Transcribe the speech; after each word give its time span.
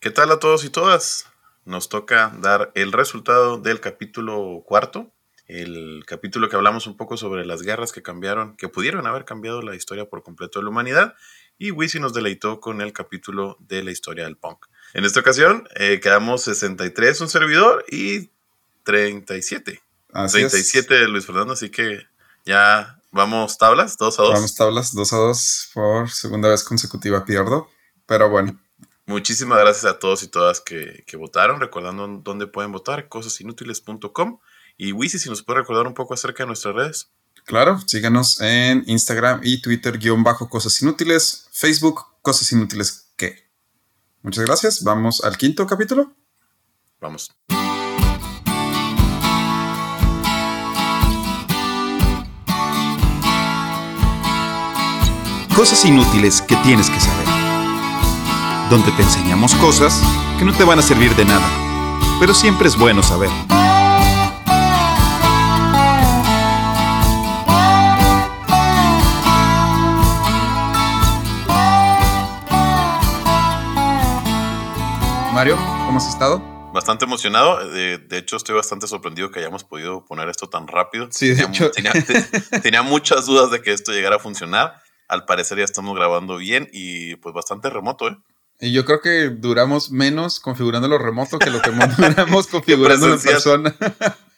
¿Qué 0.00 0.10
tal 0.10 0.30
a 0.30 0.38
todos 0.38 0.64
y 0.64 0.70
todas? 0.70 1.26
Nos 1.66 1.90
toca 1.90 2.34
dar 2.40 2.72
el 2.74 2.90
resultado 2.90 3.58
del 3.58 3.80
capítulo 3.80 4.64
cuarto, 4.64 5.12
el 5.46 6.04
capítulo 6.06 6.48
que 6.48 6.56
hablamos 6.56 6.86
un 6.86 6.96
poco 6.96 7.18
sobre 7.18 7.44
las 7.44 7.60
guerras 7.60 7.92
que 7.92 8.00
cambiaron, 8.00 8.56
que 8.56 8.70
pudieron 8.70 9.06
haber 9.06 9.26
cambiado 9.26 9.60
la 9.60 9.76
historia 9.76 10.08
por 10.08 10.22
completo 10.22 10.58
de 10.58 10.62
la 10.62 10.70
humanidad, 10.70 11.16
y 11.58 11.70
Wisi 11.70 12.00
nos 12.00 12.14
deleitó 12.14 12.60
con 12.60 12.80
el 12.80 12.94
capítulo 12.94 13.58
de 13.60 13.82
la 13.82 13.90
historia 13.90 14.24
del 14.24 14.38
punk. 14.38 14.68
En 14.94 15.04
esta 15.04 15.20
ocasión 15.20 15.68
eh, 15.74 16.00
quedamos 16.00 16.44
63 16.44 17.20
un 17.20 17.28
servidor 17.28 17.84
y 17.90 18.30
37. 18.84 19.82
Así 20.14 20.38
37 20.38 20.94
de 20.94 21.08
Luis 21.08 21.26
Fernando, 21.26 21.52
así 21.52 21.68
que 21.68 22.06
ya 22.46 22.98
vamos 23.10 23.58
tablas, 23.58 23.98
2 23.98 24.18
a 24.18 24.22
2. 24.22 24.32
Vamos 24.32 24.54
tablas, 24.54 24.94
2 24.94 25.12
a 25.12 25.16
2 25.16 25.70
por 25.74 26.10
segunda 26.10 26.48
vez 26.48 26.64
consecutiva 26.64 27.26
pierdo, 27.26 27.68
pero 28.06 28.30
bueno. 28.30 28.58
Muchísimas 29.06 29.58
gracias 29.58 29.84
a 29.84 29.98
todos 29.98 30.22
y 30.22 30.28
todas 30.28 30.60
que, 30.60 31.04
que 31.06 31.16
votaron, 31.16 31.60
recordando 31.60 32.06
dónde 32.22 32.46
pueden 32.46 32.72
votar, 32.72 33.08
cosasinútiles.com. 33.08 34.38
Y 34.76 34.92
Wisi, 34.92 35.18
si 35.18 35.28
nos 35.28 35.42
puede 35.42 35.60
recordar 35.60 35.86
un 35.86 35.94
poco 35.94 36.14
acerca 36.14 36.44
de 36.44 36.48
nuestras 36.48 36.74
redes. 36.74 37.10
Claro, 37.44 37.78
síganos 37.86 38.40
en 38.40 38.84
Instagram 38.86 39.40
y 39.42 39.60
Twitter, 39.60 39.98
guion 39.98 40.22
bajo 40.22 40.48
Cosas 40.48 40.80
Inútiles, 40.82 41.48
Facebook, 41.52 42.04
Cosas 42.22 42.52
Inútiles 42.52 43.10
¿qué? 43.16 43.50
Muchas 44.22 44.44
gracias. 44.44 44.82
Vamos 44.84 45.22
al 45.24 45.36
quinto 45.36 45.66
capítulo. 45.66 46.14
Vamos. 47.00 47.30
Cosas 55.54 55.84
inútiles 55.84 56.40
que 56.40 56.56
tienes 56.56 56.88
que 56.88 56.98
saber. 56.98 57.09
Donde 58.70 58.92
te 58.92 59.02
enseñamos 59.02 59.52
cosas 59.56 60.00
que 60.38 60.44
no 60.44 60.52
te 60.52 60.62
van 60.62 60.78
a 60.78 60.82
servir 60.82 61.16
de 61.16 61.24
nada, 61.24 61.50
pero 62.20 62.32
siempre 62.32 62.68
es 62.68 62.76
bueno 62.78 63.02
saber. 63.02 63.28
Mario, 75.34 75.56
¿cómo 75.56 75.98
has 75.98 76.08
estado? 76.08 76.40
Bastante 76.72 77.06
emocionado. 77.06 77.68
De, 77.68 77.98
hecho, 78.12 78.36
estoy 78.36 78.54
bastante 78.54 78.86
sorprendido 78.86 79.32
que 79.32 79.40
hayamos 79.40 79.64
podido 79.64 80.04
poner 80.04 80.28
esto 80.28 80.48
tan 80.48 80.68
rápido. 80.68 81.08
Sí, 81.10 81.30
de 81.30 81.42
tenía, 81.46 81.92
hecho. 81.92 82.60
Tenía, 82.62 82.82
muchas 82.82 83.26
dudas 83.26 83.50
de 83.50 83.62
que 83.62 83.72
esto 83.72 83.90
llegara 83.90 84.16
a 84.16 84.20
funcionar. 84.20 84.80
Al 85.08 85.24
parecer 85.24 85.58
ya 85.58 85.64
estamos 85.64 85.96
grabando 85.96 86.36
bien 86.36 86.68
y 86.72 87.16
pues 87.16 87.34
bastante 87.34 87.68
remoto, 87.68 88.06
¿eh? 88.06 88.16
Y 88.60 88.72
yo 88.72 88.84
creo 88.84 89.00
que 89.00 89.30
duramos 89.30 89.90
menos 89.90 90.38
configurando 90.38 90.86
lo 90.86 90.98
remoto 90.98 91.38
que 91.38 91.50
lo 91.50 91.62
que 91.62 91.70
duramos 91.98 92.46
configurando 92.46 93.14
en 93.14 93.20
persona. 93.20 93.74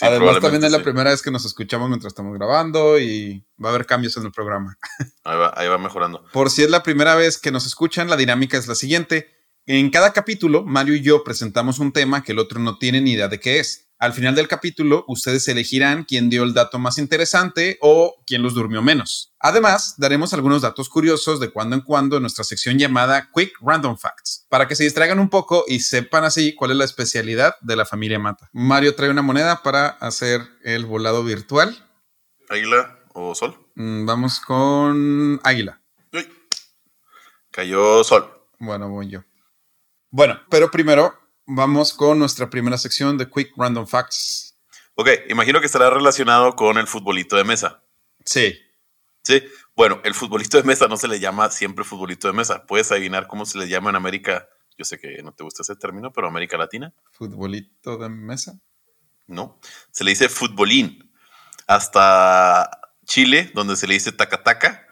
Además, 0.00 0.40
también 0.40 0.62
es 0.62 0.70
la 0.70 0.82
primera 0.82 1.10
vez 1.10 1.22
que 1.22 1.30
nos 1.30 1.44
escuchamos 1.44 1.88
mientras 1.88 2.12
estamos 2.12 2.34
grabando 2.36 2.98
y 2.98 3.44
va 3.62 3.70
a 3.70 3.72
haber 3.72 3.86
cambios 3.86 4.16
en 4.16 4.26
el 4.26 4.32
programa. 4.32 4.76
Ahí 5.24 5.38
va, 5.38 5.52
ahí 5.56 5.68
va 5.68 5.78
mejorando. 5.78 6.24
Por 6.32 6.50
si 6.50 6.62
es 6.62 6.70
la 6.70 6.82
primera 6.82 7.14
vez 7.14 7.38
que 7.38 7.50
nos 7.50 7.66
escuchan, 7.66 8.08
la 8.08 8.16
dinámica 8.16 8.56
es 8.56 8.66
la 8.66 8.74
siguiente. 8.74 9.28
En 9.66 9.90
cada 9.90 10.12
capítulo, 10.12 10.64
Mario 10.64 10.94
y 10.94 11.02
yo 11.02 11.24
presentamos 11.24 11.78
un 11.78 11.92
tema 11.92 12.22
que 12.22 12.32
el 12.32 12.38
otro 12.38 12.60
no 12.60 12.78
tiene 12.78 13.00
ni 13.00 13.12
idea 13.12 13.28
de 13.28 13.40
qué 13.40 13.58
es. 13.58 13.87
Al 13.98 14.12
final 14.12 14.36
del 14.36 14.46
capítulo, 14.46 15.04
ustedes 15.08 15.48
elegirán 15.48 16.04
quién 16.04 16.30
dio 16.30 16.44
el 16.44 16.54
dato 16.54 16.78
más 16.78 16.98
interesante 16.98 17.78
o 17.80 18.22
quién 18.24 18.42
los 18.42 18.54
durmió 18.54 18.80
menos. 18.80 19.34
Además, 19.40 19.96
daremos 19.98 20.32
algunos 20.32 20.62
datos 20.62 20.88
curiosos 20.88 21.40
de 21.40 21.50
cuando 21.50 21.74
en 21.74 21.82
cuando 21.82 22.16
en 22.16 22.22
nuestra 22.22 22.44
sección 22.44 22.78
llamada 22.78 23.28
Quick 23.34 23.58
Random 23.60 23.96
Facts, 23.96 24.46
para 24.48 24.68
que 24.68 24.76
se 24.76 24.84
distraigan 24.84 25.18
un 25.18 25.28
poco 25.28 25.64
y 25.66 25.80
sepan 25.80 26.22
así 26.22 26.54
cuál 26.54 26.70
es 26.70 26.76
la 26.76 26.84
especialidad 26.84 27.56
de 27.60 27.74
la 27.74 27.84
familia 27.84 28.20
Mata. 28.20 28.48
Mario 28.52 28.94
trae 28.94 29.10
una 29.10 29.22
moneda 29.22 29.64
para 29.64 29.88
hacer 29.88 30.42
el 30.62 30.86
volado 30.86 31.24
virtual. 31.24 31.76
¿Águila 32.48 33.00
o 33.14 33.34
sol? 33.34 33.58
Mm, 33.74 34.06
vamos 34.06 34.38
con 34.38 35.40
águila. 35.42 35.80
Cayó 37.50 38.04
sol. 38.04 38.30
Bueno, 38.60 38.88
voy 38.90 39.08
yo. 39.08 39.24
Bueno, 40.10 40.38
pero 40.48 40.70
primero 40.70 41.17
vamos 41.48 41.94
con 41.94 42.18
nuestra 42.18 42.50
primera 42.50 42.76
sección 42.76 43.16
de 43.16 43.28
Quick 43.28 43.52
Random 43.56 43.86
Facts. 43.86 44.56
Ok, 44.94 45.08
imagino 45.30 45.60
que 45.60 45.66
estará 45.66 45.88
relacionado 45.90 46.54
con 46.54 46.76
el 46.76 46.86
futbolito 46.86 47.36
de 47.36 47.44
mesa. 47.44 47.82
Sí. 48.24 48.54
Sí, 49.22 49.42
bueno, 49.74 50.00
el 50.04 50.14
futbolito 50.14 50.58
de 50.58 50.62
mesa 50.62 50.88
no 50.88 50.96
se 50.96 51.08
le 51.08 51.20
llama 51.20 51.50
siempre 51.50 51.84
futbolito 51.84 52.28
de 52.28 52.34
mesa. 52.34 52.66
¿Puedes 52.66 52.92
adivinar 52.92 53.26
cómo 53.26 53.46
se 53.46 53.58
le 53.58 53.68
llama 53.68 53.90
en 53.90 53.96
América? 53.96 54.48
Yo 54.76 54.84
sé 54.84 54.98
que 54.98 55.22
no 55.22 55.32
te 55.32 55.42
gusta 55.42 55.62
ese 55.62 55.74
término, 55.74 56.12
pero 56.12 56.28
América 56.28 56.56
Latina. 56.56 56.92
¿Futbolito 57.12 57.96
de 57.96 58.08
mesa? 58.08 58.60
No, 59.26 59.58
se 59.90 60.04
le 60.04 60.10
dice 60.10 60.28
futbolín. 60.28 61.12
Hasta 61.66 62.70
Chile, 63.04 63.50
donde 63.54 63.76
se 63.76 63.86
le 63.86 63.94
dice 63.94 64.12
taca-taca, 64.12 64.86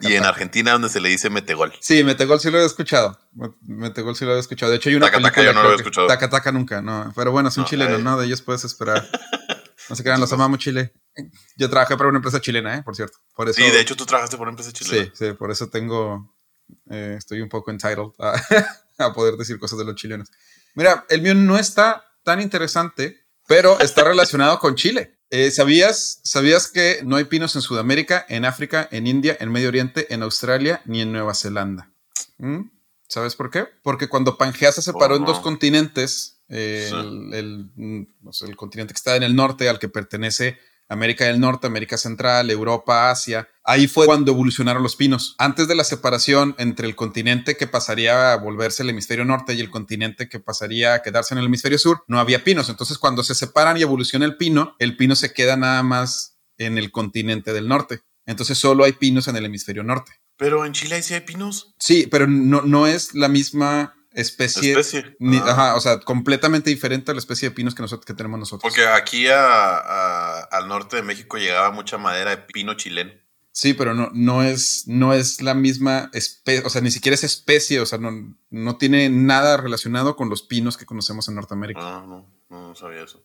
y 0.00 0.14
en 0.14 0.24
Argentina, 0.24 0.72
donde 0.72 0.88
se 0.88 1.00
le 1.00 1.08
dice 1.08 1.30
metegol. 1.30 1.72
Sí, 1.80 2.04
metegol 2.04 2.40
sí 2.40 2.50
lo 2.50 2.60
he 2.60 2.64
escuchado. 2.64 3.18
Metegol 3.62 4.16
sí 4.16 4.24
lo 4.24 4.36
he 4.36 4.38
escuchado. 4.38 4.70
De 4.70 4.76
hecho, 4.78 4.88
hay 4.88 4.96
una 4.96 5.06
taca, 5.06 5.20
taca 5.22 5.42
yo 5.42 5.52
no 5.52 5.62
lo 5.62 5.72
he 5.72 5.76
escuchado. 5.76 6.06
Taca 6.06 6.28
taca 6.28 6.52
nunca, 6.52 6.82
no. 6.82 7.12
Pero 7.14 7.32
bueno, 7.32 7.48
es 7.48 7.56
un 7.56 7.64
chileno, 7.64 7.98
¿no? 7.98 8.18
De 8.18 8.26
ellos 8.26 8.42
puedes 8.42 8.64
esperar. 8.64 9.08
No 9.88 9.96
se 9.96 10.02
crean, 10.02 10.20
los 10.20 10.32
amamos 10.32 10.58
Chile. 10.58 10.92
Yo 11.56 11.70
trabajé 11.70 11.96
para 11.96 12.10
una 12.10 12.18
empresa 12.18 12.40
chilena, 12.40 12.76
¿eh? 12.76 12.82
Por 12.82 12.94
cierto. 12.94 13.18
Por 13.34 13.48
eso, 13.48 13.60
sí, 13.62 13.70
de 13.70 13.80
hecho 13.80 13.96
tú 13.96 14.04
trabajaste 14.04 14.36
por 14.36 14.46
una 14.46 14.52
empresa 14.52 14.72
chilena. 14.72 15.06
Sí, 15.06 15.12
sí, 15.14 15.32
por 15.32 15.50
eso 15.50 15.68
tengo, 15.68 16.36
eh, 16.90 17.14
estoy 17.16 17.40
un 17.40 17.48
poco 17.48 17.70
entitled 17.70 18.12
a, 18.18 18.34
a 18.98 19.12
poder 19.12 19.36
decir 19.36 19.58
cosas 19.58 19.78
de 19.78 19.84
los 19.84 19.94
chilenos. 19.94 20.30
Mira, 20.74 21.06
el 21.08 21.22
mío 21.22 21.34
no 21.34 21.58
está 21.58 22.04
tan 22.22 22.40
interesante, 22.40 23.26
pero 23.46 23.80
está 23.80 24.04
relacionado 24.04 24.58
con 24.58 24.74
Chile. 24.74 25.17
Eh, 25.30 25.50
¿sabías, 25.50 26.20
¿Sabías 26.24 26.70
que 26.70 27.00
no 27.04 27.16
hay 27.16 27.24
pinos 27.24 27.54
en 27.54 27.62
Sudamérica, 27.62 28.24
en 28.28 28.44
África, 28.44 28.88
en 28.90 29.06
India, 29.06 29.36
en 29.40 29.52
Medio 29.52 29.68
Oriente, 29.68 30.12
en 30.12 30.22
Australia 30.22 30.80
ni 30.86 31.02
en 31.02 31.12
Nueva 31.12 31.34
Zelanda? 31.34 31.90
¿Mm? 32.38 32.70
¿Sabes 33.08 33.36
por 33.36 33.50
qué? 33.50 33.66
Porque 33.82 34.08
cuando 34.08 34.38
Pangea 34.38 34.72
se 34.72 34.82
separó 34.82 35.16
en 35.16 35.24
dos 35.24 35.40
continentes, 35.40 36.40
eh, 36.48 36.90
el, 36.90 37.34
el, 37.34 37.70
mm, 37.74 38.06
el, 38.46 38.56
continente 38.56 38.94
que 38.94 38.98
está 38.98 39.16
en 39.16 39.22
el 39.22 39.36
norte, 39.36 39.68
al 39.68 39.78
que 39.78 39.88
pertenece 39.88 40.58
América 40.88 41.26
del 41.26 41.38
Norte, 41.38 41.66
América 41.66 41.98
Central, 41.98 42.50
Europa, 42.50 43.10
Asia. 43.10 43.48
Ahí 43.62 43.86
fue 43.86 44.06
cuando 44.06 44.32
evolucionaron 44.32 44.82
los 44.82 44.96
pinos. 44.96 45.34
Antes 45.38 45.68
de 45.68 45.74
la 45.74 45.84
separación 45.84 46.54
entre 46.58 46.86
el 46.86 46.96
continente 46.96 47.56
que 47.56 47.66
pasaría 47.66 48.32
a 48.32 48.36
volverse 48.36 48.82
el 48.82 48.90
hemisferio 48.90 49.24
norte 49.24 49.54
y 49.54 49.60
el 49.60 49.70
continente 49.70 50.28
que 50.28 50.40
pasaría 50.40 50.94
a 50.94 51.02
quedarse 51.02 51.34
en 51.34 51.38
el 51.38 51.46
hemisferio 51.46 51.78
sur, 51.78 52.04
no 52.08 52.18
había 52.18 52.42
pinos. 52.42 52.70
Entonces, 52.70 52.98
cuando 52.98 53.22
se 53.22 53.34
separan 53.34 53.76
y 53.76 53.82
evoluciona 53.82 54.24
el 54.24 54.36
pino, 54.36 54.74
el 54.78 54.96
pino 54.96 55.14
se 55.14 55.32
queda 55.32 55.56
nada 55.56 55.82
más 55.82 56.38
en 56.56 56.78
el 56.78 56.90
continente 56.90 57.52
del 57.52 57.68
norte. 57.68 58.00
Entonces, 58.24 58.58
solo 58.58 58.84
hay 58.84 58.92
pinos 58.92 59.28
en 59.28 59.36
el 59.36 59.44
hemisferio 59.44 59.82
norte. 59.82 60.12
Pero 60.38 60.64
en 60.64 60.72
Chile 60.72 61.02
sí 61.02 61.14
hay 61.14 61.20
pinos. 61.20 61.74
Sí, 61.78 62.06
pero 62.10 62.26
no, 62.26 62.62
no 62.62 62.86
es 62.86 63.14
la 63.14 63.28
misma 63.28 63.97
especie. 64.12 64.76
Ah. 64.76 65.50
ajá, 65.50 65.76
o 65.76 65.80
sea, 65.80 66.00
completamente 66.00 66.70
diferente 66.70 67.10
a 67.10 67.14
la 67.14 67.20
especie 67.20 67.48
de 67.48 67.54
pinos 67.54 67.74
que, 67.74 67.82
nosotros, 67.82 68.06
que 68.06 68.14
tenemos 68.14 68.38
nosotros. 68.38 68.62
Porque 68.62 68.86
aquí 68.86 69.26
a, 69.28 70.40
al 70.40 70.68
norte 70.68 70.96
de 70.96 71.02
México 71.02 71.38
llegaba 71.38 71.70
mucha 71.70 71.98
madera 71.98 72.30
de 72.30 72.38
pino 72.38 72.74
chileno. 72.74 73.12
Sí, 73.58 73.74
pero 73.74 73.92
no, 73.92 74.10
no, 74.12 74.44
es, 74.44 74.84
no 74.86 75.14
es 75.14 75.42
la 75.42 75.52
misma 75.52 76.10
especie, 76.12 76.64
o 76.64 76.70
sea, 76.70 76.80
ni 76.80 76.92
siquiera 76.92 77.14
es 77.14 77.24
especie, 77.24 77.80
o 77.80 77.86
sea, 77.86 77.98
no, 77.98 78.36
no 78.50 78.76
tiene 78.76 79.08
nada 79.08 79.56
relacionado 79.56 80.14
con 80.14 80.28
los 80.28 80.42
pinos 80.42 80.76
que 80.76 80.86
conocemos 80.86 81.28
en 81.28 81.34
Norteamérica. 81.34 81.80
Ah, 81.82 82.04
no, 82.06 82.24
no 82.50 82.74
sabía 82.76 83.02
eso. 83.02 83.24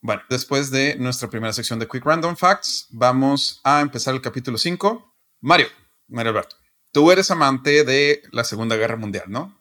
Bueno, 0.00 0.22
después 0.30 0.70
de 0.70 0.96
nuestra 0.96 1.28
primera 1.28 1.52
sección 1.52 1.78
de 1.78 1.88
Quick 1.88 2.06
Random 2.06 2.36
Facts, 2.36 2.86
vamos 2.90 3.60
a 3.64 3.82
empezar 3.82 4.14
el 4.14 4.22
capítulo 4.22 4.56
5. 4.56 5.14
Mario, 5.40 5.66
Mario 6.08 6.30
Alberto, 6.30 6.56
tú 6.90 7.10
eres 7.10 7.30
amante 7.30 7.84
de 7.84 8.22
la 8.32 8.44
Segunda 8.44 8.76
Guerra 8.76 8.96
Mundial, 8.96 9.24
¿no? 9.26 9.55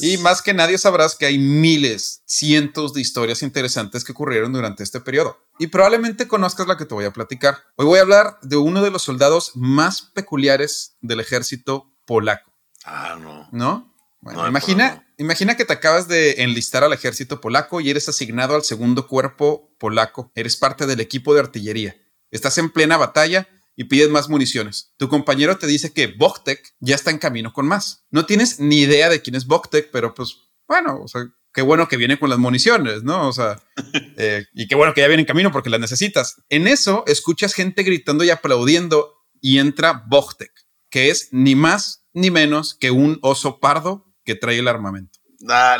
Y 0.00 0.18
más 0.18 0.42
que 0.42 0.54
nadie 0.54 0.78
sabrás 0.78 1.14
que 1.14 1.26
hay 1.26 1.38
miles, 1.38 2.22
cientos 2.26 2.92
de 2.92 3.00
historias 3.00 3.42
interesantes 3.42 4.04
que 4.04 4.12
ocurrieron 4.12 4.52
durante 4.52 4.82
este 4.82 5.00
periodo. 5.00 5.38
Y 5.58 5.68
probablemente 5.68 6.28
conozcas 6.28 6.66
la 6.66 6.76
que 6.76 6.84
te 6.84 6.94
voy 6.94 7.04
a 7.04 7.12
platicar. 7.12 7.58
Hoy 7.76 7.86
voy 7.86 7.98
a 7.98 8.02
hablar 8.02 8.38
de 8.42 8.56
uno 8.56 8.82
de 8.82 8.90
los 8.90 9.02
soldados 9.02 9.52
más 9.54 10.02
peculiares 10.02 10.96
del 11.00 11.20
ejército 11.20 11.92
polaco. 12.04 12.52
Ah, 12.84 13.16
no. 13.20 13.48
¿No? 13.52 13.94
Bueno, 14.20 14.46
imagina, 14.48 15.06
imagina 15.18 15.56
que 15.56 15.64
te 15.64 15.72
acabas 15.72 16.08
de 16.08 16.42
enlistar 16.42 16.82
al 16.82 16.92
ejército 16.92 17.40
polaco 17.40 17.80
y 17.80 17.90
eres 17.90 18.08
asignado 18.08 18.56
al 18.56 18.64
segundo 18.64 19.06
cuerpo 19.06 19.70
polaco. 19.78 20.32
Eres 20.34 20.56
parte 20.56 20.86
del 20.86 21.00
equipo 21.00 21.32
de 21.34 21.40
artillería. 21.40 21.96
Estás 22.30 22.58
en 22.58 22.70
plena 22.70 22.96
batalla 22.96 23.48
y 23.76 23.84
pides 23.84 24.08
más 24.08 24.28
municiones. 24.28 24.92
Tu 24.96 25.08
compañero 25.08 25.58
te 25.58 25.66
dice 25.66 25.92
que 25.92 26.08
Boktek 26.08 26.74
ya 26.80 26.94
está 26.94 27.10
en 27.10 27.18
camino 27.18 27.52
con 27.52 27.68
más. 27.68 28.06
No 28.10 28.24
tienes 28.26 28.58
ni 28.58 28.80
idea 28.80 29.08
de 29.10 29.20
quién 29.20 29.36
es 29.36 29.46
Boktek, 29.46 29.90
pero 29.92 30.14
pues 30.14 30.38
bueno, 30.66 31.00
o 31.02 31.06
sea, 31.06 31.26
qué 31.52 31.62
bueno 31.62 31.86
que 31.86 31.96
viene 31.96 32.18
con 32.18 32.30
las 32.30 32.38
municiones, 32.38 33.04
¿no? 33.04 33.28
O 33.28 33.32
sea, 33.32 33.62
eh, 34.16 34.46
y 34.54 34.66
qué 34.66 34.74
bueno 34.74 34.94
que 34.94 35.02
ya 35.02 35.08
viene 35.08 35.22
en 35.22 35.26
camino 35.26 35.52
porque 35.52 35.70
las 35.70 35.80
necesitas. 35.80 36.42
En 36.48 36.66
eso 36.66 37.04
escuchas 37.06 37.54
gente 37.54 37.82
gritando 37.82 38.24
y 38.24 38.30
aplaudiendo 38.30 39.12
y 39.40 39.58
entra 39.58 40.04
Boktek, 40.08 40.52
que 40.90 41.10
es 41.10 41.28
ni 41.32 41.54
más 41.54 42.04
ni 42.14 42.30
menos 42.30 42.74
que 42.74 42.90
un 42.90 43.18
oso 43.20 43.60
pardo 43.60 44.14
que 44.24 44.34
trae 44.34 44.58
el 44.58 44.68
armamento. 44.68 45.18
Nah, 45.40 45.78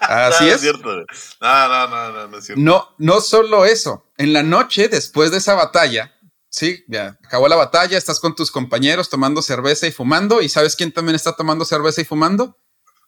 Así 0.00 0.44
no, 0.44 0.50
es. 0.52 0.60
cierto. 0.60 0.88
No, 1.40 1.68
no, 1.68 1.88
no, 1.88 2.12
no, 2.12 2.28
no 2.28 2.38
es 2.38 2.44
cierto. 2.44 2.62
No, 2.62 2.88
no 2.98 3.20
solo 3.20 3.64
eso. 3.64 4.12
En 4.16 4.32
la 4.32 4.42
noche, 4.42 4.88
después 4.88 5.30
de 5.30 5.38
esa 5.38 5.54
batalla, 5.54 6.13
sí, 6.54 6.84
ya 6.88 7.18
acabó 7.24 7.48
la 7.48 7.56
batalla, 7.56 7.98
estás 7.98 8.20
con 8.20 8.34
tus 8.34 8.50
compañeros 8.50 9.08
tomando 9.10 9.42
cerveza 9.42 9.86
y 9.86 9.92
fumando. 9.92 10.40
¿Y 10.40 10.48
sabes 10.48 10.76
quién 10.76 10.92
también 10.92 11.16
está 11.16 11.34
tomando 11.34 11.64
cerveza 11.64 12.00
y 12.00 12.04
fumando? 12.04 12.56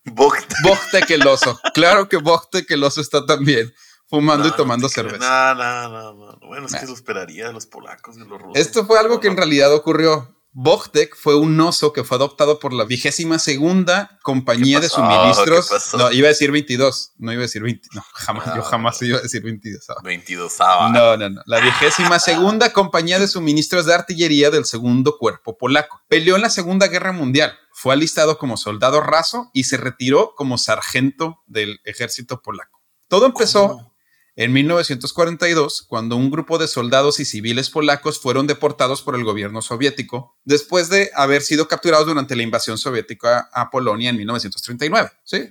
Bogtek 0.05 1.11
el 1.11 1.27
oso. 1.27 1.59
Claro 1.75 2.09
que 2.09 2.17
Bogtek 2.17 2.71
el 2.71 2.83
oso 2.85 3.01
está 3.01 3.25
también 3.27 3.73
fumando 4.09 4.49
y 4.49 4.53
tomando 4.53 4.85
no 4.87 4.89
cerveza. 4.89 5.19
No, 5.19 5.55
no, 5.55 5.89
no, 5.89 6.13
no. 6.15 6.47
Bueno, 6.47 6.67
es 6.67 6.73
Nah. 6.73 6.81
que 6.81 6.87
lo 6.87 6.95
esperaría 6.95 7.47
de 7.49 7.53
los 7.53 7.67
polacos, 7.67 8.17
de 8.17 8.25
los 8.25 8.41
rusos. 8.41 8.57
Esto 8.57 8.87
fue 8.87 8.99
algo 8.99 9.21
que 9.21 9.29
en 9.29 9.37
realidad 9.37 9.73
ocurrió. 9.75 10.36
Bogtek 10.59 11.15
fue 11.15 11.37
un 11.37 11.61
oso 11.61 11.93
que 11.93 12.03
fue 12.03 12.17
adoptado 12.17 12.59
por 12.59 12.73
la 12.73 12.85
vigésima 12.85 13.39
segunda 13.39 14.19
compañía 14.23 14.79
¿Qué 14.81 14.87
de 14.87 14.89
pasó? 14.89 15.03
suministros. 15.03 15.95
No, 15.99 16.11
iba 16.13 16.29
a 16.29 16.31
decir 16.31 16.51
22. 16.51 17.13
No 17.19 17.31
iba 17.31 17.41
a 17.41 17.43
decir 17.43 17.63
20. 17.63 17.87
No, 17.93 18.03
jamás, 18.15 18.47
yo 18.47 18.63
Ah. 18.63 18.69
jamás 18.71 19.03
iba 19.03 19.19
a 19.19 19.21
decir 19.21 19.43
22. 19.43 19.85
ah. 19.91 19.97
22 20.03 20.51
sábado. 20.51 20.89
No, 20.95 21.17
no, 21.19 21.29
no. 21.29 21.43
La 21.45 21.61
vigésima 21.61 22.19
segunda 22.19 22.73
compañía 22.73 23.19
de 23.19 23.29
suministros 23.29 23.85
de 23.85 23.93
artillería 23.93 24.51
del 24.51 24.65
segundo 24.65 25.19
cuerpo 25.19 25.59
polaco. 25.59 26.01
Peleó 26.09 26.37
en 26.37 26.43
la 26.43 26.49
Segunda 26.51 26.87
Guerra 26.89 27.13
Mundial. 27.13 27.53
Fue 27.73 27.93
alistado 27.93 28.39
como 28.39 28.57
soldado 28.57 29.03
raso 29.03 29.51
y 29.53 29.65
se 29.65 29.77
retiró 29.77 30.33
como 30.37 30.57
sargento 30.57 31.43
del 31.47 31.81
ejército 31.85 32.41
polaco. 32.41 32.81
Todo 33.09 33.27
empezó 33.27 33.69
¿Cómo? 33.69 33.96
En 34.39 34.53
1942, 34.53 35.87
cuando 35.89 36.15
un 36.15 36.31
grupo 36.31 36.59
de 36.59 36.69
soldados 36.69 37.21
y 37.21 37.25
civiles 37.25 37.71
polacos 37.71 38.21
fueron 38.21 38.47
deportados 38.47 39.01
por 39.01 39.15
el 39.15 39.25
gobierno 39.25 39.63
soviético 39.63 40.37
después 40.45 40.91
de 40.91 41.11
haber 41.15 41.41
sido 41.41 41.69
capturados 41.69 42.07
durante 42.07 42.37
la 42.37 42.43
invasión 42.43 42.77
soviética 42.77 43.49
a 43.51 43.71
Polonia 43.71 44.11
en 44.11 44.19
1939. 44.19 45.11
¿sí? 45.25 45.49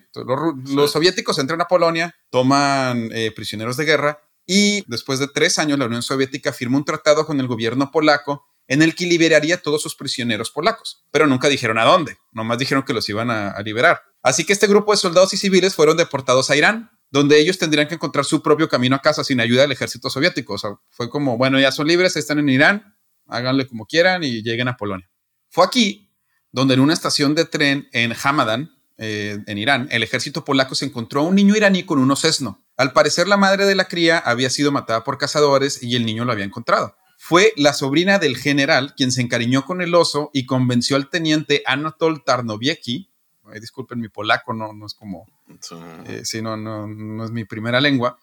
Los, 0.67 0.91
soviéticos 0.91 1.39
entran 1.39 1.61
a 1.61 1.67
Polonia, 1.67 2.15
toman 2.29 3.09
eh, 3.11 3.31
prisioneros 3.35 3.75
de 3.75 3.85
guerra 3.85 4.19
y 4.45 4.83
después 4.87 5.17
de 5.17 5.29
tres 5.29 5.57
años 5.57 5.79
la 5.79 5.87
Unión 5.87 6.03
Soviética 6.03 6.53
firma 6.53 6.77
un 6.77 6.85
tratado 6.85 7.25
con 7.25 7.39
el 7.39 7.47
gobierno 7.47 7.89
polaco 7.89 8.45
en 8.67 8.83
el 8.83 8.93
que 8.93 9.07
liberaría 9.07 9.55
a 9.55 9.61
todos 9.61 9.81
sus 9.81 9.95
prisioneros 9.95 10.51
polacos, 10.51 11.03
pero 11.09 11.25
nunca 11.25 11.49
dijeron 11.49 11.79
a 11.79 11.85
dónde, 11.85 12.17
nomás 12.31 12.59
dijeron 12.59 12.83
que 12.83 12.93
los 12.93 13.09
iban 13.09 13.31
a, 13.31 13.49
a 13.49 13.61
liberar. 13.61 14.01
Así 14.21 14.43
que 14.43 14.53
este 14.53 14.67
grupo 14.67 14.91
de 14.91 14.97
soldados 14.97 15.33
y 15.33 15.37
civiles 15.37 15.75
fueron 15.75 15.97
deportados 15.97 16.49
a 16.49 16.55
Irán, 16.55 16.91
donde 17.11 17.39
ellos 17.39 17.57
tendrían 17.57 17.87
que 17.87 17.95
encontrar 17.95 18.25
su 18.25 18.41
propio 18.41 18.67
camino 18.67 18.95
a 18.95 19.01
casa 19.01 19.23
sin 19.23 19.39
ayuda 19.39 19.61
del 19.61 19.71
ejército 19.71 20.09
soviético. 20.09 20.53
O 20.53 20.57
sea, 20.57 20.71
fue 20.89 21.09
como, 21.09 21.37
bueno, 21.37 21.59
ya 21.59 21.71
son 21.71 21.87
libres, 21.87 22.15
están 22.15 22.39
en 22.39 22.49
Irán, 22.49 22.97
háganle 23.27 23.67
como 23.67 23.85
quieran 23.85 24.23
y 24.23 24.41
lleguen 24.41 24.67
a 24.67 24.77
Polonia. 24.77 25.09
Fue 25.49 25.65
aquí 25.65 26.11
donde 26.51 26.73
en 26.73 26.79
una 26.79 26.93
estación 26.93 27.35
de 27.35 27.45
tren 27.45 27.89
en 27.91 28.13
Hamadan, 28.23 28.71
eh, 28.97 29.39
en 29.45 29.57
Irán, 29.57 29.89
el 29.91 30.03
ejército 30.03 30.45
polaco 30.45 30.73
se 30.73 30.85
encontró 30.85 31.21
a 31.21 31.23
un 31.23 31.35
niño 31.35 31.55
iraní 31.55 31.83
con 31.83 31.99
un 31.99 32.09
osesno. 32.11 32.65
Al 32.77 32.93
parecer, 32.93 33.27
la 33.27 33.35
madre 33.35 33.65
de 33.65 33.75
la 33.75 33.89
cría 33.89 34.17
había 34.17 34.49
sido 34.49 34.71
matada 34.71 35.03
por 35.03 35.17
cazadores 35.17 35.83
y 35.83 35.95
el 35.95 36.05
niño 36.05 36.23
lo 36.23 36.31
había 36.31 36.45
encontrado. 36.45 36.95
Fue 37.17 37.53
la 37.57 37.73
sobrina 37.73 38.19
del 38.19 38.37
general 38.37 38.93
quien 38.95 39.11
se 39.11 39.21
encariñó 39.21 39.65
con 39.65 39.81
el 39.81 39.95
oso 39.95 40.29
y 40.33 40.45
convenció 40.45 40.95
al 40.95 41.09
teniente 41.09 41.63
Anatol 41.65 42.23
Tarnowiecki, 42.23 43.11
ay, 43.53 43.59
disculpen 43.59 43.99
mi 43.99 44.09
polaco, 44.09 44.53
no, 44.53 44.73
no 44.73 44.85
es 44.85 44.93
como 44.93 45.25
Sí. 45.61 45.75
eh, 46.07 46.21
sí, 46.23 46.41
no, 46.41 46.57
no, 46.57 46.87
no 46.87 47.25
es 47.25 47.31
mi 47.31 47.45
primera 47.45 47.79
lengua, 47.81 48.17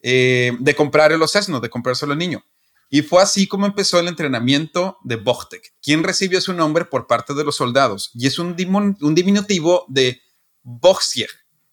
eh, 0.00 0.52
de 0.60 0.74
comprar 0.74 1.12
el 1.12 1.22
osesno, 1.22 1.60
de 1.60 1.70
comprárselo 1.70 2.12
al 2.12 2.18
niño. 2.18 2.44
Y 2.90 3.02
fue 3.02 3.22
así 3.22 3.46
como 3.46 3.66
empezó 3.66 3.98
el 4.00 4.08
entrenamiento 4.08 4.96
de 5.04 5.16
Bochtek, 5.16 5.74
quien 5.82 6.02
recibió 6.02 6.40
su 6.40 6.54
nombre 6.54 6.84
por 6.86 7.06
parte 7.06 7.34
de 7.34 7.44
los 7.44 7.56
soldados, 7.56 8.10
y 8.14 8.26
es 8.26 8.38
un, 8.38 8.56
dimon- 8.56 8.96
un 9.02 9.14
diminutivo 9.14 9.84
de 9.88 10.22
Boxier, 10.62 11.28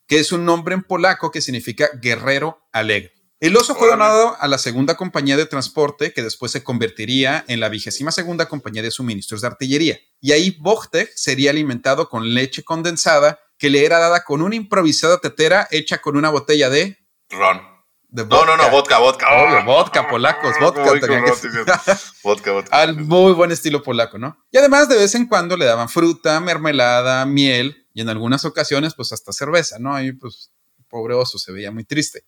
que 0.07 0.19
es 0.19 0.31
un 0.31 0.44
nombre 0.45 0.75
en 0.75 0.83
polaco 0.83 1.31
que 1.31 1.41
significa 1.41 1.89
guerrero 2.01 2.59
alegre. 2.71 3.13
El 3.42 3.58
oso 3.58 3.76
fue 3.76 3.90
donado 3.90 4.38
a 4.40 4.48
la 4.48 4.58
segunda 4.58 4.96
compañía 4.96 5.36
de 5.36 5.46
transporte, 5.46 6.14
que 6.14 6.24
después 6.24 6.54
se 6.54 6.64
convertiría 6.64 7.44
en 7.50 7.60
la 7.60 7.68
vigésima 7.68 8.12
segunda 8.12 8.48
compañía 8.48 8.82
de 8.82 8.92
suministros 8.92 9.42
de 9.42 9.48
artillería. 9.48 10.00
Y 10.22 10.32
ahí 10.32 10.52
Bochtek 10.58 11.12
sería 11.16 11.52
alimentado 11.52 12.08
con 12.08 12.34
leche 12.34 12.64
condensada, 12.64 13.40
que 13.58 13.70
le 13.70 13.86
era 13.86 14.00
dada 14.00 14.24
con 14.24 14.42
una 14.42 14.56
improvisada 14.56 15.20
tetera 15.20 15.68
hecha 15.72 15.98
con 15.98 16.16
una 16.16 16.30
botella 16.30 16.70
de, 16.70 16.98
Ron. 17.30 17.62
de 18.08 18.26
No, 18.26 18.46
no, 18.46 18.56
no, 18.56 18.70
vodka, 18.70 19.00
vodka. 19.00 19.28
Obvio, 19.30 19.66
vodka, 19.66 20.08
polacos, 20.08 20.56
vodka 20.62 20.84
Voy 20.84 21.02
que-. 21.02 21.08
Vodka, 22.24 22.52
vodka. 22.54 22.82
Al 22.82 22.96
muy 22.96 23.34
buen 23.34 23.52
estilo 23.52 23.84
polaco, 23.84 24.18
¿no? 24.18 24.38
Y 24.50 24.58
además 24.58 24.88
de 24.88 24.96
vez 24.96 25.14
en 25.14 25.28
cuando 25.28 25.58
le 25.58 25.66
daban 25.66 25.90
fruta, 25.90 26.40
mermelada, 26.40 27.26
miel 27.26 27.90
y 27.94 28.00
en 28.00 28.08
algunas 28.08 28.46
ocasiones 28.46 28.94
pues 28.96 29.12
hasta 29.12 29.34
cerveza, 29.34 29.78
¿no? 29.78 29.94
Ahí 29.94 30.14
pues 30.14 30.54
pobre 30.88 31.16
oso 31.16 31.38
se 31.38 31.52
veía 31.52 31.72
muy 31.72 31.84
triste. 31.84 32.24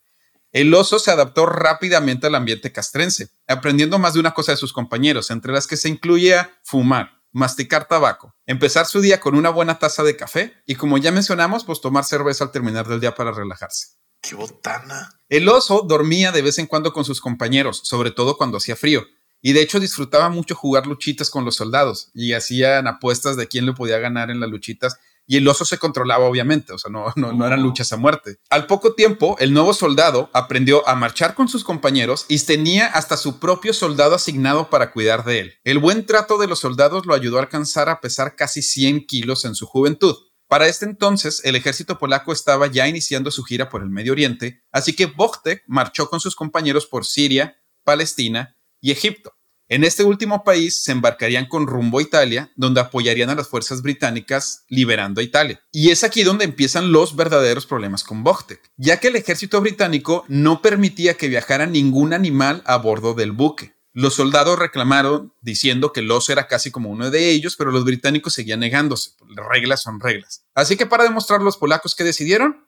El 0.52 0.74
oso 0.74 1.00
se 1.00 1.12
adaptó 1.12 1.46
rápidamente 1.46 2.28
al 2.28 2.36
ambiente 2.36 2.72
castrense, 2.72 3.30
aprendiendo 3.48 4.00
más 4.00 4.14
de 4.14 4.20
una 4.20 4.34
cosa 4.34 4.54
de 4.54 4.58
sus 4.58 4.74
compañeros, 4.74 5.30
entre 5.30 5.52
las 5.52 5.68
que 5.68 5.78
se 5.78 5.90
incluía 5.90 6.58
fumar, 6.64 7.22
masticar 7.32 7.88
tabaco, 7.88 8.36
empezar 8.46 8.86
su 8.86 9.02
día 9.02 9.20
con 9.20 9.36
una 9.36 9.50
buena 9.50 9.78
taza 9.78 10.04
de 10.04 10.16
café 10.16 10.54
y 10.66 10.76
como 10.76 10.98
ya 10.98 11.12
mencionamos, 11.12 11.66
pues 11.66 11.82
tomar 11.82 12.06
cerveza 12.06 12.46
al 12.46 12.52
terminar 12.52 12.88
del 12.88 13.00
día 13.00 13.14
para 13.14 13.32
relajarse. 13.32 13.98
Qué 14.22 14.36
botana. 14.36 15.22
El 15.30 15.48
oso 15.50 15.84
dormía 15.88 16.32
de 16.32 16.42
vez 16.42 16.58
en 16.60 16.66
cuando 16.66 16.94
con 16.94 17.06
sus 17.06 17.22
compañeros, 17.22 17.82
sobre 17.84 18.12
todo 18.12 18.38
cuando 18.38 18.58
hacía 18.58 18.76
frío, 18.76 19.06
y 19.42 19.54
de 19.54 19.62
hecho 19.62 19.80
disfrutaba 19.80 20.30
mucho 20.30 20.56
jugar 20.56 20.88
luchitas 20.88 21.30
con 21.30 21.46
los 21.46 21.56
soldados 21.56 22.10
y 22.14 22.34
hacían 22.34 22.88
apuestas 22.88 23.38
de 23.38 23.48
quién 23.48 23.66
le 23.66 23.74
podía 23.74 24.00
ganar 24.00 24.32
en 24.32 24.40
las 24.40 24.50
luchitas. 24.50 24.98
Y 25.28 25.38
el 25.38 25.48
oso 25.48 25.66
se 25.66 25.78
controlaba, 25.78 26.26
obviamente, 26.26 26.72
o 26.74 26.78
sea, 26.78 26.90
no, 26.90 27.12
no, 27.18 27.34
no 27.34 27.46
eran 27.46 27.62
luchas 27.62 27.92
a 27.92 27.98
muerte. 27.98 28.40
Al 28.50 28.66
poco 28.66 28.96
tiempo, 28.96 29.36
el 29.40 29.54
nuevo 29.54 29.74
soldado 29.74 30.30
aprendió 30.34 30.88
a 30.88 30.96
marchar 30.96 31.36
con 31.36 31.50
sus 31.50 31.66
compañeros 31.66 32.26
y 32.30 32.40
tenía 32.40 32.88
hasta 32.88 33.18
su 33.18 33.40
propio 33.40 33.74
soldado 33.74 34.16
asignado 34.16 34.70
para 34.70 34.92
cuidar 34.92 35.26
de 35.26 35.40
él. 35.40 35.54
El 35.66 35.80
buen 35.80 36.06
trato 36.06 36.38
de 36.38 36.48
los 36.48 36.60
soldados 36.60 37.06
lo 37.06 37.14
ayudó 37.14 37.38
a 37.38 37.42
alcanzar 37.42 37.90
a 37.90 38.00
pesar 38.00 38.36
casi 38.36 38.62
100 38.62 39.06
kilos 39.06 39.44
en 39.44 39.54
su 39.54 39.66
juventud. 39.68 40.16
Para 40.48 40.68
este 40.68 40.86
entonces, 40.86 41.42
el 41.44 41.58
ejército 41.58 41.98
polaco 41.98 42.32
estaba 42.32 42.68
ya 42.68 42.88
iniciando 42.88 43.32
su 43.32 43.44
gira 43.44 43.68
por 43.68 43.84
el 43.84 43.90
Medio 43.90 44.14
Oriente, 44.14 44.64
así 44.72 44.96
que 44.96 45.08
Bochtek 45.08 45.64
marchó 45.68 46.10
con 46.10 46.22
sus 46.22 46.38
compañeros 46.38 46.86
por 46.86 47.06
Siria, 47.06 47.62
Palestina 47.84 48.56
y 48.80 48.92
Egipto. 48.92 49.37
En 49.70 49.84
este 49.84 50.06
último 50.06 50.46
país 50.46 50.82
se 50.82 50.94
embarcarían 50.94 51.46
con 51.46 51.68
rumbo 51.68 52.00
a 52.00 52.02
Italia, 52.02 52.54
donde 52.56 52.80
apoyarían 52.80 53.30
a 53.30 53.36
las 53.36 53.50
fuerzas 53.50 53.82
británicas 53.82 54.64
liberando 54.70 55.20
a 55.20 55.24
Italia. 55.26 55.62
Y 55.74 55.90
es 55.90 56.06
aquí 56.06 56.24
donde 56.24 56.46
empiezan 56.46 56.94
los 56.94 57.18
verdaderos 57.18 57.66
problemas 57.66 58.06
con 58.06 58.24
Bochtek, 58.24 58.62
ya 58.78 59.02
que 59.02 59.10
el 59.10 59.18
ejército 59.18 59.60
británico 59.60 60.24
no 60.30 60.62
permitía 60.62 61.16
que 61.16 61.28
viajara 61.28 61.66
ningún 61.66 62.14
animal 62.14 62.64
a 62.66 62.78
bordo 62.78 63.14
del 63.14 63.34
buque. 63.34 63.76
Los 63.92 64.14
soldados 64.14 64.58
reclamaron 64.58 65.34
diciendo 65.42 65.92
que 65.92 66.00
el 66.00 66.12
oso 66.12 66.32
era 66.32 66.48
casi 66.48 66.72
como 66.72 66.90
uno 66.90 67.10
de 67.10 67.32
ellos, 67.32 67.58
pero 67.58 67.72
los 67.72 67.84
británicos 67.84 68.34
seguían 68.34 68.62
negándose. 68.62 69.12
Reglas 69.52 69.82
son 69.82 70.00
reglas. 70.00 70.46
Así 70.54 70.78
que 70.78 70.86
para 70.86 71.04
demostrar 71.04 71.42
los 71.42 71.58
polacos 71.58 71.94
que 71.94 72.06
decidieron, 72.06 72.68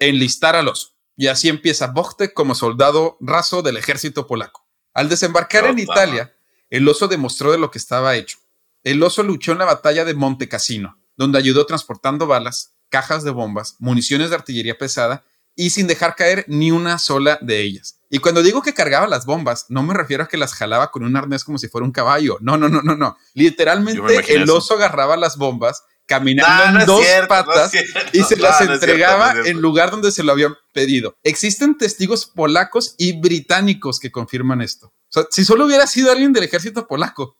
enlistar 0.00 0.56
al 0.56 0.66
oso. 0.66 0.96
Y 1.16 1.28
así 1.28 1.48
empieza 1.48 1.88
Bochtek 1.88 2.32
como 2.32 2.56
soldado 2.56 3.18
raso 3.20 3.62
del 3.62 3.76
ejército 3.76 4.26
polaco. 4.26 4.63
Al 4.94 5.08
desembarcar 5.08 5.66
en 5.66 5.72
Opa. 5.72 5.82
Italia, 5.82 6.34
el 6.70 6.88
oso 6.88 7.08
demostró 7.08 7.52
de 7.52 7.58
lo 7.58 7.70
que 7.70 7.78
estaba 7.78 8.16
hecho. 8.16 8.38
El 8.82 9.02
oso 9.02 9.22
luchó 9.22 9.52
en 9.52 9.58
la 9.58 9.64
batalla 9.64 10.04
de 10.04 10.14
Monte 10.14 10.48
Cassino, 10.48 10.98
donde 11.16 11.38
ayudó 11.38 11.66
transportando 11.66 12.26
balas, 12.26 12.74
cajas 12.88 13.24
de 13.24 13.30
bombas, 13.30 13.76
municiones 13.78 14.30
de 14.30 14.36
artillería 14.36 14.78
pesada 14.78 15.24
y 15.56 15.70
sin 15.70 15.86
dejar 15.86 16.14
caer 16.14 16.44
ni 16.48 16.70
una 16.70 16.98
sola 16.98 17.38
de 17.40 17.60
ellas. 17.60 18.00
Y 18.10 18.18
cuando 18.18 18.42
digo 18.42 18.62
que 18.62 18.74
cargaba 18.74 19.06
las 19.06 19.26
bombas, 19.26 19.66
no 19.68 19.82
me 19.82 19.94
refiero 19.94 20.24
a 20.24 20.28
que 20.28 20.36
las 20.36 20.54
jalaba 20.54 20.90
con 20.90 21.04
un 21.04 21.16
arnés 21.16 21.44
como 21.44 21.58
si 21.58 21.68
fuera 21.68 21.84
un 21.84 21.92
caballo. 21.92 22.38
No, 22.40 22.56
no, 22.56 22.68
no, 22.68 22.82
no, 22.82 22.94
no. 22.94 23.16
Literalmente 23.34 24.34
el 24.34 24.42
eso. 24.42 24.56
oso 24.56 24.74
agarraba 24.74 25.16
las 25.16 25.36
bombas 25.36 25.84
caminando 26.06 26.66
No, 26.66 26.72
no 26.72 26.80
en 26.80 26.86
dos 26.86 27.04
cierto, 27.04 27.28
patas 27.28 27.72
y 28.12 28.22
se 28.22 28.36
las 28.36 28.60
entregaba 28.60 29.32
cierto. 29.32 29.50
en 29.50 29.60
lugar 29.60 29.90
donde 29.90 30.12
se 30.12 30.22
lo 30.22 30.32
habían 30.32 30.54
pedido. 30.72 31.16
Existen 31.22 31.76
testigos 31.78 32.26
polacos 32.26 32.94
y 32.98 33.18
británicos 33.20 33.98
que 34.00 34.10
confirman 34.10 34.60
esto. 34.60 34.88
O 34.88 34.92
sea, 35.08 35.24
si 35.30 35.44
solo 35.44 35.66
hubiera 35.66 35.86
sido 35.86 36.10
alguien 36.10 36.32
del 36.32 36.44
ejército 36.44 36.86
polaco, 36.86 37.38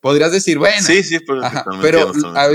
podrías 0.00 0.32
decir, 0.32 0.58
bueno, 0.58 0.82
Sí, 0.82 1.02
sí, 1.02 1.18
pero, 1.20 1.42
Ajá, 1.42 1.64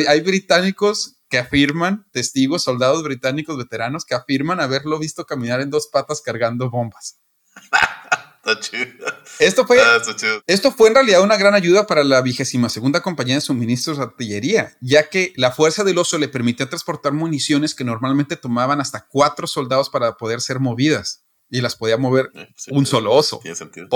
hay 0.07 0.21
británicos 0.21 1.17
que 1.29 1.37
afirman, 1.37 2.07
testigos, 2.11 2.63
soldados 2.63 3.03
británicos 3.03 3.57
veteranos 3.57 4.03
que 4.03 4.15
afirman 4.15 4.59
haberlo 4.59 4.97
visto 4.99 5.25
caminar 5.25 5.61
en 5.61 5.69
dos 5.69 5.87
patas 5.87 6.21
cargando 6.21 6.69
bombas. 6.69 7.19
Está 8.51 8.59
chido. 8.59 9.05
Esto 9.39 9.65
fue, 9.65 9.79
Ah, 9.81 9.97
está 10.01 10.15
chido. 10.15 10.41
esto 10.47 10.71
fue 10.71 10.89
en 10.89 10.95
realidad 10.95 11.21
una 11.21 11.37
gran 11.37 11.53
ayuda 11.53 11.87
para 11.87 12.03
la 12.03 12.21
vigésima 12.21 12.69
segunda 12.69 13.01
compañía 13.01 13.35
de 13.35 13.41
suministros 13.41 13.97
de 13.97 14.03
artillería, 14.03 14.75
ya 14.81 15.09
que 15.09 15.33
la 15.35 15.51
fuerza 15.51 15.83
del 15.83 15.97
oso 15.97 16.17
le 16.17 16.27
permitía 16.27 16.67
transportar 16.67 17.13
municiones 17.13 17.75
que 17.75 17.83
normalmente 17.83 18.35
tomaban 18.35 18.81
hasta 18.81 19.07
cuatro 19.07 19.47
soldados 19.47 19.89
para 19.89 20.17
poder 20.17 20.41
ser 20.41 20.59
movidas 20.59 21.25
y 21.49 21.61
las 21.61 21.75
podía 21.75 21.97
mover 21.97 22.31
Eh, 22.35 22.47
sí, 22.55 22.71
un 22.73 22.85
sí, 22.85 22.91
solo 22.91 23.11
oso. 23.13 23.39
Tiene 23.41 23.55
sentido. 23.55 23.87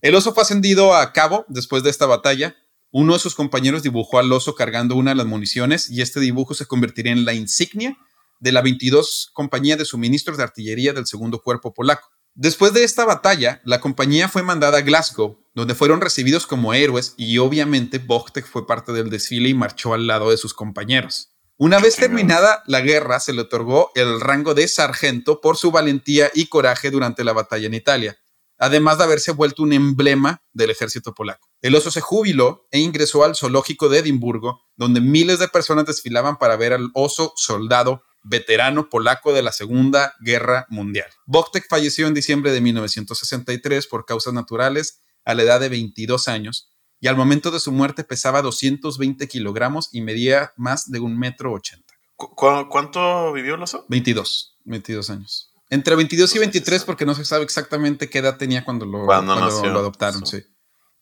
El 0.00 0.14
oso 0.14 0.32
fue 0.32 0.42
ascendido 0.42 0.94
a 0.94 1.12
cabo 1.12 1.44
después 1.48 1.82
de 1.82 1.90
esta 1.90 2.06
batalla. 2.06 2.56
Uno 2.90 3.12
de 3.12 3.18
sus 3.18 3.34
compañeros 3.34 3.82
dibujó 3.82 4.18
al 4.18 4.32
oso 4.32 4.54
cargando 4.54 4.96
una 4.96 5.10
de 5.12 5.16
las 5.16 5.26
municiones 5.26 5.90
y 5.90 6.00
este 6.02 6.20
dibujo 6.20 6.54
se 6.54 6.66
convertiría 6.66 7.12
en 7.12 7.24
la 7.24 7.34
insignia 7.34 7.96
de 8.40 8.52
la 8.52 8.62
22 8.62 9.30
Compañía 9.34 9.76
de 9.76 9.84
Suministros 9.84 10.38
de 10.38 10.42
Artillería 10.44 10.92
del 10.92 11.06
Segundo 11.06 11.42
Cuerpo 11.42 11.74
Polaco. 11.74 12.10
Después 12.34 12.72
de 12.72 12.84
esta 12.84 13.04
batalla, 13.04 13.60
la 13.64 13.80
compañía 13.80 14.28
fue 14.28 14.42
mandada 14.42 14.78
a 14.78 14.82
Glasgow, 14.82 15.44
donde 15.54 15.74
fueron 15.74 16.00
recibidos 16.00 16.46
como 16.46 16.72
héroes 16.72 17.14
y 17.16 17.38
obviamente 17.38 17.98
Bochtek 17.98 18.46
fue 18.46 18.66
parte 18.66 18.92
del 18.92 19.10
desfile 19.10 19.48
y 19.48 19.54
marchó 19.54 19.94
al 19.94 20.06
lado 20.06 20.30
de 20.30 20.36
sus 20.36 20.54
compañeros. 20.54 21.30
Una 21.56 21.78
vez 21.78 21.96
terminada 21.96 22.62
la 22.66 22.80
guerra, 22.80 23.20
se 23.20 23.34
le 23.34 23.42
otorgó 23.42 23.90
el 23.94 24.20
rango 24.20 24.54
de 24.54 24.66
sargento 24.66 25.42
por 25.42 25.58
su 25.58 25.70
valentía 25.70 26.30
y 26.32 26.46
coraje 26.46 26.90
durante 26.90 27.24
la 27.24 27.34
batalla 27.34 27.66
en 27.66 27.74
Italia, 27.74 28.16
además 28.56 28.96
de 28.96 29.04
haberse 29.04 29.32
vuelto 29.32 29.62
un 29.62 29.74
emblema 29.74 30.42
del 30.54 30.70
ejército 30.70 31.12
polaco. 31.12 31.48
El 31.60 31.74
oso 31.74 31.90
se 31.90 32.00
jubiló 32.00 32.66
e 32.70 32.78
ingresó 32.78 33.24
al 33.24 33.36
zoológico 33.36 33.90
de 33.90 33.98
Edimburgo, 33.98 34.62
donde 34.76 35.02
miles 35.02 35.38
de 35.38 35.48
personas 35.48 35.84
desfilaban 35.84 36.38
para 36.38 36.56
ver 36.56 36.72
al 36.72 36.90
oso 36.94 37.34
soldado 37.36 38.04
veterano 38.22 38.88
polaco 38.88 39.32
de 39.32 39.42
la 39.42 39.52
Segunda 39.52 40.14
Guerra 40.20 40.66
Mundial. 40.68 41.08
Boktek 41.26 41.68
falleció 41.68 42.06
en 42.06 42.14
diciembre 42.14 42.52
de 42.52 42.60
1963 42.60 43.86
por 43.86 44.04
causas 44.04 44.32
naturales 44.32 45.00
a 45.24 45.34
la 45.34 45.42
edad 45.42 45.60
de 45.60 45.68
22 45.68 46.28
años 46.28 46.70
y 47.00 47.08
al 47.08 47.16
momento 47.16 47.50
de 47.50 47.60
su 47.60 47.72
muerte 47.72 48.04
pesaba 48.04 48.42
220 48.42 49.26
kilogramos 49.28 49.88
y 49.92 50.02
medía 50.02 50.52
más 50.56 50.90
de 50.90 51.00
un 51.00 51.18
metro 51.18 51.52
ochenta. 51.52 51.94
¿Cuánto 52.16 53.32
vivió 53.32 53.54
el 53.54 53.62
oso? 53.62 53.86
22, 53.88 54.58
22 54.64 55.10
años. 55.10 55.52
Entre 55.70 55.94
22 55.94 56.34
y 56.34 56.38
23 56.40 56.84
porque 56.84 57.06
no 57.06 57.14
se 57.14 57.24
sabe 57.24 57.44
exactamente 57.44 58.10
qué 58.10 58.18
edad 58.18 58.36
tenía 58.36 58.64
cuando 58.64 58.84
lo, 58.84 59.06
cuando 59.06 59.34
lo 59.34 59.78
adoptaron, 59.78 60.26
sí. 60.26 60.44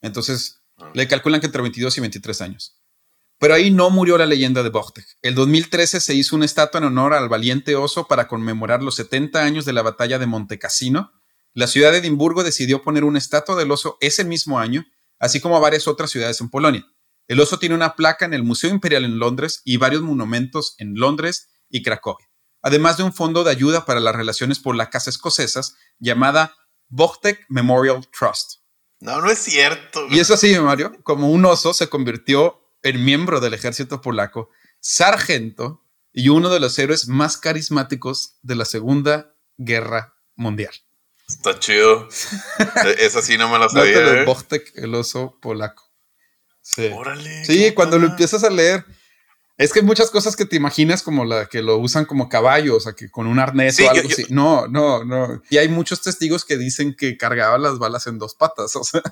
Entonces, 0.00 0.62
ah. 0.76 0.90
le 0.94 1.08
calculan 1.08 1.40
que 1.40 1.46
entre 1.46 1.62
22 1.62 1.96
y 1.98 2.00
23 2.00 2.40
años. 2.42 2.77
Pero 3.38 3.54
ahí 3.54 3.70
no 3.70 3.90
murió 3.90 4.18
la 4.18 4.26
leyenda 4.26 4.62
de 4.62 4.70
Bochtek. 4.70 5.06
El 5.22 5.34
2013 5.34 6.00
se 6.00 6.14
hizo 6.14 6.34
una 6.34 6.44
estatua 6.44 6.78
en 6.78 6.86
honor 6.86 7.14
al 7.14 7.28
valiente 7.28 7.76
oso 7.76 8.08
para 8.08 8.26
conmemorar 8.26 8.82
los 8.82 8.96
70 8.96 9.42
años 9.42 9.64
de 9.64 9.72
la 9.72 9.82
batalla 9.82 10.18
de 10.18 10.26
Montecassino. 10.26 11.12
La 11.54 11.68
ciudad 11.68 11.92
de 11.92 11.98
Edimburgo 11.98 12.42
decidió 12.42 12.82
poner 12.82 13.04
una 13.04 13.18
estatua 13.18 13.54
del 13.54 13.70
oso 13.70 13.96
ese 14.00 14.24
mismo 14.24 14.58
año, 14.58 14.84
así 15.18 15.40
como 15.40 15.60
varias 15.60 15.86
otras 15.86 16.10
ciudades 16.10 16.40
en 16.40 16.50
Polonia. 16.50 16.84
El 17.28 17.40
oso 17.40 17.58
tiene 17.58 17.74
una 17.74 17.94
placa 17.94 18.24
en 18.24 18.34
el 18.34 18.42
Museo 18.42 18.70
Imperial 18.70 19.04
en 19.04 19.18
Londres 19.18 19.60
y 19.64 19.76
varios 19.76 20.02
monumentos 20.02 20.74
en 20.78 20.94
Londres 20.94 21.48
y 21.68 21.82
Cracovia, 21.82 22.26
además 22.62 22.96
de 22.96 23.02
un 23.02 23.12
fondo 23.12 23.44
de 23.44 23.50
ayuda 23.50 23.84
para 23.84 24.00
las 24.00 24.16
relaciones 24.16 24.58
polacas 24.58 25.06
escocesas 25.08 25.76
llamada 25.98 26.56
Bochtek 26.88 27.44
Memorial 27.48 28.08
Trust. 28.18 28.62
No, 29.00 29.20
no 29.20 29.30
es 29.30 29.38
cierto. 29.38 30.06
Y 30.10 30.18
es 30.18 30.30
así, 30.30 30.58
Mario, 30.58 30.92
como 31.04 31.30
un 31.30 31.44
oso 31.44 31.74
se 31.74 31.88
convirtió 31.88 32.57
el 32.82 32.98
miembro 32.98 33.40
del 33.40 33.54
ejército 33.54 34.00
polaco, 34.00 34.50
sargento 34.80 35.84
y 36.12 36.28
uno 36.28 36.48
de 36.50 36.60
los 36.60 36.78
héroes 36.78 37.08
más 37.08 37.36
carismáticos 37.36 38.36
de 38.42 38.54
la 38.54 38.64
Segunda 38.64 39.34
Guerra 39.56 40.14
Mundial. 40.36 40.72
Está 41.28 41.58
chido. 41.58 42.08
E-, 42.84 43.04
Esa 43.04 43.22
sí 43.22 43.36
no 43.36 43.48
me 43.48 43.58
la 43.58 43.68
sabía. 43.68 44.22
¿eh? 44.22 44.26
el 44.76 44.94
oso 44.94 45.38
polaco. 45.40 45.84
Sí, 46.60 46.90
Órale, 46.94 47.44
sí 47.44 47.72
cuando 47.72 47.98
lo 47.98 48.08
empiezas 48.08 48.44
a 48.44 48.50
leer, 48.50 48.84
es 49.56 49.72
que 49.72 49.80
hay 49.80 49.84
muchas 49.84 50.10
cosas 50.10 50.36
que 50.36 50.44
te 50.44 50.56
imaginas 50.56 51.02
como 51.02 51.24
la 51.24 51.46
que 51.46 51.62
lo 51.62 51.78
usan 51.78 52.04
como 52.04 52.28
caballo, 52.28 52.76
o 52.76 52.80
sea, 52.80 52.92
que 52.92 53.10
con 53.10 53.26
un 53.26 53.38
arnés 53.38 53.80
o 53.80 53.90
algo 53.90 54.08
así. 54.08 54.26
No, 54.28 54.68
no, 54.68 55.04
no. 55.04 55.42
Y 55.50 55.56
hay 55.58 55.68
muchos 55.68 56.02
testigos 56.02 56.44
que 56.44 56.56
dicen 56.56 56.94
que 56.94 57.16
cargaba 57.16 57.58
las 57.58 57.78
balas 57.78 58.06
en 58.06 58.18
dos 58.18 58.34
patas, 58.34 58.76
o 58.76 58.84
sea. 58.84 59.02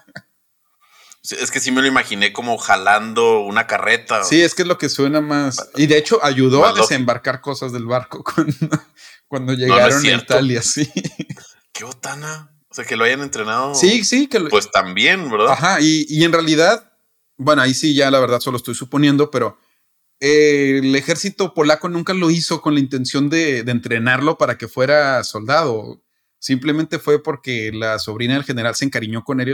Es 1.33 1.51
que 1.51 1.61
sí 1.61 1.71
me 1.71 1.81
lo 1.81 1.89
imaginé 1.89 2.33
como 2.33 2.59
jalando 2.59 3.41
una 3.41 3.67
carreta. 3.67 4.25
Sí, 4.25 4.43
es 4.43 4.55
que 4.55 4.63
es 4.63 4.69
lo 4.69 4.79
que 4.79 4.89
suena 4.89 5.21
más. 5.21 5.71
Y 5.77 5.87
de 5.87 5.99
hecho 5.99 6.25
ayudó 6.25 6.65
a 6.65 6.73
desembarcar 6.73 7.41
cosas 7.41 7.73
del 7.73 7.87
barco 7.87 8.25
cuando, 9.29 9.53
llegaron 9.55 10.05
a 10.05 10.13
Italia, 10.13 10.63
sí. 10.63 10.91
Qué 11.73 11.85
botana. 11.85 12.53
O 12.69 12.75
sea, 12.75 12.85
que 12.85 12.97
lo 12.97 13.05
hayan 13.05 13.23
entrenado. 13.23 13.75
Sí, 13.75 14.05
sí. 14.05 14.29
Que 14.29 14.41
Pues 14.41 14.71
también, 14.71 15.31
¿verdad? 15.31 15.53
Ajá, 15.53 15.81
y, 15.81 16.25
en 16.25 16.33
realidad, 16.33 16.93
bueno, 17.37 17.63
ahí 17.63 17.75
sí 17.75 17.95
ya 17.95 18.11
la 18.11 18.21
verdad 18.21 18.41
solo 18.41 18.57
estoy 18.57 18.75
suponiendo, 18.75 19.31
pero 19.31 19.59
eh, 20.21 20.81
el 20.83 20.95
ejército 20.95 21.55
polaco 21.55 21.89
nunca 21.89 22.15
lo 22.15 22.31
hizo 22.31 22.63
con 22.63 22.75
la 22.75 22.81
intención 22.81 23.31
de, 23.31 23.63
de 23.63 23.73
entrenarlo 23.73 24.39
para 24.39 24.59
que 24.59 24.69
fuera 24.69 25.23
soldado 25.25 26.03
Simplemente 26.39 26.99
fue 26.99 27.23
porque 27.23 27.71
la 27.73 27.99
sobrina 27.99 28.35
del 28.35 28.45
general 28.45 28.75
se 28.75 28.85
encariñó 28.85 29.25
con 29.25 29.41
él 29.41 29.49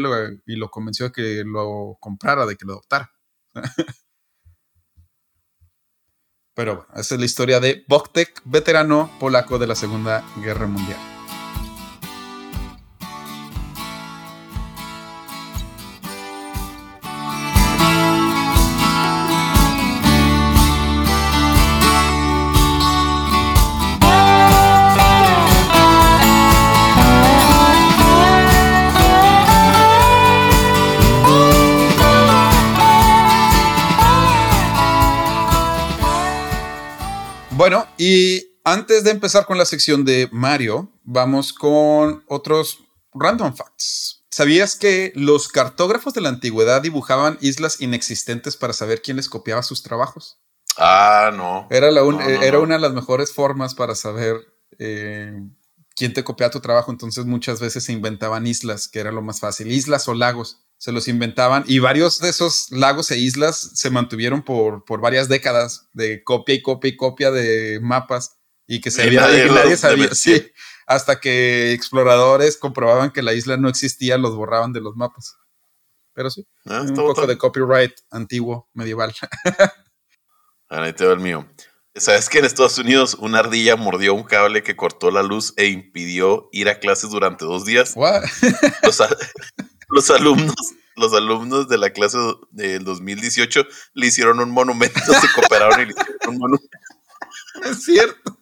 y 0.47 0.57
lo, 0.57 0.71
convenció 0.71 1.07
de 1.07 1.12
que 1.12 1.43
lo 1.45 1.97
comprara, 2.01 2.45
de 2.47 2.57
que 2.57 2.65
lo 2.65 2.73
adoptara. 2.73 3.12
Pero 6.55 6.77
bueno, 6.77 6.89
esa 6.97 7.15
es 7.15 7.21
la 7.21 7.27
historia 7.27 7.61
de 7.61 7.85
Boktek, 7.89 8.43
veterano 8.45 9.11
polaco 9.19 9.59
de 9.59 9.67
la 9.67 9.75
Segunda 9.75 10.23
Guerra 10.43 10.67
Mundial. 10.67 11.22
Antes 38.64 39.04
de 39.04 39.11
empezar 39.11 39.47
con 39.47 39.59
la 39.59 39.64
sección 39.64 40.04
de 40.04 40.28
Mario, 40.33 40.90
vamos 41.04 41.52
con 41.52 42.25
otros 42.28 42.78
random 43.14 43.54
facts. 43.54 44.25
¿Sabías 44.31 44.76
que 44.76 45.12
los 45.14 45.49
cartógrafos 45.49 46.14
de 46.14 46.23
la 46.23 46.31
antigüedad 46.31 46.81
dibujaban 46.81 47.37
islas 47.40 47.81
inexistentes 47.81 48.57
para 48.57 48.73
saber 48.73 49.02
quién 49.02 49.19
les 49.19 49.28
copiaba 49.28 49.62
sus 49.62 49.83
trabajos? 49.83 50.38
Ah, 50.78 51.31
no. 51.35 51.66
Era, 51.71 51.90
la 51.90 52.00
era 52.42 52.59
una 52.61 52.76
de 52.76 52.81
las 52.81 52.95
mejores 52.95 53.33
formas 53.33 53.75
para 53.75 53.95
saber 53.95 54.37
eh, 54.78 55.38
quién 55.95 56.14
te 56.14 56.25
copiaba 56.25 56.50
tu 56.50 56.61
trabajo. 56.61 56.90
Entonces 56.90 57.26
muchas 57.26 57.61
veces 57.61 57.85
se 57.85 57.92
inventaban 57.92 58.47
islas, 58.47 58.88
que 58.88 59.00
era 59.00 59.12
lo 59.12 59.21
más 59.21 59.40
fácil. 59.40 59.71
Islas 59.71 60.09
o 60.09 60.14
lagos 60.14 60.62
se 60.78 60.92
los 60.92 61.09
inventaban 61.09 61.64
y 61.66 61.78
varios 61.78 62.19
de 62.19 62.31
esos 62.31 62.71
lagos 62.71 63.11
e 63.11 63.19
islas 63.19 63.73
se 63.75 63.90
mantuvieron 63.90 64.42
por, 64.42 64.85
por 64.85 65.00
varias 65.00 65.28
décadas 65.28 65.88
de 65.92 66.25
copia 66.25 66.54
y 66.54 66.62
copia 66.62 66.88
y 66.88 66.97
copia 66.97 67.31
de 67.31 67.78
mapas 67.81 68.38
y 68.73 68.81
que 68.81 68.91
se 68.91 69.11
nadie, 69.11 69.76
sabía, 69.76 70.14
sí, 70.14 70.50
hasta 70.87 71.21
que 71.21 71.73
exploradores 71.73 72.57
comprobaban 72.57 73.11
que 73.11 73.21
la 73.21 73.35
isla 73.35 73.59
no 73.59 73.69
existía, 73.69 74.17
los 74.17 74.35
borraban 74.35 74.73
de 74.73 74.81
los 74.81 74.97
mapas. 74.97 75.37
Pero 76.14 76.31
sí, 76.31 76.47
ah, 76.64 76.81
un 76.81 76.95
poco 76.95 77.26
de 77.26 77.37
copyright 77.37 77.93
antiguo, 78.11 78.71
medieval. 78.73 79.14
Ahí 80.71 80.95
te 80.95 81.05
veo 81.05 81.12
el 81.12 81.21
mío. 81.21 81.47
¿Sabes 81.95 82.31
que 82.31 82.38
en 82.38 82.47
Estados 82.47 82.79
Unidos 82.79 83.14
una 83.21 83.41
ardilla 83.41 83.76
mordió 83.76 84.14
un 84.14 84.23
cable 84.23 84.62
que 84.62 84.75
cortó 84.75 85.11
la 85.11 85.23
luz 85.23 85.52
e 85.59 85.67
impidió 85.67 86.49
ir 86.50 86.71
a 86.71 86.79
clases 86.79 87.11
durante 87.11 87.45
dos 87.45 87.67
días? 87.67 87.95
los 89.91 90.11
alumnos, 90.11 90.57
los 90.97 91.12
alumnos 91.12 91.69
de 91.69 91.76
la 91.76 91.91
clase 91.91 92.17
del 92.52 92.85
2018 92.85 93.67
le 93.93 94.07
hicieron 94.07 94.41
un 94.41 94.50
monumento, 94.50 94.99
se 94.99 95.29
cooperaron 95.35 95.83
y 95.83 95.85
le 95.85 95.91
hicieron 95.91 96.17
un 96.29 96.38
monumento. 96.38 96.79
Es 97.64 97.85
cierto. 97.85 98.38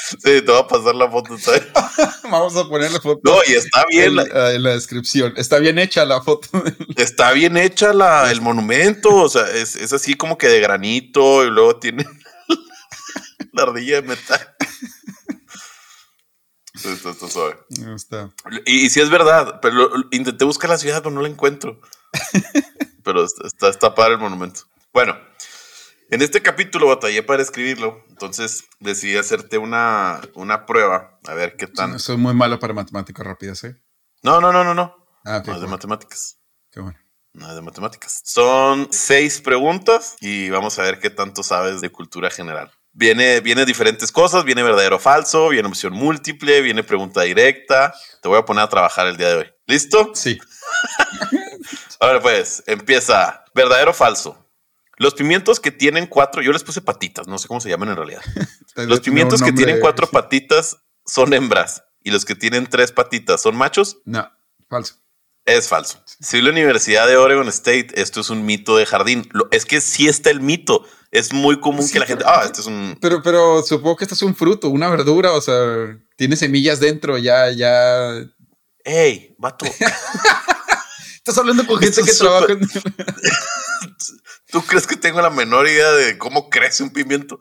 Sí, 0.10 0.42
te 0.42 0.42
voy 0.42 0.60
a 0.60 0.66
pasar 0.66 0.94
la 0.94 1.10
foto, 1.10 1.38
¿sabes? 1.38 1.66
Vamos 2.24 2.56
a 2.56 2.68
poner 2.68 2.90
la 2.90 3.00
foto. 3.00 3.20
No, 3.24 3.38
y 3.46 3.52
está 3.54 3.84
bien. 3.88 4.18
Ah, 4.18 4.52
en, 4.52 4.62
la, 4.62 4.70
descripción. 4.70 5.34
Está 5.36 5.58
bien 5.58 5.78
hecha 5.78 6.04
la 6.04 6.20
foto. 6.22 6.48
Está 6.96 7.32
bien 7.32 7.56
hecha 7.56 7.92
la, 7.92 8.30
el 8.30 8.40
monumento. 8.40 9.14
O 9.14 9.28
sea, 9.28 9.48
es, 9.50 9.76
es 9.76 9.92
así 9.92 10.14
como 10.14 10.38
que 10.38 10.48
de 10.48 10.60
granito 10.60 11.44
y 11.44 11.50
luego 11.50 11.76
tiene 11.76 12.04
la 13.52 13.62
ardilla 13.62 13.96
de 13.96 14.08
metal. 14.08 14.56
Está, 16.74 17.28
suave. 17.28 17.58
Y, 18.64 18.88
si 18.90 19.00
es 19.00 19.10
verdad, 19.10 19.60
pero 19.60 19.90
intenté 20.12 20.44
buscar 20.44 20.70
la 20.70 20.78
ciudad, 20.78 21.02
pero 21.02 21.14
no 21.14 21.20
la 21.20 21.28
encuentro. 21.28 21.80
pero 23.04 23.24
está, 23.24 23.68
está, 23.68 23.94
padre 23.94 24.14
el 24.14 24.20
monumento. 24.20 24.62
Bueno, 24.92 25.16
en 26.10 26.22
este 26.22 26.42
capítulo 26.42 26.88
batallé 26.88 27.22
para 27.22 27.42
escribirlo, 27.42 28.04
entonces 28.08 28.64
decidí 28.80 29.16
hacerte 29.16 29.58
una, 29.58 30.20
una 30.34 30.66
prueba, 30.66 31.18
a 31.26 31.34
ver 31.34 31.56
qué 31.56 31.66
tan... 31.66 31.98
soy 31.98 32.16
muy 32.16 32.34
malo 32.34 32.58
para 32.58 32.74
matemáticas 32.74 33.26
rápidas, 33.26 33.64
¿eh? 33.64 33.76
No, 34.22 34.40
no, 34.40 34.52
no, 34.52 34.64
no, 34.64 34.74
no. 34.74 34.94
Ah, 35.24 35.42
no 35.46 35.54
es 35.54 35.60
de 35.60 35.66
matemáticas. 35.66 36.38
Qué 36.70 36.80
bueno. 36.80 36.98
No 37.32 37.48
es 37.48 37.54
de 37.54 37.62
matemáticas. 37.62 38.20
Son 38.24 38.88
seis 38.90 39.40
preguntas 39.40 40.16
y 40.20 40.50
vamos 40.50 40.78
a 40.78 40.82
ver 40.82 40.98
qué 40.98 41.10
tanto 41.10 41.42
sabes 41.42 41.80
de 41.80 41.90
cultura 41.90 42.30
general. 42.30 42.70
Viene, 42.92 43.40
viene 43.40 43.64
diferentes 43.64 44.10
cosas, 44.10 44.44
viene 44.44 44.64
verdadero 44.64 44.96
o 44.96 44.98
falso, 44.98 45.48
viene 45.48 45.68
opción 45.68 45.92
múltiple, 45.92 46.60
viene 46.60 46.82
pregunta 46.82 47.22
directa. 47.22 47.94
Te 48.20 48.28
voy 48.28 48.38
a 48.38 48.44
poner 48.44 48.64
a 48.64 48.68
trabajar 48.68 49.06
el 49.06 49.16
día 49.16 49.28
de 49.28 49.34
hoy. 49.36 49.46
¿Listo? 49.66 50.10
Sí. 50.14 50.38
Ahora 52.00 52.20
pues, 52.20 52.64
empieza. 52.66 53.44
¿Verdadero 53.54 53.92
o 53.92 53.94
falso? 53.94 54.39
Los 55.00 55.14
pimientos 55.14 55.60
que 55.60 55.70
tienen 55.70 56.06
cuatro, 56.06 56.42
yo 56.42 56.52
les 56.52 56.62
puse 56.62 56.82
patitas, 56.82 57.26
no 57.26 57.38
sé 57.38 57.48
cómo 57.48 57.58
se 57.58 57.70
llaman 57.70 57.88
en 57.88 57.96
realidad. 57.96 58.20
Los 58.76 59.00
pimientos 59.00 59.40
no, 59.40 59.46
que 59.46 59.52
tienen 59.54 59.80
cuatro 59.80 60.06
patitas 60.06 60.76
son 61.06 61.32
hembras 61.32 61.84
y 62.02 62.10
los 62.10 62.26
que 62.26 62.34
tienen 62.34 62.66
tres 62.66 62.92
patitas 62.92 63.40
son 63.40 63.56
machos. 63.56 63.96
No, 64.04 64.30
falso. 64.68 64.96
Es 65.46 65.68
falso. 65.68 66.04
Si 66.04 66.42
la 66.42 66.50
Universidad 66.50 67.06
de 67.06 67.16
Oregon 67.16 67.48
State, 67.48 67.88
esto 67.94 68.20
es 68.20 68.28
un 68.28 68.44
mito 68.44 68.76
de 68.76 68.84
jardín. 68.84 69.26
Lo- 69.32 69.48
es 69.50 69.64
que 69.64 69.80
sí 69.80 70.06
está 70.06 70.28
el 70.28 70.42
mito. 70.42 70.86
Es 71.10 71.32
muy 71.32 71.58
común 71.60 71.82
Sí, 71.82 71.94
que 71.94 72.00
la 72.00 72.06
gente, 72.06 72.24
ah, 72.26 72.42
este 72.44 72.60
es 72.60 72.66
un... 72.66 72.98
Pero, 73.00 73.22
pero 73.22 73.62
supongo 73.62 73.96
que 73.96 74.04
esto 74.04 74.14
es 74.14 74.22
un 74.22 74.36
fruto, 74.36 74.68
una 74.68 74.90
verdura, 74.90 75.32
o 75.32 75.40
sea, 75.40 75.98
tiene 76.16 76.36
semillas 76.36 76.78
dentro, 76.78 77.16
ya, 77.16 77.50
ya. 77.50 78.22
Hey, 78.84 79.34
vato, 79.38 79.64
Estás 81.16 81.38
hablando 81.38 81.66
con 81.66 81.82
Esto 81.82 82.02
gente 82.02 82.04
que 82.04 82.10
es 82.12 82.18
trabaja 82.18 82.52
en... 82.52 82.60
¿tú 84.50 84.62
crees 84.62 84.86
que 84.86 84.96
tengo 84.96 85.20
la 85.20 85.30
menor 85.30 85.66
idea 85.68 85.90
de 85.92 86.18
cómo 86.18 86.48
crece 86.50 86.82
un 86.82 86.90
pimiento? 86.90 87.38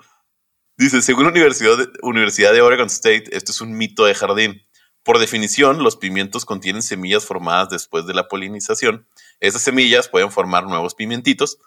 Dice, 0.78 1.02
según 1.02 1.24
la 1.24 1.32
Universidad 1.32 1.78
de, 1.78 1.90
Universidad 2.04 2.54
de 2.54 2.62
Oregon 2.62 2.88
State, 2.88 3.26
esto 3.36 3.52
es 3.52 3.62
un 3.62 3.78
mito 3.78 4.06
de 4.06 4.16
jardín. 4.16 4.62
Por 5.04 5.20
definición, 5.20 5.84
los 5.84 5.98
pimientos 5.98 6.46
contienen 6.46 6.82
semillas 6.82 7.26
formadas 7.26 7.70
después 7.70 8.06
de 8.06 8.14
la 8.14 8.28
polinización. 8.28 9.08
Esas 9.40 9.62
semillas 9.62 10.08
pueden 10.08 10.32
formar 10.32 10.66
nuevos 10.66 10.96
pimientitos. 10.96 11.58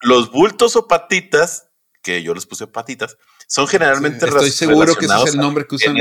Los 0.00 0.30
bultos 0.30 0.76
o 0.76 0.86
patitas, 0.86 1.68
que 2.02 2.22
yo 2.22 2.34
les 2.34 2.46
puse 2.46 2.66
patitas, 2.66 3.16
son 3.48 3.66
generalmente 3.66 4.26
Estoy 4.26 4.40
ras- 4.48 4.54
seguro 4.54 4.94
que 4.94 5.06
ese 5.06 5.14
es 5.24 5.34
el 5.34 5.40
nombre 5.40 5.66
que 5.66 5.74
usan. 5.76 5.96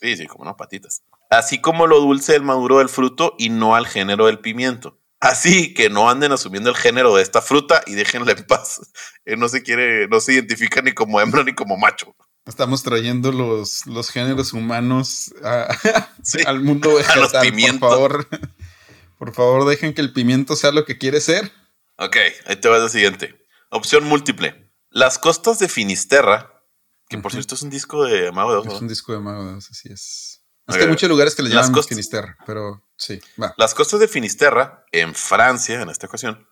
Sí, 0.00 0.16
sí, 0.16 0.26
como 0.26 0.44
no, 0.44 0.56
patitas. 0.56 1.02
Así 1.30 1.60
como 1.60 1.86
lo 1.86 2.00
dulce 2.00 2.32
del 2.32 2.42
maduro 2.42 2.78
del 2.78 2.88
fruto 2.88 3.34
y 3.38 3.48
no 3.48 3.74
al 3.74 3.86
género 3.86 4.26
del 4.26 4.40
pimiento. 4.40 4.98
Así 5.24 5.72
que 5.74 5.88
no 5.90 6.08
anden 6.10 6.32
asumiendo 6.32 6.68
el 6.70 6.76
género 6.76 7.14
de 7.16 7.22
esta 7.22 7.40
fruta 7.40 7.82
y 7.86 7.94
déjenla 7.94 8.32
en 8.32 8.44
paz. 8.46 8.80
Él 9.24 9.38
no 9.40 9.48
se 9.48 9.62
quiere, 9.62 10.06
no 10.08 10.20
se 10.20 10.34
identifica 10.34 10.82
ni 10.82 10.92
como 10.92 11.20
hembra 11.20 11.42
ni 11.44 11.54
como 11.54 11.76
macho. 11.76 12.14
Estamos 12.46 12.82
trayendo 12.82 13.32
los, 13.32 13.86
los 13.86 14.10
géneros 14.10 14.52
humanos 14.52 15.34
a- 15.42 15.74
Sí. 16.22 16.38
al 16.46 16.60
mundo 16.60 16.90
los 16.90 17.32
vegetal. 17.32 17.78
Por 17.78 17.90
favor, 17.90 18.28
por 19.18 19.34
favor, 19.34 19.64
dejen 19.66 19.94
que 19.94 20.02
el 20.02 20.12
pimiento 20.12 20.56
sea 20.56 20.70
lo 20.72 20.84
que 20.84 20.98
quiere 20.98 21.20
ser. 21.22 21.50
Ok, 21.96 22.16
ahí 22.46 22.56
te 22.56 22.68
va 22.68 22.78
la 22.78 22.88
siguiente. 22.90 23.46
Opción 23.70 24.04
múltiple. 24.04 24.70
Las 24.90 25.18
costas 25.18 25.58
de 25.58 25.68
Finisterra, 25.68 26.62
que 27.08 27.16
por 27.18 27.32
cierto 27.32 27.54
es 27.54 27.62
un 27.62 27.70
disco 27.70 28.04
de 28.04 28.30
Mago 28.30 28.52
de 28.52 28.58
Oz, 28.58 28.74
Es 28.74 28.80
un 28.82 28.88
disco 28.88 29.12
de 29.12 29.20
Mago 29.20 29.44
de 29.46 29.54
Oz, 29.54 29.70
así 29.70 29.88
es. 29.90 30.42
Es 30.66 30.76
que 30.76 30.82
hay 30.82 30.88
muchos 30.88 31.08
lugares 31.08 31.34
que 31.34 31.42
le 31.42 31.48
llaman 31.50 31.72
costas- 31.72 31.88
Finisterra, 31.88 32.36
pero 32.46 32.83
sí, 32.96 33.20
va. 33.40 33.54
Las 33.56 33.74
costas 33.74 34.00
de 34.00 34.08
Finisterra, 34.08 34.84
en 34.92 35.14
Francia, 35.14 35.80
en 35.80 35.88
esta 35.88 36.06
ocasión, 36.06 36.46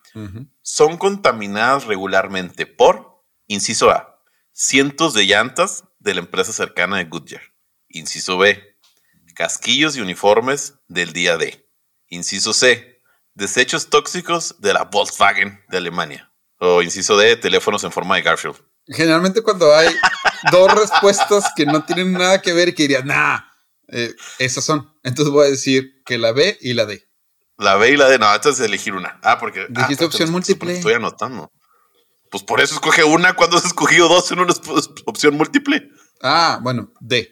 son 0.60 0.98
contaminadas 0.98 1.86
regularmente 1.86 2.66
por, 2.66 3.24
inciso 3.46 3.90
A, 3.90 4.20
cientos 4.52 5.14
de 5.14 5.24
llantas 5.24 5.84
de 5.98 6.14
la 6.14 6.20
empresa 6.20 6.52
cercana 6.52 6.98
de 6.98 7.04
Goodyear. 7.04 7.42
Inciso 7.88 8.38
B, 8.38 8.78
casquillos 9.34 9.96
y 9.96 10.00
uniformes 10.00 10.74
del 10.88 11.12
día 11.12 11.36
D. 11.36 11.68
Inciso 12.08 12.52
C, 12.52 13.02
desechos 13.34 13.88
tóxicos 13.88 14.60
de 14.60 14.74
la 14.74 14.84
Volkswagen 14.84 15.64
de 15.68 15.78
Alemania. 15.78 16.32
O 16.58 16.82
inciso 16.82 17.16
D, 17.16 17.36
teléfonos 17.36 17.82
en 17.84 17.92
forma 17.92 18.16
de 18.16 18.22
Garfield. 18.22 18.56
Generalmente 18.86 19.42
cuando 19.42 19.74
hay 19.74 19.88
dos 20.50 20.72
respuestas 20.74 21.52
que 21.56 21.64
no 21.64 21.84
tienen 21.84 22.12
nada 22.12 22.42
que 22.42 22.52
ver 22.52 22.68
y 22.68 22.74
que 22.74 22.82
dirías, 22.82 23.04
nah, 23.04 23.40
eh, 23.92 24.14
esas 24.38 24.64
son. 24.64 24.92
Entonces 25.02 25.32
voy 25.32 25.46
a 25.46 25.50
decir 25.50 26.02
que 26.04 26.18
la 26.18 26.32
B 26.32 26.58
y 26.60 26.74
la 26.74 26.86
D. 26.86 27.06
La 27.58 27.76
B 27.76 27.90
y 27.90 27.96
la 27.96 28.08
D, 28.08 28.18
no, 28.18 28.34
entonces 28.34 28.64
elegir 28.66 28.94
una. 28.94 29.20
Ah, 29.22 29.38
porque. 29.38 29.66
Dijiste 29.68 30.04
ah, 30.04 30.08
opción 30.08 30.32
múltiple. 30.32 30.76
Estoy 30.76 30.94
anotando. 30.94 31.52
Pues 32.30 32.42
por 32.42 32.60
eso 32.60 32.74
escoge 32.74 33.04
una 33.04 33.34
cuando 33.34 33.58
has 33.58 33.64
escogido 33.66 34.08
dos 34.08 34.32
en 34.32 34.40
una 34.40 34.54
opción 35.06 35.36
múltiple. 35.36 35.90
Ah, 36.22 36.58
bueno, 36.62 36.92
D. 37.00 37.30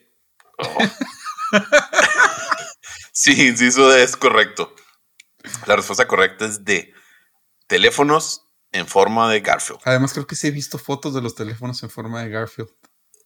Sí, 3.12 3.48
inciso 3.48 3.88
D 3.90 4.02
es 4.02 4.16
correcto. 4.16 4.74
La 5.66 5.76
respuesta 5.76 6.08
correcta 6.08 6.46
es 6.46 6.64
D. 6.64 6.94
Teléfonos 7.66 8.46
en 8.72 8.86
forma 8.86 9.30
de 9.30 9.40
Garfield. 9.40 9.80
Además 9.84 10.14
creo 10.14 10.26
que 10.26 10.36
sí 10.36 10.46
he 10.46 10.50
visto 10.50 10.78
fotos 10.78 11.12
de 11.12 11.20
los 11.20 11.34
teléfonos 11.34 11.82
en 11.82 11.90
forma 11.90 12.22
de 12.22 12.30
Garfield. 12.30 12.70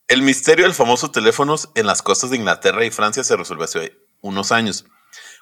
El 0.08 0.22
misterio 0.22 0.64
del 0.66 0.74
famoso 0.74 1.10
teléfonos 1.10 1.70
en 1.74 1.86
las 1.86 2.02
costas 2.02 2.30
de 2.30 2.36
Inglaterra 2.36 2.84
y 2.84 2.90
Francia 2.90 3.24
se 3.24 3.36
resolvió 3.36 3.64
hace 3.64 3.98
unos 4.20 4.52
años. 4.52 4.84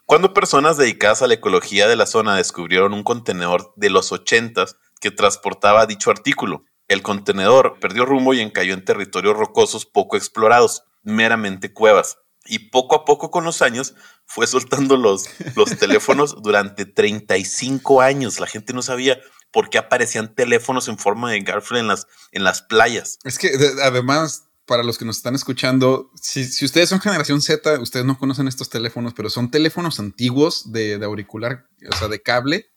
Cuando 0.07 0.35
personas 0.35 0.77
dedicadas 0.77 1.22
a 1.22 1.27
la 1.27 1.35
ecología 1.35 1.88
de 1.88 1.96
la 1.96 2.07
zona 2.07 2.37
descubrieron 2.37 2.92
un 2.92 3.03
contenedor 3.05 3.72
de 3.77 3.90
los 3.90 4.12
80 4.12 4.66
que 5.01 5.11
transportaba 5.11 5.87
dicho 5.87 6.11
artículo. 6.11 6.64
El 6.88 7.03
contenedor 7.03 7.79
perdió 7.81 8.05
rumbo 8.05 8.35
y 8.35 8.40
encalló 8.40 8.75
en 8.75 8.85
territorios 8.85 9.37
rocosos 9.37 9.87
poco 9.87 10.16
explorados, 10.16 10.85
meramente 11.03 11.72
cuevas. 11.72 12.18
Y 12.44 12.70
poco 12.70 12.96
a 12.96 13.05
poco 13.05 13.31
con 13.31 13.44
los 13.44 13.62
años 13.62 13.94
fue 14.27 14.46
soltando 14.46 14.96
los, 14.96 15.25
los 15.57 15.77
teléfonos 15.79 16.37
durante 16.42 16.85
35 16.85 18.01
años. 18.01 18.40
La 18.40 18.46
gente 18.46 18.72
no 18.72 18.83
sabía 18.83 19.18
por 19.53 19.70
qué 19.70 19.79
aparecían 19.79 20.35
teléfonos 20.35 20.88
en 20.88 20.98
forma 20.98 21.31
de 21.31 21.40
Garfield 21.40 21.81
en 21.81 21.87
las, 21.88 22.07
en 22.33 22.44
las 22.44 22.62
playas. 22.62 23.18
Es 23.25 23.38
que 23.38 23.57
de- 23.57 23.83
además, 23.83 24.48
para 24.66 24.83
los 24.83 24.96
que 24.98 25.05
nos 25.05 25.16
están 25.16 25.35
escuchando, 25.35 26.11
si, 26.20 26.44
si 26.44 26.64
ustedes 26.64 26.88
son 26.88 27.01
generación 27.01 27.42
Z, 27.42 27.81
ustedes 27.81 28.05
no 28.07 28.18
conocen 28.18 28.46
estos 28.48 28.70
teléfonos, 28.70 29.12
pero 29.14 29.29
son 29.31 29.51
teléfonos 29.51 29.98
antiguos 29.98 30.72
de, 30.72 30.98
de 30.98 31.05
auricular, 31.05 31.66
o 31.92 31.96
sea, 31.96 32.09
de 32.09 32.22
cable. 32.22 32.68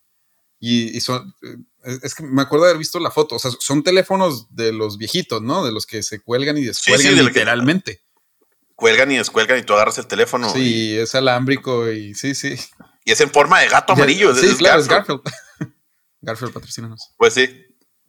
Y, 0.60 0.96
y 0.98 1.02
son, 1.02 1.34
eh, 1.44 2.00
es 2.02 2.16
que 2.16 2.24
me 2.24 2.42
acuerdo 2.42 2.66
de 2.66 2.72
haber 2.72 2.80
visto 2.80 3.00
la 3.00 3.12
foto, 3.12 3.36
o 3.36 3.40
sea, 3.40 3.52
son 3.60 3.84
teléfonos 3.84 4.48
de 4.56 4.72
los 4.74 4.98
viejitos, 4.98 5.42
¿no? 5.42 5.64
De 5.66 5.72
los 5.72 5.86
que 5.86 6.02
se 6.02 6.22
cuelgan 6.22 6.58
y 6.58 6.64
descuelgan 6.64 7.14
sí, 7.16 7.22
literalmente. 7.22 8.02
cuelgan 8.74 9.12
y 9.12 9.18
descuelgan 9.18 9.60
y 9.60 9.64
tú 9.64 9.74
agarras 9.74 9.98
el 10.00 10.08
teléfono. 10.08 10.50
y- 10.56 10.60
Sí, 10.60 10.98
es 10.98 11.14
alámbrico 11.14 11.92
y 11.92 12.16
sí, 12.16 12.34
sí. 12.34 12.56
Y, 13.04 13.12
es 13.12 13.22
en 13.22 13.30
forma 13.30 13.60
de 13.60 13.68
gato 13.68 13.94
amarillo. 13.94 14.34
Sí, 14.34 14.48
es 14.48 14.56
claro, 14.56 14.82
es 14.82 14.88
Garfield. 14.88 15.22
Garfield. 15.24 15.76
Garfield, 16.22 16.54
patrocínanos. 16.54 17.14
Pues 17.18 17.36
sí, 17.36 17.48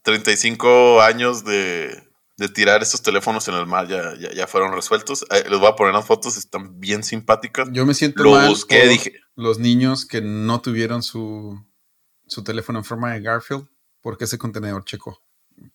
35 0.03 1.03
años 1.03 1.45
de, 1.45 2.06
de 2.37 2.49
tirar 2.49 2.83
estos 2.83 3.03
teléfonos 3.03 3.49
en 3.49 3.55
el 3.55 3.67
mar 3.67 3.89
ya, 3.89 4.15
ya, 4.19 4.33
ya 4.33 4.47
fueron 4.47 4.73
resueltos. 4.73 5.25
Eh, 5.31 5.45
les 5.49 5.59
voy 5.59 5.69
a 5.69 5.75
poner 5.77 5.95
las 5.95 6.05
fotos, 6.05 6.37
están 6.37 6.79
bien 6.79 7.03
simpáticas. 7.03 7.69
Yo 7.73 7.87
me 7.87 7.95
siento 7.95 8.23
Lo 8.23 8.33
mal 8.33 8.49
busqué, 8.49 8.81
por 8.81 8.89
dije. 8.89 9.13
los 9.37 9.59
niños 9.59 10.05
que 10.05 10.21
no 10.21 10.61
tuvieron 10.61 11.03
su, 11.03 11.59
su 12.27 12.45
teléfono 12.45 12.79
en 12.81 12.85
forma 12.85 13.13
de 13.15 13.21
Garfield 13.23 13.67
porque 14.03 14.25
ese 14.25 14.37
contenedor 14.39 14.85
checó. 14.85 15.23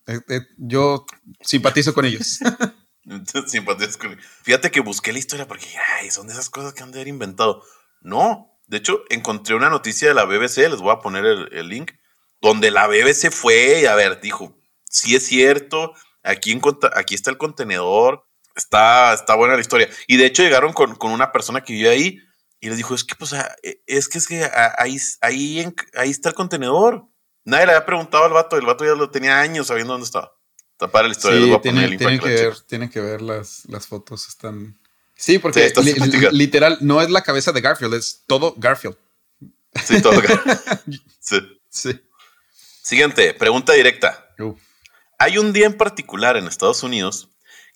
Eh, 0.08 0.19
eh, 0.30 0.41
yo 0.58 1.06
simpatizo 1.41 1.93
con 1.93 2.06
ellos. 2.06 2.39
Simpatizas 3.47 3.97
con- 3.97 4.17
Fíjate 4.43 4.69
que 4.69 4.80
busqué 4.80 5.12
la 5.12 5.19
historia 5.19 5.47
porque 5.47 5.65
ay, 6.00 6.12
son 6.12 6.28
de 6.28 6.34
esas 6.34 6.50
cosas 6.52 6.74
que 6.74 6.84
han 6.84 6.91
de 6.91 7.00
haber 7.00 7.08
inventado. 7.08 7.63
No, 8.02 8.60
de 8.67 8.78
hecho, 8.78 9.02
encontré 9.10 9.56
una 9.56 9.69
noticia 9.71 10.08
de 10.08 10.13
la 10.13 10.26
BBC, 10.26 10.58
les 10.69 10.78
voy 10.80 10.91
a 10.93 11.00
poner 11.00 11.26
el, 11.26 11.50
el 11.52 11.67
link, 11.67 11.91
donde 12.41 12.69
la 12.71 12.88
BBC 12.88 13.32
fue 13.32 13.82
y 13.82 13.86
a 13.86 13.95
ver, 13.95 14.21
dijo, 14.21 14.56
sí 14.86 15.15
es 15.15 15.26
cierto, 15.26 15.93
aquí, 16.23 16.60
aquí 16.93 17.15
está 17.15 17.29
el 17.31 17.38
contenedor, 17.38 18.25
está, 18.55 19.13
está 19.13 19.36
buena 19.36 19.55
la 19.55 19.62
historia. 19.62 19.89
Y 20.07 20.17
de 20.17 20.25
hecho 20.25 20.43
llegaron 20.43 20.73
con, 20.73 20.95
con 20.95 21.12
una 21.12 21.31
persona 21.31 21.63
que 21.63 21.73
vive 21.73 21.89
ahí 21.89 22.19
y 22.60 22.67
les 22.69 22.77
dijo, 22.77 22.93
es 22.93 23.03
que 23.03 23.15
pues 23.15 23.34
eh, 23.34 23.81
es 23.88 24.07
que 24.07 24.17
es 24.17 24.27
que 24.27 24.43
ah, 24.43 24.75
ahí, 24.77 24.97
ahí, 25.21 25.60
en- 25.62 25.75
ahí 25.95 26.10
está 26.10 26.29
el 26.29 26.36
contenedor. 26.36 27.05
Nadie 27.43 27.65
le 27.65 27.71
había 27.73 27.86
preguntado 27.86 28.23
al 28.25 28.34
vato, 28.34 28.55
el 28.55 28.65
vato 28.65 28.86
ya 28.86 28.93
lo 28.93 29.10
tenía 29.10 29.39
años 29.39 29.67
sabiendo 29.67 29.93
dónde 29.93 30.05
estaba. 30.05 30.31
Está 30.73 30.91
para 30.91 31.07
la 31.07 31.12
historia, 31.13 31.39
Sí, 31.39 31.60
tienen, 31.62 31.97
tienen 31.97 32.19
que 32.19 32.29
ver, 32.29 32.60
tienen 32.62 32.89
que 32.89 32.99
ver 33.01 33.21
las, 33.21 33.63
las 33.67 33.88
fotos. 33.88 34.27
Están. 34.27 34.79
Sí, 35.15 35.39
porque 35.39 35.69
Sí, 35.69 35.93
li- 35.99 36.27
literal 36.31 36.77
no 36.81 37.01
es 37.01 37.10
la 37.10 37.23
cabeza 37.23 37.51
de 37.51 37.62
Garfield, 37.62 37.93
es 37.95 38.23
todo 38.27 38.53
Garfield. 38.57 38.95
Sí, 39.86 40.01
todo. 40.01 40.19
Sí. 41.19 41.39
Sí. 41.69 41.99
Siguiente, 42.84 43.34
pregunta 43.34 43.73
directa. 43.73 44.34
Uh, 44.39 44.55
Hay 45.21 45.38
un 45.38 45.53
día 45.53 45.67
en 45.67 45.77
particular 45.77 46.36
en 46.36 46.47
Estados 46.47 46.81
Unidos 46.81 47.29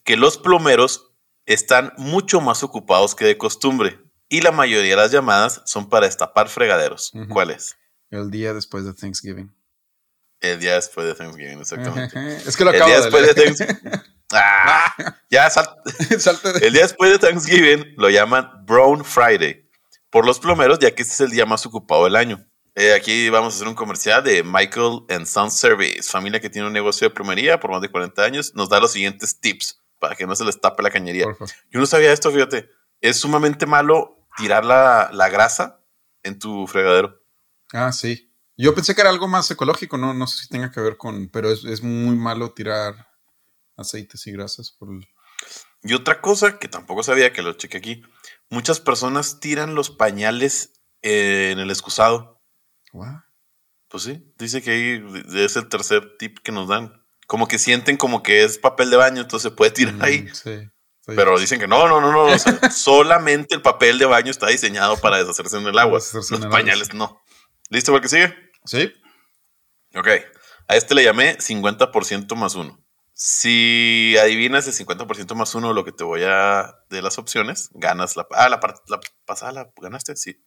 que 0.03 0.17
los 0.17 0.37
plomeros 0.39 1.11
están 1.45 1.93
mucho 1.97 2.41
más 2.41 2.63
ocupados 2.63 3.13
que 3.13 3.23
de 3.25 3.37
costumbre 3.37 3.99
y 4.29 4.41
la 4.41 4.51
mayoría 4.51 4.91
de 4.91 4.95
las 5.03 5.11
llamadas 5.11 5.61
son 5.65 5.87
para 5.87 6.07
destapar 6.07 6.49
fregaderos. 6.49 7.11
¿Cuál 7.29 7.51
es? 7.51 7.75
el 8.09 8.31
día 8.31 8.53
después 8.53 8.85
de 8.85 8.93
Thanksgiving. 8.93 9.53
El 10.39 10.59
día 10.59 10.73
después 10.75 11.05
de 11.05 11.13
Thanksgiving, 11.13 11.59
exactamente. 11.59 12.37
Es 12.47 12.55
que 12.57 12.63
lo 12.63 12.71
El 12.71 12.77
acabo 12.77 12.89
día 12.91 12.97
de 13.01 13.03
después 13.03 13.35
de. 13.35 13.43
Thanksgiving. 13.43 14.01
Ah, 14.33 14.91
ya 15.29 15.47
sal- 15.51 15.69
Salte 16.19 16.51
de- 16.53 16.65
El 16.67 16.73
día 16.73 16.81
después 16.81 17.11
de 17.11 17.19
Thanksgiving 17.19 17.93
lo 17.95 18.09
llaman 18.09 18.65
Brown 18.65 19.05
Friday 19.05 19.69
por 20.09 20.25
los 20.25 20.39
plomeros, 20.39 20.79
ya 20.79 20.89
que 20.95 21.03
este 21.03 21.13
es 21.13 21.21
el 21.21 21.29
día 21.29 21.45
más 21.45 21.63
ocupado 21.67 22.05
del 22.05 22.15
año. 22.15 22.43
Eh, 22.75 22.93
aquí 22.93 23.29
vamos 23.29 23.53
a 23.53 23.55
hacer 23.55 23.67
un 23.67 23.73
comercial 23.73 24.21
de 24.21 24.43
Michael 24.43 25.05
and 25.09 25.25
Son 25.25 25.49
Service, 25.49 26.03
familia 26.03 26.41
que 26.41 26.49
tiene 26.49 26.67
un 26.67 26.73
negocio 26.73 27.07
de 27.07 27.15
plomería 27.15 27.59
por 27.59 27.71
más 27.71 27.81
de 27.81 27.89
40 27.89 28.21
años. 28.21 28.53
Nos 28.53 28.67
da 28.67 28.79
los 28.81 28.91
siguientes 28.91 29.39
tips 29.39 29.81
para 29.99 30.15
que 30.15 30.27
no 30.27 30.35
se 30.35 30.43
les 30.43 30.59
tape 30.59 30.83
la 30.83 30.91
cañería. 30.91 31.23
Por 31.23 31.37
favor. 31.37 31.53
Yo 31.71 31.79
no 31.79 31.85
sabía 31.85 32.11
esto, 32.11 32.31
fíjate. 32.31 32.69
Es 32.99 33.17
sumamente 33.17 33.65
malo 33.65 34.27
tirar 34.37 34.65
la, 34.65 35.09
la 35.13 35.29
grasa 35.29 35.79
en 36.23 36.37
tu 36.37 36.67
fregadero. 36.67 37.21
Ah, 37.71 37.93
sí. 37.93 38.29
Yo 38.57 38.75
pensé 38.75 38.93
que 38.93 39.01
era 39.01 39.09
algo 39.09 39.27
más 39.27 39.49
ecológico, 39.51 39.97
no, 39.97 40.13
no 40.13 40.27
sé 40.27 40.43
si 40.43 40.49
tenga 40.49 40.71
que 40.71 40.79
ver 40.81 40.97
con, 40.97 41.29
pero 41.29 41.51
es, 41.51 41.63
es 41.65 41.81
muy 41.81 42.15
malo 42.15 42.53
tirar 42.53 43.09
aceites 43.77 44.25
y 44.27 44.31
grasas 44.31 44.71
por 44.71 44.89
el... 44.89 45.07
Y 45.83 45.93
otra 45.93 46.21
cosa 46.21 46.57
que 46.57 46.67
tampoco 46.67 47.03
sabía, 47.03 47.31
que 47.31 47.41
lo 47.41 47.53
chequé 47.53 47.77
aquí, 47.77 48.01
muchas 48.49 48.79
personas 48.79 49.39
tiran 49.39 49.75
los 49.75 49.89
pañales 49.91 50.73
en 51.01 51.59
el 51.59 51.69
excusado. 51.69 52.34
What? 52.95 53.21
Pues 53.89 54.03
sí, 54.03 54.33
dice 54.37 54.61
que 54.61 54.71
ahí 54.71 55.03
es 55.35 55.55
el 55.55 55.67
tercer 55.67 56.17
tip 56.17 56.39
que 56.39 56.51
nos 56.51 56.67
dan. 56.67 56.93
Como 57.27 57.47
que 57.47 57.59
sienten 57.59 57.97
como 57.97 58.23
que 58.23 58.43
es 58.43 58.57
papel 58.57 58.89
de 58.89 58.97
baño, 58.97 59.21
entonces 59.21 59.51
se 59.51 59.55
puede 59.55 59.71
tirar 59.71 59.95
ahí. 60.01 60.23
Mm, 60.23 60.33
sí. 60.33 60.69
Pero 61.05 61.37
dicen 61.37 61.59
que 61.59 61.67
no, 61.67 61.87
no, 61.87 62.01
no, 62.01 62.11
no. 62.11 62.23
o 62.23 62.39
sea, 62.39 62.69
solamente 62.71 63.53
el 63.53 63.61
papel 63.61 63.99
de 63.99 64.05
baño 64.05 64.31
está 64.31 64.47
diseñado 64.47 64.97
para 64.97 65.17
deshacerse 65.17 65.57
en 65.57 65.67
el 65.67 65.77
agua. 65.77 65.99
Los 65.99 66.31
el 66.31 66.37
agua, 66.37 66.49
pañales 66.49 66.93
no. 66.93 67.21
¿Listo 67.69 67.91
para 67.91 67.97
el 67.97 68.01
que 68.03 68.09
sigue? 68.09 68.35
Sí. 68.65 68.91
Ok. 69.95 70.07
A 70.67 70.75
este 70.75 70.95
le 70.95 71.03
llamé 71.03 71.37
50% 71.37 72.35
más 72.35 72.55
uno. 72.55 72.83
Si 73.13 74.15
adivinas 74.19 74.67
el 74.67 74.73
50% 74.73 75.35
más 75.35 75.53
uno 75.53 75.73
lo 75.73 75.85
que 75.85 75.91
te 75.91 76.03
voy 76.03 76.23
a 76.23 76.75
de 76.89 77.01
las 77.01 77.17
opciones, 77.17 77.69
ganas 77.73 78.15
la. 78.15 78.27
Ah, 78.31 78.49
la, 78.49 78.59
la 78.87 78.99
pasada 79.25 79.51
la 79.51 79.71
ganaste, 79.79 80.15
sí. 80.15 80.43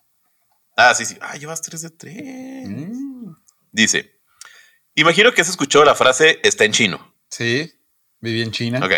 Ah, 0.80 0.94
sí, 0.94 1.04
sí. 1.04 1.18
Ah, 1.20 1.36
llevas 1.36 1.60
3 1.60 1.82
de 1.82 1.90
3. 1.90 2.68
Mm, 2.68 3.32
Dice: 3.72 4.20
Imagino 4.94 5.32
que 5.32 5.40
has 5.40 5.48
escuchado 5.48 5.84
la 5.84 5.96
frase 5.96 6.38
está 6.44 6.64
en 6.64 6.72
chino. 6.72 7.14
Sí. 7.28 7.72
Viví 8.20 8.42
en 8.42 8.52
China. 8.52 8.80
Ok. 8.84 8.92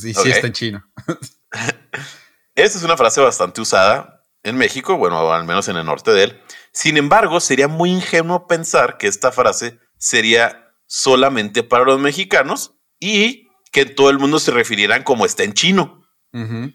Sí, 0.00 0.14
sí 0.14 0.30
está 0.30 0.46
en 0.46 0.52
chino. 0.54 0.84
Esta 2.54 2.78
es 2.78 2.84
una 2.84 2.96
frase 2.96 3.20
bastante 3.20 3.60
usada 3.60 4.22
en 4.42 4.56
México, 4.56 4.96
bueno, 4.96 5.30
al 5.32 5.44
menos 5.44 5.68
en 5.68 5.76
el 5.76 5.84
norte 5.84 6.10
de 6.12 6.24
él. 6.24 6.40
Sin 6.72 6.96
embargo, 6.96 7.38
sería 7.40 7.68
muy 7.68 7.90
ingenuo 7.90 8.46
pensar 8.46 8.96
que 8.96 9.06
esta 9.06 9.30
frase 9.30 9.78
sería 9.98 10.72
solamente 10.86 11.62
para 11.62 11.84
los 11.84 12.00
mexicanos 12.00 12.76
y 12.98 13.48
que 13.72 13.84
todo 13.84 14.08
el 14.08 14.18
mundo 14.18 14.38
se 14.38 14.52
refirieran 14.52 15.02
como 15.02 15.26
está 15.26 15.42
en 15.42 15.52
chino. 15.52 16.06
Ujú. 16.32 16.72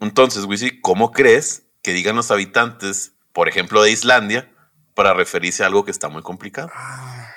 Entonces, 0.00 0.44
Wisi, 0.44 0.80
¿cómo 0.80 1.10
crees 1.12 1.68
que 1.82 1.92
digan 1.92 2.16
los 2.16 2.30
habitantes, 2.30 3.15
por 3.36 3.50
ejemplo, 3.50 3.82
de 3.82 3.90
Islandia, 3.90 4.50
para 4.94 5.12
referirse 5.12 5.62
a 5.62 5.66
algo 5.66 5.84
que 5.84 5.90
está 5.90 6.08
muy 6.08 6.22
complicado? 6.22 6.70
Ah, 6.72 7.34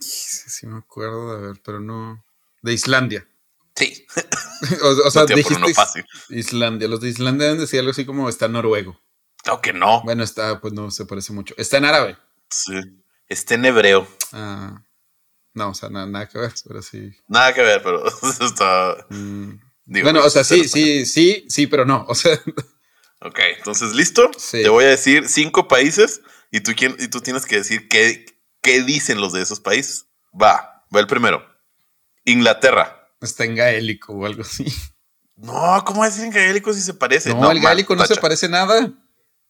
sí, 0.00 0.66
me 0.66 0.78
acuerdo 0.78 1.36
de 1.36 1.46
ver, 1.46 1.60
pero 1.64 1.78
no. 1.78 2.24
De 2.60 2.72
Islandia. 2.72 3.24
Sí, 3.76 4.04
o, 4.82 4.88
o 5.06 5.10
sea, 5.12 5.26
no 5.26 5.32
a 5.32 5.36
dijiste 5.36 5.74
fácil. 5.74 6.04
Islandia. 6.30 6.88
Los 6.88 7.00
de 7.00 7.08
Islandia 7.08 7.46
deben 7.46 7.60
decir 7.60 7.78
algo 7.78 7.92
así 7.92 8.04
como 8.04 8.28
está 8.28 8.46
en 8.46 8.52
noruego. 8.52 9.00
Claro 9.44 9.60
que 9.60 9.72
no. 9.72 10.02
Bueno, 10.02 10.24
está, 10.24 10.60
pues 10.60 10.72
no 10.72 10.90
se 10.90 11.06
parece 11.06 11.32
mucho. 11.32 11.54
Está 11.56 11.76
en 11.76 11.84
árabe. 11.84 12.18
Sí. 12.50 12.74
Está 13.28 13.54
en 13.54 13.66
hebreo. 13.66 14.08
Ah, 14.32 14.82
no, 15.54 15.68
o 15.68 15.74
sea, 15.74 15.88
nada, 15.88 16.06
nada 16.06 16.28
que 16.28 16.36
ver, 16.36 16.52
pero 16.66 16.82
sí. 16.82 17.12
Nada 17.28 17.54
que 17.54 17.62
ver, 17.62 17.80
pero 17.80 18.04
está. 18.40 19.06
Mm. 19.08 19.52
digo, 19.84 20.04
bueno, 20.06 20.24
o 20.24 20.30
sea, 20.30 20.42
sí, 20.42 20.66
sí, 20.66 21.06
sí, 21.06 21.44
sí, 21.48 21.68
pero 21.68 21.84
no. 21.84 22.04
O 22.08 22.16
sea, 22.16 22.36
Ok, 23.22 23.38
entonces, 23.58 23.92
¿listo? 23.94 24.30
Sí. 24.38 24.62
Te 24.62 24.68
voy 24.68 24.84
a 24.84 24.88
decir 24.88 25.28
cinco 25.28 25.68
países 25.68 26.22
y 26.50 26.60
tú, 26.60 26.72
y 26.72 27.08
tú 27.08 27.20
tienes 27.20 27.44
que 27.46 27.56
decir 27.56 27.88
qué, 27.88 28.24
qué 28.62 28.82
dicen 28.82 29.20
los 29.20 29.32
de 29.32 29.42
esos 29.42 29.60
países. 29.60 30.06
Va, 30.32 30.84
va 30.94 31.00
el 31.00 31.06
primero. 31.06 31.44
Inglaterra. 32.24 33.08
está 33.20 33.44
en 33.44 33.54
gaélico 33.56 34.12
o 34.14 34.26
algo 34.26 34.42
así. 34.42 34.64
No, 35.36 35.82
¿cómo 35.86 36.04
decir 36.04 36.30
gaélico 36.32 36.72
si 36.72 36.80
se 36.80 36.94
parece? 36.94 37.34
No, 37.34 37.50
el 37.50 37.60
gaélico 37.60 37.96
no 37.96 38.04
se 38.04 38.16
parece 38.16 38.48
nada. 38.48 38.92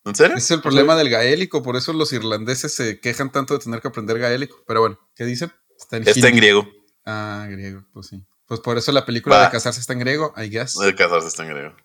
¿En 0.05 0.15
serio? 0.15 0.37
Ese 0.37 0.45
es 0.47 0.51
el 0.53 0.63
problema 0.63 0.97
del 0.97 1.11
gaélico, 1.11 1.63
por 1.63 1.77
eso 1.77 1.93
los 1.93 2.13
irlandeses 2.13 2.73
se 2.75 3.01
quejan 3.01 3.31
tanto 3.31 3.55
de 3.55 3.61
tener 3.65 3.81
que 3.81 3.89
aprender 3.89 4.19
gaélico. 4.19 4.63
Pero 4.67 4.81
bueno, 4.81 4.99
¿qué 5.15 5.25
dicen? 5.25 5.53
Está 5.79 5.97
en, 5.97 6.09
Está 6.09 6.29
en 6.29 6.37
griego. 6.37 6.69
Ah, 7.05 7.47
griego, 7.51 7.85
pues 7.93 8.07
sí. 8.09 8.25
Pues 8.47 8.61
por 8.61 8.79
eso 8.79 8.93
la 8.93 9.05
película 9.05 9.37
Va. 9.37 9.45
de 9.45 9.51
casarse 9.51 9.81
está 9.81 9.93
en 9.93 10.01
griego, 10.01 10.33
I 10.37 10.49
guess. 10.49 10.77
De 10.79 10.95
casarse 10.95 11.29
está 11.29 11.43
en 11.45 11.51
griego. 11.51 11.77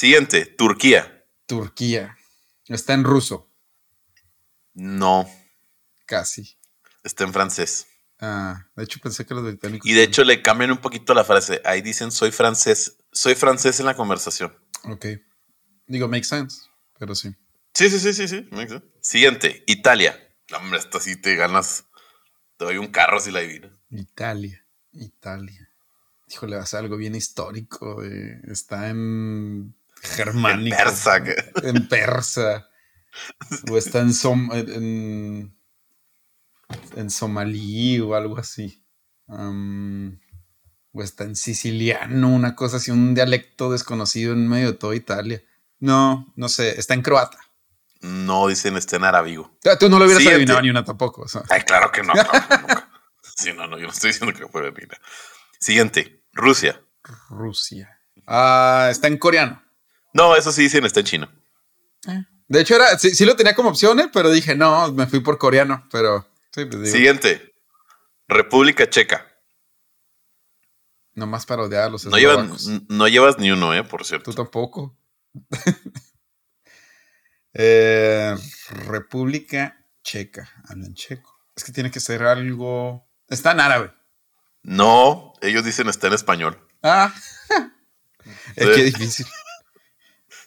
Siguiente, 0.00 0.44
Turquía. 0.44 1.24
Turquía. 1.46 2.18
Está 2.68 2.92
en 2.92 3.02
ruso, 3.02 3.50
No, 4.74 5.26
casi. 6.04 6.58
está 7.02 7.24
en 7.24 7.32
francés. 7.32 7.86
Ah, 8.20 8.66
de 8.76 8.84
hecho 8.84 9.00
pensé 9.02 9.24
que 9.24 9.32
los 9.32 9.42
británicos. 9.42 9.88
Y 9.88 9.94
de 9.94 10.02
hecho 10.02 10.22
le 10.24 10.42
cambian 10.42 10.70
un 10.72 10.82
poquito 10.82 11.14
la 11.14 11.24
frase. 11.24 11.62
Ahí 11.64 11.80
dicen 11.80 12.10
soy 12.12 12.30
francés. 12.30 12.98
Soy 13.10 13.34
francés 13.34 13.80
en 13.80 13.86
la 13.86 13.96
conversación. 13.96 14.54
Ok. 14.84 15.06
Digo, 15.86 16.08
makes 16.08 16.26
sense, 16.28 16.66
pero 16.98 17.14
sí. 17.14 17.34
Sí, 17.72 17.88
sí, 17.88 17.98
sí, 17.98 18.12
sí, 18.12 18.28
sí. 18.28 18.46
makes 18.50 18.72
sense. 18.72 18.86
Siguiente, 19.00 19.64
Italia. 19.66 20.18
Hombre, 20.54 20.78
esta 20.78 21.00
sí 21.00 21.16
te 21.16 21.36
ganas. 21.36 21.86
Te 22.58 22.66
doy 22.66 22.76
un 22.76 22.88
carro 22.88 23.18
si 23.18 23.30
la 23.30 23.38
adivinas. 23.38 23.72
Italia, 23.88 24.62
Italia. 24.92 25.70
Híjole, 26.28 26.56
va 26.56 26.64
a 26.64 26.66
ser 26.66 26.80
algo 26.80 26.98
bien 26.98 27.14
histórico. 27.14 28.02
eh, 28.04 28.42
Está 28.48 28.90
en 28.90 29.74
germánico. 30.02 30.76
En 30.76 30.84
persa, 30.84 31.22
que- 31.22 31.34
En 31.62 31.88
persa. 31.88 32.68
O 33.70 33.78
está 33.78 34.00
en, 34.00 34.10
som- 34.12 34.52
en, 34.52 35.56
en 36.96 37.10
somalí 37.10 37.98
o 38.00 38.14
algo 38.14 38.38
así. 38.38 38.84
O 39.28 41.02
está 41.02 41.24
en 41.24 41.36
siciliano, 41.36 42.28
una 42.28 42.54
cosa 42.54 42.76
así, 42.78 42.90
un 42.90 43.14
dialecto 43.14 43.70
desconocido 43.72 44.32
en 44.32 44.48
medio 44.48 44.72
de 44.72 44.78
toda 44.78 44.94
Italia. 44.94 45.42
No, 45.78 46.32
no 46.36 46.48
sé, 46.48 46.78
está 46.78 46.94
en 46.94 47.02
croata. 47.02 47.38
No 48.00 48.46
dicen 48.48 48.76
está 48.76 48.96
en 48.96 49.04
arábigo. 49.04 49.58
Ah, 49.64 49.76
Tú 49.78 49.88
no 49.88 49.98
lo 49.98 50.04
hubieras 50.04 50.22
Siguiente. 50.22 50.36
adivinado 50.52 50.62
ni 50.62 50.70
una 50.70 50.84
tampoco. 50.84 51.22
o 51.22 51.28
sea. 51.28 51.42
Ay, 51.50 51.62
claro 51.62 51.90
que 51.90 52.02
no. 52.02 52.12
nunca. 52.14 52.90
Sí, 53.36 53.52
no, 53.52 53.66
no, 53.66 53.78
yo 53.78 53.86
no 53.86 53.92
estoy 53.92 54.10
diciendo 54.12 54.38
que 54.38 54.46
fue 54.48 54.62
Berlina. 54.62 54.96
Siguiente, 55.58 56.22
Rusia. 56.32 56.80
Rusia. 57.30 57.98
Ah, 58.26 58.88
está 58.90 59.08
en 59.08 59.18
coreano. 59.18 59.62
No, 60.16 60.34
eso 60.36 60.50
sí 60.52 60.62
dicen 60.62 60.84
está 60.84 61.00
en 61.00 61.06
chino. 61.06 61.28
De 62.48 62.60
hecho, 62.60 62.76
era, 62.76 62.98
sí, 62.98 63.14
sí 63.14 63.24
lo 63.24 63.36
tenía 63.36 63.54
como 63.54 63.68
opciones, 63.70 64.08
pero 64.12 64.30
dije, 64.30 64.54
no, 64.54 64.92
me 64.92 65.06
fui 65.06 65.20
por 65.20 65.36
coreano. 65.38 65.86
Pero 65.90 66.22
sí, 66.54 66.64
pues 66.64 66.82
digo, 66.82 66.86
Siguiente, 66.86 67.54
República 68.28 68.88
Checa. 68.88 69.26
nomás 71.14 71.44
para 71.46 71.62
odiar 71.62 71.84
a 71.84 71.88
los 71.90 72.04
No 72.06 72.16
no 72.88 73.08
llevas 73.08 73.38
ni 73.38 73.50
uno, 73.50 73.74
eh, 73.74 73.82
por 73.84 74.04
cierto. 74.04 74.30
Tú 74.30 74.36
tampoco. 74.36 74.96
Eh, 77.58 78.36
República 78.86 79.82
Checa. 80.02 80.46
Hablan 80.68 80.92
checo. 80.92 81.34
Es 81.56 81.64
que 81.64 81.72
tiene 81.72 81.90
que 81.90 82.00
ser 82.00 82.22
algo. 82.22 83.08
Está 83.28 83.52
en 83.52 83.60
árabe. 83.60 83.94
No, 84.62 85.32
ellos 85.40 85.64
dicen 85.64 85.88
está 85.88 86.08
en 86.08 86.12
español. 86.12 86.60
Ah. 86.82 87.14
es 88.56 88.66
Sí. 88.66 88.74
que 88.74 88.82
difícil. 88.82 89.26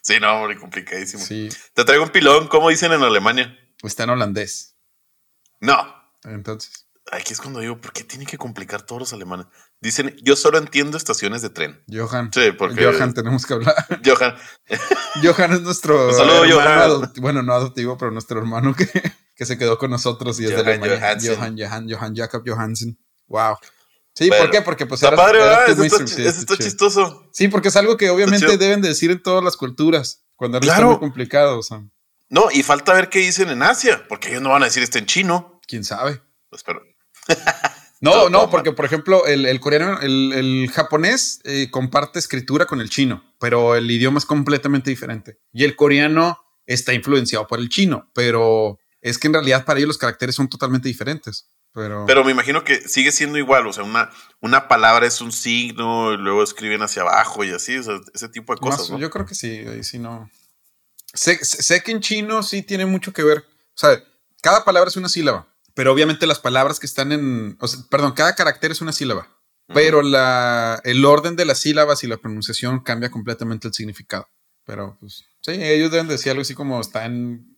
Sí, 0.02 0.18
no, 0.20 0.40
hombre, 0.40 0.58
complicadísimo. 0.58 1.24
Sí. 1.24 1.48
Te 1.74 1.84
traigo 1.84 2.04
un 2.04 2.10
pilón. 2.10 2.48
¿Cómo 2.48 2.68
dicen 2.70 2.92
en 2.92 3.02
Alemania? 3.02 3.56
Está 3.82 4.04
en 4.04 4.10
holandés. 4.10 4.76
No. 5.60 5.76
Entonces. 6.24 6.86
Aquí 7.12 7.32
es 7.32 7.40
cuando 7.40 7.60
digo, 7.60 7.80
¿por 7.80 7.92
qué 7.92 8.04
tienen 8.04 8.26
que 8.28 8.38
complicar 8.38 8.82
todos 8.82 9.00
los 9.00 9.12
alemanes? 9.12 9.46
Dicen, 9.80 10.14
yo 10.22 10.36
solo 10.36 10.58
entiendo 10.58 10.96
estaciones 10.96 11.42
de 11.42 11.50
tren. 11.50 11.82
Johan. 11.90 12.30
Sí, 12.32 12.52
porque- 12.56 12.84
Johan, 12.84 13.14
tenemos 13.14 13.46
que 13.46 13.54
hablar. 13.54 13.74
Johan, 14.04 14.36
Johan 15.22 15.52
es 15.54 15.60
nuestro 15.62 16.12
saludo, 16.12 16.44
Johan. 16.48 17.12
bueno, 17.16 17.42
no 17.42 17.52
adoptivo, 17.54 17.98
pero 17.98 18.10
nuestro 18.12 18.38
hermano 18.38 18.74
que, 18.74 18.86
que 19.34 19.44
se 19.46 19.58
quedó 19.58 19.76
con 19.78 19.90
nosotros 19.90 20.38
y 20.40 20.44
es 20.44 20.50
de 20.50 20.56
Alemania. 20.60 21.00
Johansen. 21.00 21.34
Johan, 21.36 21.56
Johan, 21.58 21.90
Johan 21.90 22.14
Jacob 22.14 22.42
Johansen. 22.46 22.98
Wow. 23.26 23.56
Sí, 24.14 24.28
Bueno, 24.28 24.44
¿por 24.44 24.50
qué? 24.52 24.62
Porque 24.62 24.86
pues 24.86 25.00
está 25.02 25.08
era- 25.14 25.16
padre, 25.16 25.38
era 25.38 25.46
¿verdad? 25.60 25.70
Eso 25.70 25.84
está, 25.84 26.06
sí, 26.06 26.22
eso 26.22 26.40
está 26.40 26.54
está 26.54 26.64
chistoso. 26.64 27.28
Sí, 27.32 27.48
porque 27.48 27.68
es 27.68 27.76
algo 27.76 27.96
que 27.96 28.10
obviamente 28.10 28.56
deben 28.58 28.82
decir 28.82 29.10
en 29.10 29.22
todas 29.22 29.42
las 29.44 29.56
culturas. 29.56 30.24
Cuando 30.36 30.56
algo 30.58 30.64
está 30.66 30.76
Claro. 30.78 30.90
muy 30.92 30.98
complicado, 31.00 31.58
o 31.58 31.62
sea, 31.62 31.82
No, 32.28 32.48
y 32.52 32.62
falta 32.62 32.92
ver 32.94 33.08
qué 33.08 33.20
dicen 33.20 33.48
en 33.50 33.62
Asia, 33.62 34.04
porque 34.08 34.28
ellos 34.30 34.42
no 34.42 34.50
van 34.50 34.62
a 34.62 34.66
decir 34.66 34.82
está 34.82 34.98
en 34.98 35.06
chino. 35.06 35.60
quién 35.66 35.84
sabe. 35.84 36.20
Pues, 36.48 36.62
pero, 36.64 36.82
No, 38.00 38.30
no, 38.30 38.48
porque 38.50 38.72
por 38.72 38.84
ejemplo, 38.86 39.26
el, 39.26 39.44
el 39.46 39.60
coreano, 39.60 40.00
el, 40.00 40.32
el 40.32 40.70
japonés 40.72 41.40
eh, 41.44 41.68
comparte 41.70 42.18
escritura 42.18 42.64
con 42.64 42.80
el 42.80 42.88
chino, 42.88 43.22
pero 43.38 43.76
el 43.76 43.90
idioma 43.90 44.18
es 44.18 44.24
completamente 44.24 44.88
diferente. 44.90 45.38
Y 45.52 45.64
el 45.64 45.76
coreano 45.76 46.38
está 46.66 46.94
influenciado 46.94 47.46
por 47.46 47.58
el 47.58 47.68
chino, 47.68 48.10
pero 48.14 48.78
es 49.02 49.18
que 49.18 49.26
en 49.26 49.34
realidad 49.34 49.64
para 49.66 49.78
ellos 49.78 49.88
los 49.88 49.98
caracteres 49.98 50.34
son 50.34 50.48
totalmente 50.48 50.88
diferentes. 50.88 51.50
Pero, 51.72 52.04
pero 52.06 52.24
me 52.24 52.32
imagino 52.32 52.64
que 52.64 52.80
sigue 52.88 53.12
siendo 53.12 53.38
igual. 53.38 53.66
O 53.66 53.72
sea, 53.72 53.84
una, 53.84 54.10
una 54.40 54.66
palabra 54.68 55.06
es 55.06 55.20
un 55.20 55.30
signo, 55.32 56.12
y 56.12 56.16
luego 56.16 56.42
escriben 56.42 56.82
hacia 56.82 57.02
abajo 57.02 57.44
y 57.44 57.50
así, 57.50 57.76
o 57.78 57.82
sea, 57.82 58.00
ese 58.12 58.28
tipo 58.28 58.54
de 58.54 58.60
más- 58.60 58.76
cosas. 58.76 58.90
¿no? 58.90 58.98
yo 58.98 59.10
creo 59.10 59.24
que 59.26 59.34
sí, 59.34 59.48
ahí 59.68 59.84
sí 59.84 59.98
no. 59.98 60.28
Sé, 61.14 61.44
sé- 61.44 61.82
que 61.82 61.92
en 61.92 62.00
chino 62.00 62.42
sí 62.42 62.62
tiene 62.62 62.86
mucho 62.86 63.12
que 63.12 63.22
ver. 63.22 63.38
O 63.38 63.78
sea, 63.78 64.02
cada 64.42 64.64
palabra 64.64 64.88
es 64.88 64.96
una 64.96 65.08
sílaba, 65.08 65.48
pero 65.74 65.92
obviamente 65.92 66.26
las 66.26 66.38
palabras 66.40 66.80
que 66.80 66.86
están 66.86 67.12
en. 67.12 67.56
o 67.60 67.68
sea, 67.68 67.80
perdón, 67.90 68.12
cada 68.12 68.34
carácter 68.34 68.70
es 68.72 68.80
una 68.80 68.92
sílaba. 68.92 69.28
Pero 69.72 70.02
la, 70.02 70.80
el 70.82 71.04
orden 71.04 71.36
de 71.36 71.44
las 71.44 71.60
sílabas 71.60 72.02
y 72.02 72.08
la 72.08 72.16
pronunciación 72.16 72.80
cambia 72.80 73.08
completamente 73.08 73.68
el 73.68 73.74
significado. 73.74 74.28
Pero 74.64 74.96
pues 74.98 75.24
sí, 75.42 75.52
ellos 75.52 75.92
deben 75.92 76.08
decir 76.08 76.30
algo 76.30 76.42
así 76.42 76.54
como 76.54 76.80
está 76.80 77.04
en. 77.04 77.56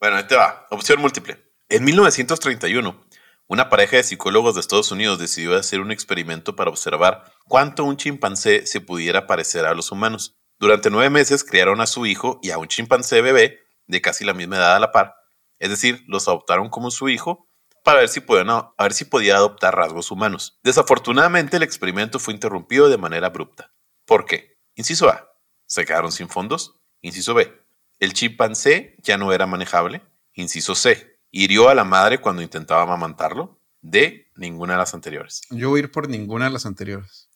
Bueno, 0.00 0.16
ahí 0.16 0.26
te 0.26 0.34
va. 0.34 0.66
Opción 0.70 1.00
múltiple. 1.00 1.40
En 1.68 1.84
1931, 1.84 3.06
una 3.48 3.68
pareja 3.68 3.96
de 3.96 4.02
psicólogos 4.02 4.54
de 4.54 4.60
Estados 4.60 4.90
Unidos 4.90 5.18
decidió 5.18 5.56
hacer 5.56 5.80
un 5.80 5.92
experimento 5.92 6.56
para 6.56 6.70
observar 6.70 7.32
cuánto 7.44 7.84
un 7.84 7.96
chimpancé 7.96 8.66
se 8.66 8.80
pudiera 8.80 9.26
parecer 9.26 9.66
a 9.66 9.74
los 9.74 9.92
humanos. 9.92 10.36
Durante 10.58 10.90
nueve 10.90 11.10
meses 11.10 11.44
criaron 11.44 11.80
a 11.80 11.86
su 11.86 12.06
hijo 12.06 12.40
y 12.42 12.50
a 12.50 12.58
un 12.58 12.66
chimpancé 12.66 13.20
bebé 13.20 13.60
de 13.86 14.00
casi 14.00 14.24
la 14.24 14.34
misma 14.34 14.56
edad 14.56 14.74
a 14.74 14.80
la 14.80 14.90
par. 14.90 15.14
Es 15.58 15.70
decir, 15.70 16.02
los 16.08 16.26
adoptaron 16.26 16.70
como 16.70 16.90
su 16.90 17.08
hijo 17.08 17.48
para 17.84 18.00
ver 18.00 18.08
si, 18.08 18.20
podían, 18.20 18.48
ver 18.76 18.92
si 18.92 19.04
podía 19.04 19.36
adoptar 19.36 19.76
rasgos 19.76 20.10
humanos. 20.10 20.58
Desafortunadamente, 20.64 21.56
el 21.56 21.62
experimento 21.62 22.18
fue 22.18 22.34
interrumpido 22.34 22.88
de 22.88 22.98
manera 22.98 23.28
abrupta. 23.28 23.72
¿Por 24.06 24.24
qué? 24.24 24.58
Inciso 24.74 25.08
A. 25.08 25.30
Se 25.66 25.84
quedaron 25.84 26.10
sin 26.10 26.28
fondos. 26.28 26.80
Inciso 27.00 27.34
B. 27.34 27.52
El 28.00 28.12
chimpancé 28.12 28.96
ya 29.04 29.18
no 29.18 29.32
era 29.32 29.46
manejable. 29.46 30.02
Inciso 30.32 30.74
C. 30.74 31.15
Hirió 31.38 31.68
a 31.68 31.74
la 31.74 31.84
madre 31.84 32.18
cuando 32.18 32.40
intentaba 32.40 32.80
amamantarlo. 32.80 33.60
D. 33.82 34.32
Ninguna 34.36 34.72
de 34.72 34.78
las 34.78 34.94
anteriores. 34.94 35.42
Yo 35.50 35.68
voy 35.68 35.80
a 35.80 35.82
ir 35.82 35.90
por 35.90 36.08
ninguna 36.08 36.46
de 36.46 36.50
las 36.50 36.64
anteriores. 36.64 37.28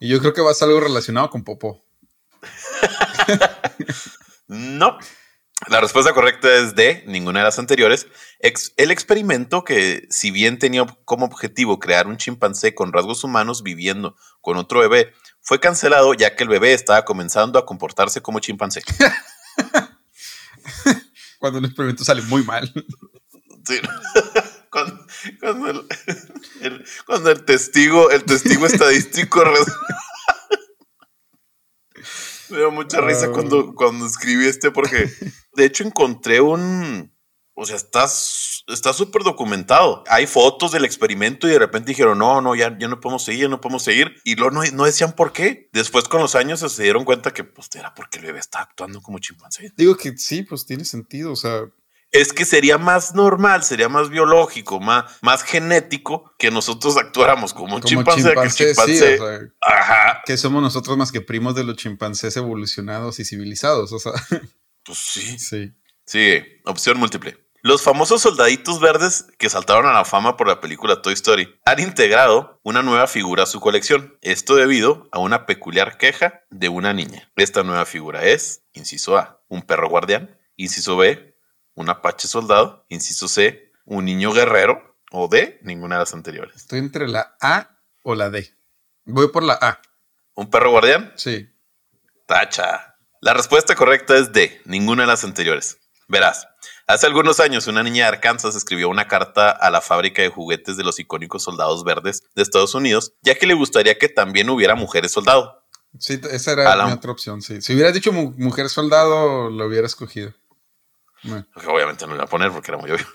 Y 0.00 0.08
yo 0.08 0.18
creo 0.18 0.32
que 0.32 0.40
va 0.40 0.50
a 0.50 0.54
ser 0.54 0.66
algo 0.66 0.80
relacionado 0.80 1.30
con 1.30 1.44
Popó. 1.44 1.84
no. 4.48 4.98
La 5.68 5.80
respuesta 5.80 6.12
correcta 6.12 6.52
es 6.52 6.74
D, 6.74 7.04
ninguna 7.06 7.38
de 7.38 7.44
las 7.44 7.60
anteriores. 7.60 8.08
el 8.76 8.90
experimento 8.90 9.62
que, 9.62 10.04
si 10.10 10.32
bien 10.32 10.58
tenía 10.58 10.84
como 11.04 11.26
objetivo 11.26 11.78
crear 11.78 12.08
un 12.08 12.16
chimpancé 12.16 12.74
con 12.74 12.92
rasgos 12.92 13.22
humanos 13.22 13.62
viviendo 13.62 14.16
con 14.40 14.56
otro 14.56 14.80
bebé, 14.80 15.12
fue 15.40 15.60
cancelado 15.60 16.12
ya 16.14 16.34
que 16.34 16.42
el 16.42 16.48
bebé 16.48 16.72
estaba 16.72 17.04
comenzando 17.04 17.60
a 17.60 17.66
comportarse 17.66 18.20
como 18.20 18.40
chimpancé. 18.40 18.82
cuando 21.42 21.58
el 21.58 21.64
experimento 21.64 22.04
sale 22.04 22.22
muy 22.22 22.44
mal. 22.44 22.72
Sí. 23.64 23.78
Cuando, 27.06 27.30
el, 27.30 27.44
testigo, 27.44 28.10
el 28.10 28.24
testigo 28.24 28.66
estadístico 28.66 29.44
me 32.48 32.56
dio 32.56 32.72
mucha 32.72 33.00
risa 33.00 33.26
ah. 33.26 33.32
cuando, 33.32 33.74
cuando 33.74 34.06
escribí 34.06 34.46
este 34.46 34.72
porque 34.72 35.08
de 35.54 35.64
hecho 35.64 35.84
encontré 35.84 36.40
un, 36.40 37.14
o 37.54 37.66
sea, 37.66 37.76
estás 37.76 38.52
está 38.66 38.92
súper 38.92 39.22
documentado. 39.22 40.04
Hay 40.08 40.26
fotos 40.26 40.72
del 40.72 40.84
experimento 40.84 41.48
y 41.48 41.50
de 41.50 41.58
repente 41.58 41.90
dijeron, 41.90 42.18
no, 42.18 42.40
no, 42.40 42.54
ya, 42.54 42.76
ya 42.78 42.88
no 42.88 43.00
podemos 43.00 43.24
seguir, 43.24 43.42
ya 43.42 43.48
no 43.48 43.60
podemos 43.60 43.82
seguir. 43.82 44.20
Y 44.24 44.36
luego 44.36 44.52
no, 44.52 44.62
no 44.72 44.84
decían 44.84 45.12
por 45.12 45.32
qué. 45.32 45.68
Después 45.72 46.08
con 46.08 46.20
los 46.20 46.34
años 46.34 46.60
se 46.60 46.82
dieron 46.82 47.04
cuenta 47.04 47.32
que 47.32 47.44
pues 47.44 47.68
era 47.74 47.94
porque 47.94 48.18
el 48.18 48.26
bebé 48.26 48.38
estaba 48.38 48.64
actuando 48.64 49.00
como 49.02 49.18
chimpancé. 49.18 49.72
Digo 49.76 49.96
que 49.96 50.16
sí, 50.16 50.42
pues 50.42 50.66
tiene 50.66 50.84
sentido. 50.84 51.32
O 51.32 51.36
sea, 51.36 51.62
es 52.10 52.32
que 52.32 52.44
sería 52.44 52.78
más 52.78 53.14
normal, 53.14 53.62
sería 53.62 53.88
más 53.88 54.10
biológico, 54.10 54.80
más, 54.80 55.04
más 55.22 55.42
genético 55.42 56.32
que 56.38 56.50
nosotros 56.50 56.96
actuáramos 56.96 57.54
como 57.54 57.76
un 57.76 57.82
chimpancé, 57.82 58.34
chimpancé. 58.54 59.18
Ajá. 59.60 60.22
Que 60.24 60.36
somos 60.36 60.62
nosotros 60.62 60.96
más 60.96 61.10
que 61.10 61.20
primos 61.20 61.54
de 61.54 61.64
los 61.64 61.76
chimpancés 61.76 62.36
evolucionados 62.36 63.18
y 63.18 63.24
civilizados. 63.24 63.92
O 63.92 63.98
sea, 63.98 64.12
pues 64.84 64.98
sí. 64.98 65.38
Sí. 65.38 65.72
Sigue, 66.12 66.60
opción 66.66 66.98
múltiple. 66.98 67.42
Los 67.62 67.80
famosos 67.80 68.20
soldaditos 68.20 68.80
verdes 68.80 69.24
que 69.38 69.48
saltaron 69.48 69.86
a 69.86 69.94
la 69.94 70.04
fama 70.04 70.36
por 70.36 70.46
la 70.46 70.60
película 70.60 71.00
Toy 71.00 71.14
Story 71.14 71.58
han 71.64 71.80
integrado 71.80 72.60
una 72.64 72.82
nueva 72.82 73.06
figura 73.06 73.44
a 73.44 73.46
su 73.46 73.60
colección. 73.60 74.18
Esto 74.20 74.56
debido 74.56 75.08
a 75.10 75.20
una 75.20 75.46
peculiar 75.46 75.96
queja 75.96 76.42
de 76.50 76.68
una 76.68 76.92
niña. 76.92 77.32
Esta 77.36 77.62
nueva 77.62 77.86
figura 77.86 78.24
es, 78.24 78.62
inciso 78.74 79.16
A, 79.16 79.42
un 79.48 79.62
perro 79.62 79.88
guardián, 79.88 80.38
inciso 80.56 80.98
B, 80.98 81.34
un 81.72 81.88
apache 81.88 82.28
soldado, 82.28 82.84
inciso 82.90 83.26
C, 83.26 83.72
un 83.86 84.04
niño 84.04 84.34
guerrero, 84.34 84.98
o 85.12 85.28
D, 85.28 85.60
ninguna 85.62 85.94
de 85.94 86.00
las 86.00 86.12
anteriores. 86.12 86.56
Estoy 86.56 86.80
entre 86.80 87.08
la 87.08 87.38
A 87.40 87.78
o 88.02 88.14
la 88.14 88.28
D. 88.28 88.54
Voy 89.06 89.28
por 89.28 89.44
la 89.44 89.54
A. 89.54 89.80
¿Un 90.34 90.50
perro 90.50 90.72
guardián? 90.72 91.14
Sí. 91.16 91.48
Tacha. 92.26 92.96
La 93.22 93.32
respuesta 93.32 93.74
correcta 93.74 94.14
es 94.18 94.30
D, 94.30 94.60
ninguna 94.66 95.04
de 95.04 95.06
las 95.06 95.24
anteriores. 95.24 95.78
Verás, 96.12 96.46
hace 96.86 97.06
algunos 97.06 97.40
años 97.40 97.66
una 97.68 97.82
niña 97.82 98.04
de 98.04 98.08
Arkansas 98.10 98.54
escribió 98.54 98.90
una 98.90 99.08
carta 99.08 99.50
a 99.50 99.70
la 99.70 99.80
fábrica 99.80 100.20
de 100.20 100.28
juguetes 100.28 100.76
de 100.76 100.84
los 100.84 100.98
icónicos 100.98 101.42
soldados 101.42 101.84
verdes 101.84 102.24
de 102.34 102.42
Estados 102.42 102.74
Unidos, 102.74 103.14
ya 103.22 103.34
que 103.34 103.46
le 103.46 103.54
gustaría 103.54 103.96
que 103.96 104.10
también 104.10 104.50
hubiera 104.50 104.74
mujeres 104.74 105.10
soldado. 105.10 105.64
Sí, 105.98 106.20
esa 106.30 106.52
era 106.52 106.84
mi 106.84 106.92
otra 106.92 107.12
opción, 107.12 107.40
sí. 107.40 107.62
Si 107.62 107.72
hubieras 107.72 107.94
dicho 107.94 108.12
mujer 108.12 108.68
soldado, 108.68 109.48
lo 109.48 109.64
hubiera 109.64 109.86
escogido. 109.86 110.34
Obviamente 111.66 112.04
no 112.04 112.10
lo 112.10 112.16
iba 112.16 112.24
a 112.24 112.28
poner 112.28 112.52
porque 112.52 112.70
era 112.70 112.78
muy 112.78 112.90
obvio. 112.90 113.06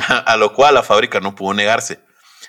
A, 0.08 0.38
lo 0.38 0.54
cual 0.54 0.72
la 0.72 0.82
fábrica 0.82 1.20
no 1.20 1.34
pudo 1.34 1.52
negarse, 1.52 2.00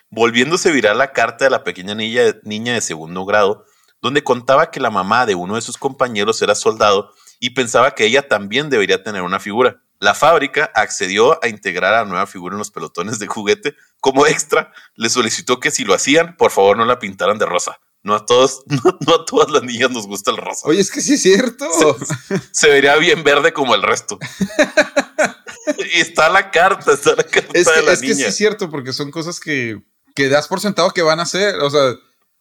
volviéndose 0.09 0.71
viral 0.71 0.99
la 0.99 1.11
carta 1.11 1.43
de 1.43 1.51
la 1.51 1.65
pequeña 1.65 1.95
niña, 1.95 2.21
niña 2.43 2.73
de 2.73 2.79
segundo 2.79 3.25
grado, 3.25 3.65
donde 4.01 4.23
contaba 4.23 4.71
que 4.71 4.79
la 4.79 4.89
mamá 4.89 5.25
de 5.25 5.35
uno 5.35 5.55
de 5.55 5.61
sus 5.61 5.77
compañeros 5.77 6.41
era 6.41 6.55
soldado 6.55 7.13
y 7.41 7.49
pensaba 7.49 7.93
que 7.93 8.05
ella 8.05 8.25
también 8.29 8.69
debería 8.69 9.03
tener 9.03 9.21
una 9.21 9.41
figura. 9.41 9.81
La 9.99 10.13
fábrica 10.13 10.71
accedió 10.75 11.43
a 11.43 11.47
integrar 11.47 11.93
a 11.93 12.03
la 12.03 12.05
nueva 12.05 12.27
figura 12.27 12.53
en 12.53 12.59
los 12.59 12.71
pelotones 12.71 13.19
de 13.19 13.27
juguete. 13.27 13.75
Como 13.99 14.27
extra, 14.27 14.71
le 14.95 15.09
solicitó 15.09 15.59
que 15.59 15.71
si 15.71 15.83
lo 15.83 15.93
hacían, 15.93 16.35
por 16.37 16.51
favor 16.51 16.77
no 16.77 16.85
la 16.85 16.99
pintaran 16.99 17.37
de 17.37 17.45
rosa. 17.45 17.79
No 18.03 18.13
a 18.13 18.25
todos, 18.25 18.63
no, 18.67 19.15
a 19.15 19.25
todas 19.25 19.49
las 19.51 19.63
niñas 19.63 19.89
nos 19.91 20.05
gusta 20.05 20.31
el 20.31 20.37
rosa. 20.37 20.67
Oye, 20.67 20.79
es 20.79 20.91
que 20.91 21.01
sí 21.01 21.15
es 21.15 21.21
cierto. 21.21 21.67
Se, 22.51 22.69
vería 22.69 22.95
bien 22.97 23.23
verde 23.23 23.53
como 23.53 23.73
el 23.73 23.81
resto. 23.81 24.19
y 25.95 25.99
está 25.99 26.29
la 26.29 26.51
carta, 26.51 26.93
está 26.93 27.15
la 27.15 27.23
carta 27.23 27.51
es 27.53 27.67
que, 27.67 27.75
de 27.75 27.81
la 27.81 27.93
es 27.93 28.01
que 28.01 28.15
sí 28.15 28.23
es 28.23 28.35
cierto, 28.35 28.69
porque 28.69 28.93
son 28.93 29.09
cosas 29.09 29.39
que, 29.39 29.81
que 30.15 30.29
das 30.29 30.47
por 30.47 30.61
sentado 30.61 30.91
que 30.91 31.01
van 31.01 31.19
a 31.19 31.23
hacer. 31.23 31.55
O 31.55 31.69
sea, 31.69 31.95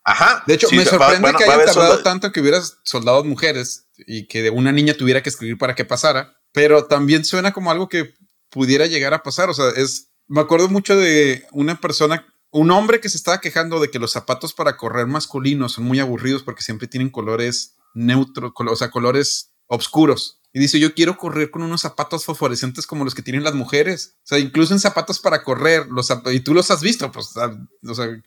Ajá. 0.06 0.44
De 0.46 0.54
hecho, 0.54 0.68
me 0.70 0.84
sorprende 0.84 1.32
que 1.36 1.44
hayan 1.44 1.66
tardado 1.66 2.02
tanto 2.02 2.30
que 2.30 2.40
hubieras 2.40 2.78
soldados 2.84 3.24
mujeres 3.24 3.88
y 3.98 4.28
que 4.28 4.50
una 4.50 4.70
niña 4.70 4.94
tuviera 4.94 5.20
que 5.20 5.30
escribir 5.30 5.58
para 5.58 5.74
que 5.74 5.84
pasara 5.84 6.35
pero 6.56 6.86
también 6.86 7.22
suena 7.26 7.52
como 7.52 7.70
algo 7.70 7.86
que 7.86 8.14
pudiera 8.48 8.86
llegar 8.86 9.12
a 9.12 9.22
pasar. 9.22 9.50
O 9.50 9.52
sea, 9.52 9.68
es, 9.76 10.08
me 10.26 10.40
acuerdo 10.40 10.70
mucho 10.70 10.96
de 10.96 11.44
una 11.52 11.78
persona, 11.78 12.26
un 12.50 12.70
hombre 12.70 12.98
que 12.98 13.10
se 13.10 13.18
estaba 13.18 13.42
quejando 13.42 13.78
de 13.78 13.90
que 13.90 13.98
los 13.98 14.12
zapatos 14.12 14.54
para 14.54 14.78
correr 14.78 15.06
masculinos 15.06 15.72
son 15.72 15.84
muy 15.84 16.00
aburridos 16.00 16.42
porque 16.42 16.62
siempre 16.62 16.88
tienen 16.88 17.10
colores 17.10 17.76
neutros, 17.92 18.52
o 18.56 18.74
sea, 18.76 18.90
colores 18.90 19.50
oscuros. 19.66 20.40
Y 20.54 20.58
dice, 20.58 20.80
yo 20.80 20.94
quiero 20.94 21.18
correr 21.18 21.50
con 21.50 21.60
unos 21.60 21.82
zapatos 21.82 22.24
fosforescentes 22.24 22.86
como 22.86 23.04
los 23.04 23.14
que 23.14 23.20
tienen 23.20 23.44
las 23.44 23.54
mujeres. 23.54 24.14
O 24.22 24.28
sea, 24.28 24.38
incluso 24.38 24.72
en 24.72 24.80
zapatos 24.80 25.20
para 25.20 25.44
correr, 25.44 25.86
los 25.88 26.10
y 26.32 26.40
tú 26.40 26.54
los 26.54 26.70
has 26.70 26.80
visto, 26.80 27.12
pues, 27.12 27.36
o 27.36 27.94
sea, 27.94 28.18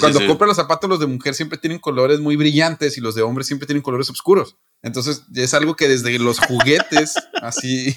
cuando 0.00 0.26
compras 0.26 0.48
los 0.48 0.56
zapatos, 0.56 0.88
los 0.88 1.00
de 1.00 1.06
mujer 1.06 1.34
siempre 1.34 1.58
tienen 1.58 1.80
colores 1.80 2.18
muy 2.18 2.36
brillantes 2.36 2.96
y 2.96 3.02
los 3.02 3.14
de 3.14 3.20
hombre 3.20 3.44
siempre 3.44 3.66
tienen 3.66 3.82
colores 3.82 4.08
oscuros. 4.08 4.56
Entonces, 4.84 5.24
es 5.34 5.54
algo 5.54 5.76
que 5.76 5.88
desde 5.88 6.18
los 6.18 6.38
juguetes, 6.38 7.14
así. 7.42 7.92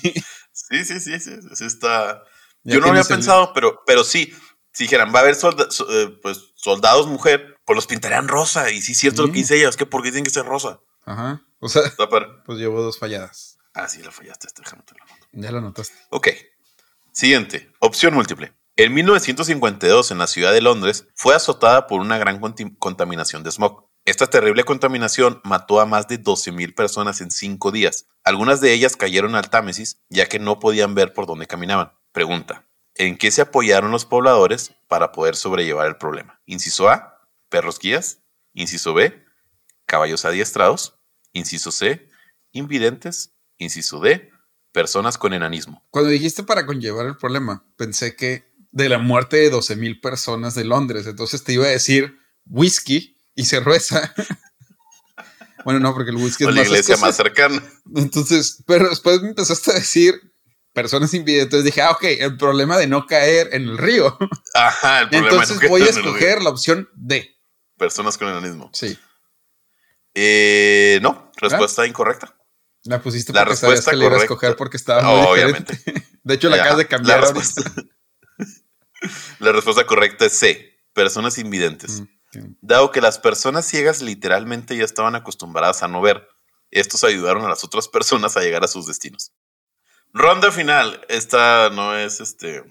Sí, 0.54 0.86
sí, 0.86 1.00
sí, 1.00 1.20
sí, 1.20 1.32
sí 1.54 1.66
está. 1.66 2.24
Yo 2.64 2.80
no 2.80 2.88
había 2.88 3.04
pensado, 3.04 3.52
pero, 3.54 3.84
pero 3.86 4.04
sí, 4.04 4.34
si 4.72 4.86
dijeran, 4.86 5.14
va 5.14 5.20
a 5.20 5.22
haber 5.24 5.36
eh, 5.36 6.20
pues, 6.22 6.54
soldados 6.56 7.08
mujer, 7.08 7.58
pues 7.66 7.76
los 7.76 7.88
pintarían 7.88 8.28
rosa. 8.28 8.72
Y 8.72 8.82
sí, 8.82 8.94
es 8.94 8.98
cierto 8.98 9.24
lo 9.24 9.34
que 9.34 9.40
dice 9.40 9.58
ella, 9.58 9.70
es 9.70 9.76
que 9.76 9.86
¿por 9.86 10.02
qué 10.02 10.10
tienen 10.10 10.24
que 10.24 10.30
ser 10.30 10.46
rosa? 10.46 10.80
Ajá. 11.06 11.42
O 11.60 11.68
sea, 11.68 11.84
pues 12.46 12.58
llevo 12.58 12.82
dos 12.82 12.98
falladas. 12.98 13.58
Ah, 13.74 13.88
sí, 13.88 14.02
la 14.02 14.12
fallaste, 14.12 14.48
este, 14.48 14.62
déjame 14.64 14.84
te 14.84 14.94
lo 14.94 15.06
noto. 15.06 15.28
Ya 15.34 15.52
lo 15.52 15.62
notaste. 15.62 15.96
Ok. 16.10 16.30
Siguiente, 17.12 17.72
opción 17.80 18.14
múltiple. 18.14 18.54
En 18.76 18.94
1952, 18.94 20.12
en 20.12 20.20
la 20.20 20.28
ciudad 20.28 20.54
de 20.54 20.62
Londres, 20.62 21.08
fue 21.16 21.36
azotada 21.36 21.88
por 21.88 22.00
una 22.00 22.18
gran 22.18 22.40
contaminación 22.78 23.44
de 23.44 23.52
smog. 23.52 23.87
Esta 24.08 24.28
terrible 24.28 24.64
contaminación 24.64 25.42
mató 25.44 25.82
a 25.82 25.86
más 25.86 26.08
de 26.08 26.18
12.000 26.18 26.74
personas 26.74 27.20
en 27.20 27.30
cinco 27.30 27.74
días. 27.74 28.06
Algunas 28.24 28.62
de 28.62 28.72
ellas 28.72 28.96
cayeron 28.96 29.36
al 29.36 29.50
Támesis, 29.50 30.00
ya 30.08 30.30
que 30.30 30.40
no 30.40 30.60
podían 30.60 30.96
ver 30.96 31.12
por 31.12 31.26
dónde 31.28 31.46
caminaban. 31.46 31.92
Pregunta, 32.14 32.66
¿en 32.96 33.18
qué 33.18 33.32
se 33.32 33.42
apoyaron 33.42 33.92
los 33.92 34.06
pobladores 34.06 34.72
para 34.88 35.12
poder 35.12 35.36
sobrellevar 35.36 35.88
el 35.88 35.98
problema? 35.98 36.42
Inciso 36.46 36.88
A, 36.88 37.28
perros 37.50 37.80
guías. 37.80 38.20
Inciso 38.54 38.94
B, 38.94 39.26
caballos 39.86 40.24
adiestrados. 40.24 40.98
Inciso 41.34 41.74
C, 41.74 42.08
invidentes. 42.54 43.36
Inciso 43.58 44.00
D, 44.00 44.32
personas 44.72 45.18
con 45.18 45.34
enanismo. 45.34 45.86
Cuando 45.90 46.12
dijiste 46.12 46.44
para 46.44 46.66
conllevar 46.66 47.08
el 47.08 47.18
problema, 47.18 47.66
pensé 47.76 48.16
que 48.16 48.54
de 48.72 48.88
la 48.88 49.00
muerte 49.00 49.36
de 49.36 49.52
12.000 49.52 50.00
personas 50.00 50.56
de 50.56 50.64
Londres, 50.64 51.08
entonces 51.08 51.44
te 51.44 51.52
iba 51.52 51.66
a 51.66 51.70
decir 51.70 52.18
whisky 52.46 53.17
y 53.38 53.46
cerveza. 53.46 54.14
bueno, 55.64 55.80
no, 55.80 55.94
porque 55.94 56.12
el 56.12 56.18
whisky 56.18 56.44
es 56.44 56.54
la 56.54 56.64
iglesia 56.64 56.98
más 56.98 57.16
cercana. 57.16 57.64
Entonces, 57.96 58.62
pero 58.68 58.90
después 58.90 59.22
me 59.22 59.30
empezaste 59.30 59.72
a 59.72 59.76
decir 59.76 60.20
personas 60.74 61.14
invidentes. 61.14 61.46
Entonces 61.46 61.66
dije, 61.66 61.82
ah, 61.82 61.92
ok, 61.92 62.04
el 62.04 62.36
problema 62.36 62.78
de 62.78 62.88
no 62.88 63.06
caer 63.06 63.50
en 63.54 63.64
el 63.64 63.78
río. 63.78 64.18
Ajá, 64.54 65.02
el 65.02 65.10
problema 65.10 65.44
Entonces 65.44 65.70
voy 65.70 65.84
a 65.84 65.90
escoger 65.90 66.42
la 66.42 66.50
opción 66.50 66.90
D. 66.96 67.38
Personas 67.78 68.18
con 68.18 68.28
enanismo. 68.28 68.70
Sí. 68.74 68.98
Eh, 70.14 71.00
no, 71.02 71.32
respuesta 71.38 71.86
incorrecta. 71.86 72.36
La 72.84 73.02
pusiste 73.02 73.32
porque 73.32 73.40
la 73.40 73.46
respuesta 73.46 73.82
sabías 73.84 73.86
que 73.86 73.96
le 73.98 74.06
iba 74.06 74.18
a 74.18 74.22
escoger 74.22 74.56
porque 74.56 74.78
estaba 74.78 75.04
muy 75.04 75.28
Obviamente. 75.28 75.80
De 76.24 76.34
hecho, 76.34 76.50
la 76.50 76.58
acabas 76.58 76.78
de 76.78 76.88
cambiar. 76.88 77.22
La 77.22 77.32
respuesta, 77.32 77.72
La 79.40 79.52
respuesta 79.52 79.86
correcta 79.86 80.26
es 80.26 80.34
C, 80.34 80.80
personas 80.94 81.38
invidentes. 81.38 82.02
Mm, 82.02 82.17
Dado 82.62 82.92
que 82.92 83.02
las 83.02 83.20
personas 83.20 83.66
ciegas 83.66 84.02
literalmente 84.02 84.76
ya 84.78 84.84
estaban 84.84 85.16
acostumbradas 85.16 85.84
a 85.84 85.88
no 85.88 86.02
ver, 86.02 86.28
estos 86.72 87.04
ayudaron 87.04 87.46
a 87.46 87.50
las 87.50 87.64
otras 87.64 87.88
personas 87.90 88.38
a 88.38 88.42
llegar 88.42 88.64
a 88.64 88.68
sus 88.68 88.86
destinos. 88.86 89.32
Ronda 90.14 90.52
final. 90.52 91.02
Esta 91.10 91.70
no 91.70 91.96
es 91.96 92.20
este. 92.20 92.64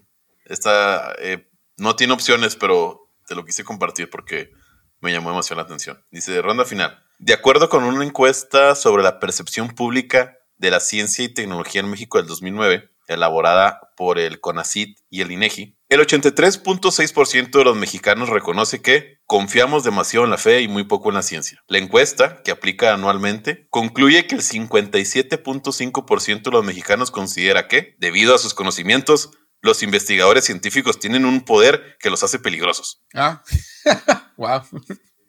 Esta 0.45 1.15
eh, 1.19 1.49
no 1.77 1.97
tiene 1.97 2.13
opciones, 2.13 2.57
pero 2.57 3.11
te 3.27 3.35
lo 3.35 3.45
quise 3.45 3.65
compartir 3.65 4.11
porque 4.11 4.53
me 5.01 5.13
llamó 5.13 5.31
demasiado 5.31 5.61
la 5.61 5.67
atención. 5.67 6.05
Dice: 6.11 6.41
Ronda 6.43 6.65
final. 6.65 7.03
De 7.19 7.35
acuerdo 7.35 7.69
con 7.69 7.85
una 7.85 8.05
encuesta 8.05 8.75
sobre 8.75 9.03
la 9.03 9.21
percepción 9.21 9.69
pública 9.75 10.39
de 10.59 10.71
la 10.71 10.81
ciencia 10.81 11.25
y 11.25 11.29
tecnología 11.29 11.81
en 11.81 11.91
México 11.91 12.19
del 12.19 12.27
2009, 12.27 12.91
elaborada 13.09 13.93
por 13.97 14.19
el 14.19 14.41
CONACIT 14.41 14.99
y 15.11 15.21
el 15.21 15.31
INEGI, 15.31 15.79
el 15.89 16.01
83.6% 16.01 17.51
de 17.51 17.65
los 17.65 17.77
mexicanos 17.77 18.29
reconoce 18.29 18.83
que 18.83 19.16
confiamos 19.27 19.83
demasiado 19.85 20.25
en 20.25 20.31
la 20.31 20.39
fe 20.39 20.61
y 20.63 20.69
muy 20.69 20.85
poco 20.85 21.09
en 21.09 21.17
la 21.17 21.23
ciencia. 21.23 21.63
La 21.69 21.79
encuesta, 21.79 22.43
que 22.45 22.51
aplica 22.53 22.95
anualmente, 22.95 23.67
concluye 23.71 24.27
que 24.27 24.37
el 24.37 24.43
57.5% 24.43 26.43
de 26.43 26.51
los 26.51 26.65
mexicanos 26.65 27.11
considera 27.11 27.69
que, 27.69 27.97
debido 27.99 28.35
a 28.35 28.39
sus 28.39 28.55
conocimientos, 28.55 29.31
los 29.63 29.83
investigadores 29.83 30.45
científicos 30.45 30.99
tienen 30.99 31.25
un 31.25 31.45
poder 31.45 31.97
que 31.99 32.11
los 32.11 32.23
hace 32.23 32.39
peligrosos. 32.39 33.03
Ah, 33.15 33.43
wow. 34.37 34.63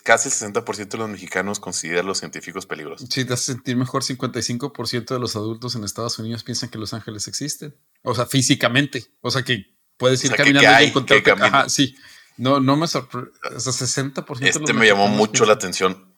Casi 0.03 0.29
el 0.29 0.53
60% 0.53 0.87
de 0.89 0.97
los 0.97 1.09
mexicanos 1.09 1.59
consideran 1.59 2.05
a 2.05 2.07
los 2.07 2.19
científicos 2.19 2.65
peligrosos. 2.65 3.09
Sí, 3.11 3.25
te 3.25 3.33
hace 3.33 3.51
sentir 3.53 3.75
mejor. 3.75 4.03
55% 4.03 5.05
de 5.07 5.19
los 5.19 5.35
adultos 5.35 5.75
en 5.75 5.83
Estados 5.83 6.17
Unidos 6.19 6.43
piensan 6.43 6.69
que 6.69 6.77
los 6.77 6.93
ángeles 6.93 7.27
existen. 7.27 7.75
O 8.03 8.15
sea, 8.15 8.25
físicamente. 8.25 9.05
O 9.21 9.31
sea, 9.31 9.43
que 9.43 9.65
puedes 9.97 10.23
ir 10.23 10.31
O 10.31 10.35
sea, 10.35 10.37
que- 10.37 10.43
caminando 10.43 10.61
que 10.61 10.67
hay, 10.75 10.85
y 10.85 10.89
encontrarte. 10.89 11.31
Ajá, 11.31 11.67
sí. 11.67 11.95
No, 12.37 12.59
no 12.59 12.75
me 12.77 12.87
sorprende. 12.87 13.31
O 13.55 13.59
sea, 13.59 13.73
60% 13.73 14.39
de 14.39 14.49
Este 14.49 14.59
los 14.61 14.73
me 14.73 14.87
llamó 14.87 15.07
mucho 15.07 15.45
la 15.45 15.53
atención. 15.53 16.13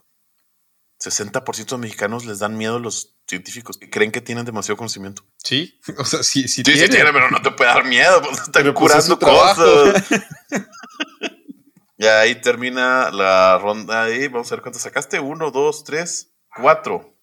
60% 1.02 1.56
de 1.66 1.72
los 1.72 1.80
mexicanos 1.80 2.26
les 2.26 2.40
dan 2.40 2.58
miedo 2.58 2.76
a 2.76 2.80
los 2.80 3.16
científicos 3.26 3.78
que 3.78 3.90
creen 3.90 4.12
que 4.12 4.20
tienen 4.20 4.44
demasiado 4.46 4.76
conocimiento. 4.76 5.24
Sí, 5.38 5.80
o 5.98 6.04
sea, 6.04 6.24
sí, 6.24 6.42
sí, 6.44 6.56
Sí, 6.56 6.64
tiene. 6.64 6.82
sí 6.82 6.90
tiene, 6.90 7.14
pero 7.14 7.30
no 7.32 7.42
te 7.42 7.52
puede 7.52 7.70
dar 7.70 7.86
miedo, 7.86 8.22
pues 8.22 8.40
están 8.40 8.52
Pero, 8.64 8.74
pues, 8.74 8.96
es 8.96 9.06
curando 9.06 9.20
cosas. 9.20 10.04
y 11.98 12.06
ahí 12.06 12.42
termina 12.42 13.12
la 13.12 13.58
ronda 13.60 14.10
y 14.10 14.28
vamos 14.28 14.52
a 14.52 14.56
ver 14.56 14.62
cuánto 14.62 14.80
sacaste. 14.80 15.20
Uno, 15.22 15.52
dos, 15.52 15.84
tres, 15.86 16.34
cuatro. 16.56 17.16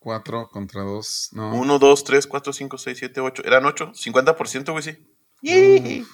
Cuatro 0.00 0.48
contra 0.48 0.82
dos. 0.82 1.28
No. 1.32 1.54
Uno, 1.54 1.78
dos, 1.78 2.02
tres, 2.04 2.26
cuatro, 2.26 2.52
cinco, 2.52 2.78
seis, 2.78 2.98
siete, 2.98 3.20
ocho. 3.20 3.44
Eran 3.44 3.64
ocho. 3.66 3.92
50%, 3.92 4.72
güey, 4.72 4.82
sí. 4.82 6.04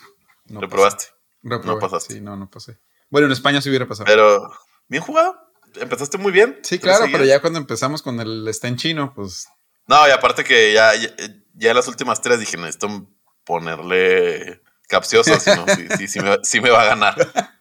no 0.47 0.61
Reprobaste. 0.61 1.05
pasé. 1.07 1.16
Reprobé. 1.49 1.75
No 1.75 1.79
pasaste. 1.79 2.15
Sí, 2.15 2.21
no, 2.21 2.37
no 2.37 2.51
pasé. 2.51 2.79
Bueno, 3.11 3.27
en 3.27 3.33
España 3.33 3.61
sí 3.61 3.69
hubiera 3.69 3.87
pasado. 3.87 4.07
Pero, 4.07 4.51
bien 4.89 5.03
jugado. 5.03 5.37
Empezaste 5.75 6.19
muy 6.19 6.33
bien. 6.33 6.59
sí, 6.63 6.79
claro, 6.79 7.07
pero 7.13 7.25
ya 7.25 7.41
cuando 7.41 7.59
empezamos 7.59 8.03
con 8.03 8.19
el 8.21 8.49
está 8.49 8.69
en 8.69 8.77
chino, 8.77 9.13
pues 9.15 9.47
No, 9.87 10.09
y 10.09 10.11
aparte 10.11 10.43
que 10.43 10.73
ya, 10.73 10.95
ya, 10.95 11.11
ya 11.55 11.75
las 11.75 11.87
últimas 11.87 12.23
tres 12.23 12.41
dije, 12.41 12.57
necesito 12.57 13.07
ponerle 13.45 14.63
capcioso, 14.89 15.39
si 15.39 15.51
no, 15.51 15.67
sí, 15.67 15.87
sí, 15.99 16.09
sí 16.09 16.21
me, 16.21 16.39
sí 16.43 16.61
me 16.61 16.71
va 16.71 16.83
a 16.83 16.87
ganar. 16.87 17.15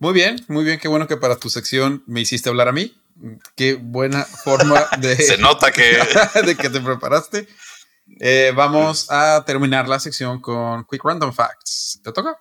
Muy 0.00 0.12
bien, 0.12 0.44
muy 0.46 0.64
bien. 0.64 0.78
Qué 0.78 0.86
bueno 0.86 1.08
que 1.08 1.16
para 1.16 1.36
tu 1.36 1.50
sección 1.50 2.04
me 2.06 2.20
hiciste 2.20 2.48
hablar 2.48 2.68
a 2.68 2.72
mí. 2.72 2.96
Qué 3.56 3.74
buena 3.74 4.24
forma 4.24 4.86
de, 5.00 5.16
Se 5.16 5.38
nota 5.38 5.72
que 5.72 5.98
de 6.46 6.56
que 6.56 6.70
te 6.70 6.80
preparaste. 6.80 7.48
Eh, 8.20 8.52
vamos 8.54 9.10
a 9.10 9.42
terminar 9.44 9.88
la 9.88 9.98
sección 9.98 10.40
con 10.40 10.84
Quick 10.84 11.04
Random 11.04 11.32
Facts. 11.32 12.00
¿Te 12.04 12.12
toca? 12.12 12.38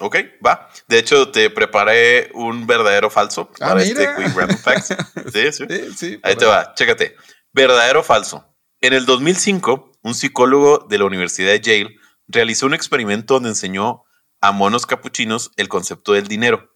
Ok, 0.00 0.16
va. 0.44 0.68
De 0.88 0.98
hecho, 0.98 1.30
te 1.30 1.50
preparé 1.50 2.30
un 2.34 2.66
verdadero 2.66 3.10
falso 3.10 3.50
Ah, 3.60 3.68
para 3.70 3.74
mira. 3.82 4.02
este 4.02 4.22
Quick 4.24 4.34
Random 4.36 4.58
Facts. 4.58 4.88
Sí, 5.32 5.52
sí. 5.52 5.64
Sí, 5.68 5.92
sí. 5.96 6.20
Ahí 6.22 6.36
te 6.36 6.46
va, 6.46 6.74
chécate. 6.74 7.16
Verdadero 7.52 8.02
falso. 8.02 8.46
En 8.80 8.92
el 8.94 9.04
2005, 9.06 9.92
un 10.02 10.14
psicólogo 10.14 10.86
de 10.88 10.98
la 10.98 11.04
Universidad 11.04 11.50
de 11.52 11.60
Yale 11.60 11.96
realizó 12.26 12.66
un 12.66 12.74
experimento 12.74 13.34
donde 13.34 13.50
enseñó 13.50 14.04
a 14.40 14.52
monos 14.52 14.86
capuchinos 14.86 15.50
el 15.56 15.68
concepto 15.68 16.12
del 16.14 16.26
dinero. 16.28 16.74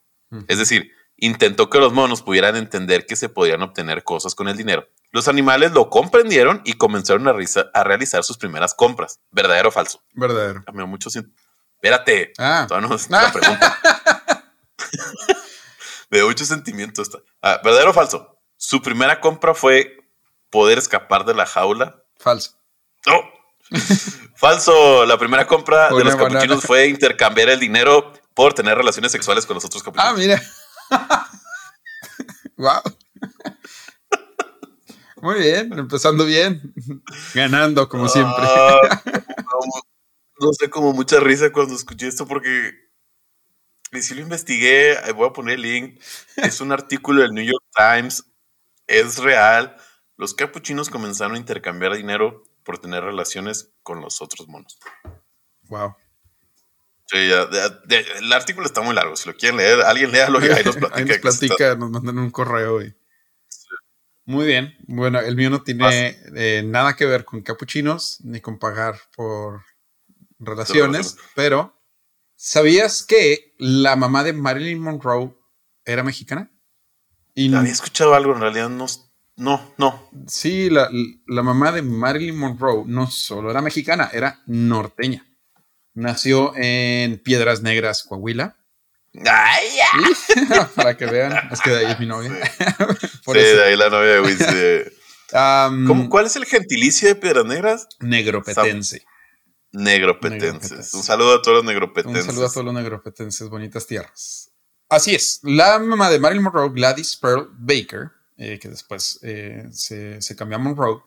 Es 0.49 0.59
decir, 0.59 0.91
intentó 1.17 1.71
que 1.71 1.79
los 1.79 1.93
monos 1.93 2.21
pudieran 2.21 2.57
entender 2.57 3.07
que 3.07 3.15
se 3.17 3.29
podían 3.29 3.63
obtener 3.63 4.03
cosas 4.03 4.35
con 4.35 4.49
el 4.49 4.57
dinero. 4.57 4.87
Los 5.13 5.29
animales 5.29 5.71
lo 5.73 5.89
comprendieron 5.89 6.61
y 6.65 6.73
comenzaron 6.75 7.29
a, 7.29 7.33
realiza- 7.33 7.71
a 7.73 7.85
realizar 7.85 8.25
sus 8.25 8.37
primeras 8.37 8.75
compras. 8.75 9.21
¿Verdadero 9.31 9.69
o 9.69 9.73
falso? 9.73 10.03
Verdadero. 10.13 10.65
Ah, 10.67 10.73
me 10.73 10.81
da 10.81 10.87
mucho 10.87 11.09
Espérate. 11.85 12.33
Ah, 12.39 12.65
Todavía 12.67 12.89
no 12.89 12.95
es 12.95 13.11
la 13.11 13.31
pregunta. 13.31 13.79
Me 16.09 16.19
da 16.19 16.25
mucho 16.25 16.47
sentimiento 16.47 17.03
esta. 17.03 17.19
Ah, 17.43 17.61
¿Verdadero 17.63 17.91
o 17.91 17.93
falso? 17.93 18.41
Su 18.57 18.81
primera 18.81 19.21
compra 19.21 19.53
fue 19.53 19.95
poder 20.49 20.79
escapar 20.79 21.27
de 21.27 21.35
la 21.35 21.45
jaula. 21.45 22.03
falso. 22.19 22.53
¡Oh! 23.07 23.23
falso. 24.37 25.05
La 25.05 25.19
primera 25.19 25.47
compra 25.47 25.91
de 25.91 26.05
los 26.05 26.17
capuchinos 26.17 26.65
fue 26.65 26.87
intercambiar 26.87 27.51
el 27.51 27.61
dinero 27.61 28.15
por 28.33 28.55
tener 28.55 28.79
relaciones 28.79 29.13
sexuales 29.13 29.45
con 29.45 29.57
los 29.57 29.65
otros 29.67 29.83
capuchinos. 29.83 30.11
Ah, 30.11 30.17
mira. 30.17 30.43
wow. 32.57 32.81
Muy 35.17 35.39
bien, 35.39 35.79
empezando 35.79 36.25
bien. 36.25 36.73
Ganando, 37.35 37.91
como 37.91 38.09
siempre. 38.09 38.47
No, 40.41 40.53
sé, 40.53 40.69
como 40.71 40.93
mucha 40.93 41.21
risa 41.21 41.53
cuando 41.53 41.75
escuché 41.75 42.09
esto 42.09 42.27
porque 42.27 42.73
y 43.93 44.03
sí 44.03 44.15
lo 44.15 44.23
investigué, 44.23 44.97
voy 45.15 45.29
a 45.29 45.33
poner 45.33 45.55
el 45.55 45.63
link. 45.63 46.01
Es 46.37 46.61
un 46.61 46.73
artículo 46.73 47.23
del 47.23 47.33
New 47.33 47.45
York 47.45 47.65
Times, 47.77 48.25
es 48.89 49.19
real. 49.19 49.77
Los 50.17 50.35
capuchinos 50.35 50.91
comenzaron 50.91 51.37
a 51.37 51.39
intercambiar 51.39 51.95
dinero 51.97 52.43
por 52.65 52.79
tener 52.79 53.05
relaciones 53.05 53.73
con 53.83 54.01
los 54.01 54.21
otros 54.21 54.49
monos. 54.49 54.79
Wow. 55.69 55.95
Sí, 57.07 57.29
ya, 57.29 57.49
ya, 57.51 57.83
ya, 57.87 57.99
el 58.19 58.33
artículo 58.33 58.67
está 58.67 58.81
muy 58.81 58.95
largo, 58.95 59.15
si 59.15 59.29
lo 59.29 59.37
quieren 59.37 59.59
leer, 59.59 59.83
alguien 59.83 60.11
léalo 60.11 60.45
y 60.45 60.49
ahí 60.51 60.65
nos 60.65 60.77
platica. 60.77 60.97
Ahí 60.97 61.05
nos 61.05 61.19
platica, 61.19 61.75
nos 61.77 61.91
mandan 61.91 62.19
un 62.19 62.31
correo. 62.31 62.83
y- 62.83 62.95
Muy 64.25 64.47
bien. 64.47 64.75
Bueno, 64.89 65.21
el 65.21 65.37
mío 65.37 65.51
no 65.51 65.63
tiene 65.63 66.19
eh, 66.35 66.63
nada 66.65 66.97
que 66.97 67.05
ver 67.05 67.25
con 67.25 67.43
capuchinos 67.43 68.21
ni 68.23 68.41
con 68.41 68.59
pagar 68.59 68.99
por 69.15 69.63
relaciones, 70.47 71.17
pero 71.35 71.81
¿sabías 72.37 73.03
que 73.03 73.55
la 73.59 73.97
mamá 73.97 74.25
de 74.25 74.33
Marilyn 74.33 74.81
Monroe 74.81 75.35
era 75.85 76.03
mexicana? 76.03 76.51
Y 77.35 77.53
Había 77.55 77.73
escuchado 77.73 78.15
algo, 78.15 78.33
en 78.35 78.41
realidad 78.41 78.69
no, 78.69 78.87
no, 79.37 79.75
no. 79.77 80.09
sí, 80.29 80.71
la, 80.71 80.89
la 81.27 81.43
mamá 81.43 81.73
de 81.73 81.83
Marilyn 81.83 82.37
Monroe 82.39 82.85
no 82.87 83.11
solo 83.11 83.51
era 83.51 83.61
mexicana, 83.61 84.09
era 84.13 84.41
norteña. 84.47 85.27
Nació 85.95 86.53
en 86.57 87.19
Piedras 87.19 87.63
Negras, 87.63 88.03
Coahuila. 88.05 88.57
Ay, 89.31 89.67
ya. 89.77 90.69
Para 90.75 90.97
que 90.97 91.07
vean, 91.07 91.33
es 91.53 91.61
que 91.61 91.71
de 91.71 91.87
ahí 91.87 91.93
es 91.93 92.01
mi 92.01 92.07
novia. 92.07 92.31
Por 93.25 93.37
sí, 93.37 93.43
eso. 93.45 93.57
de 93.59 93.65
ahí 93.65 93.77
la 93.77 93.89
novia 93.91 94.13
de 94.15 94.21
Wiz, 94.21 94.39
¿Cómo- 95.87 96.09
¿Cuál 96.09 96.27
es 96.27 96.37
el 96.37 96.45
gentilicio 96.47 97.09
de 97.09 97.15
Piedras 97.17 97.45
Negras? 97.45 97.89
Negropetense. 98.01 99.05
Negropetenses. 99.75 100.53
Negropetenses. 100.53 100.95
Un 100.95 101.03
saludo 101.03 101.35
a 101.35 101.43
todos 101.43 101.57
los 101.57 101.63
Un 101.63 101.67
negropetenses. 101.67 102.25
saludo 102.27 102.47
a 102.47 102.51
todos 102.53 102.65
los 102.65 102.75
negropetenses, 102.75 103.49
bonitas 103.49 103.87
tierras. 103.87 104.51
Así 104.89 105.15
es, 105.15 105.41
la 105.43 105.79
mamá 105.79 106.11
de 106.11 106.19
Marilyn 106.21 106.45
Monroe, 106.45 106.71
Gladys 106.71 107.17
Pearl 107.17 107.49
Baker, 107.59 108.13
eh, 108.37 108.59
que 108.61 108.69
después 108.69 109.19
eh, 109.23 109.67
se, 109.73 110.23
se 110.23 110.37
cambió 110.37 110.57
a 110.57 110.61
Monroe, 110.61 111.03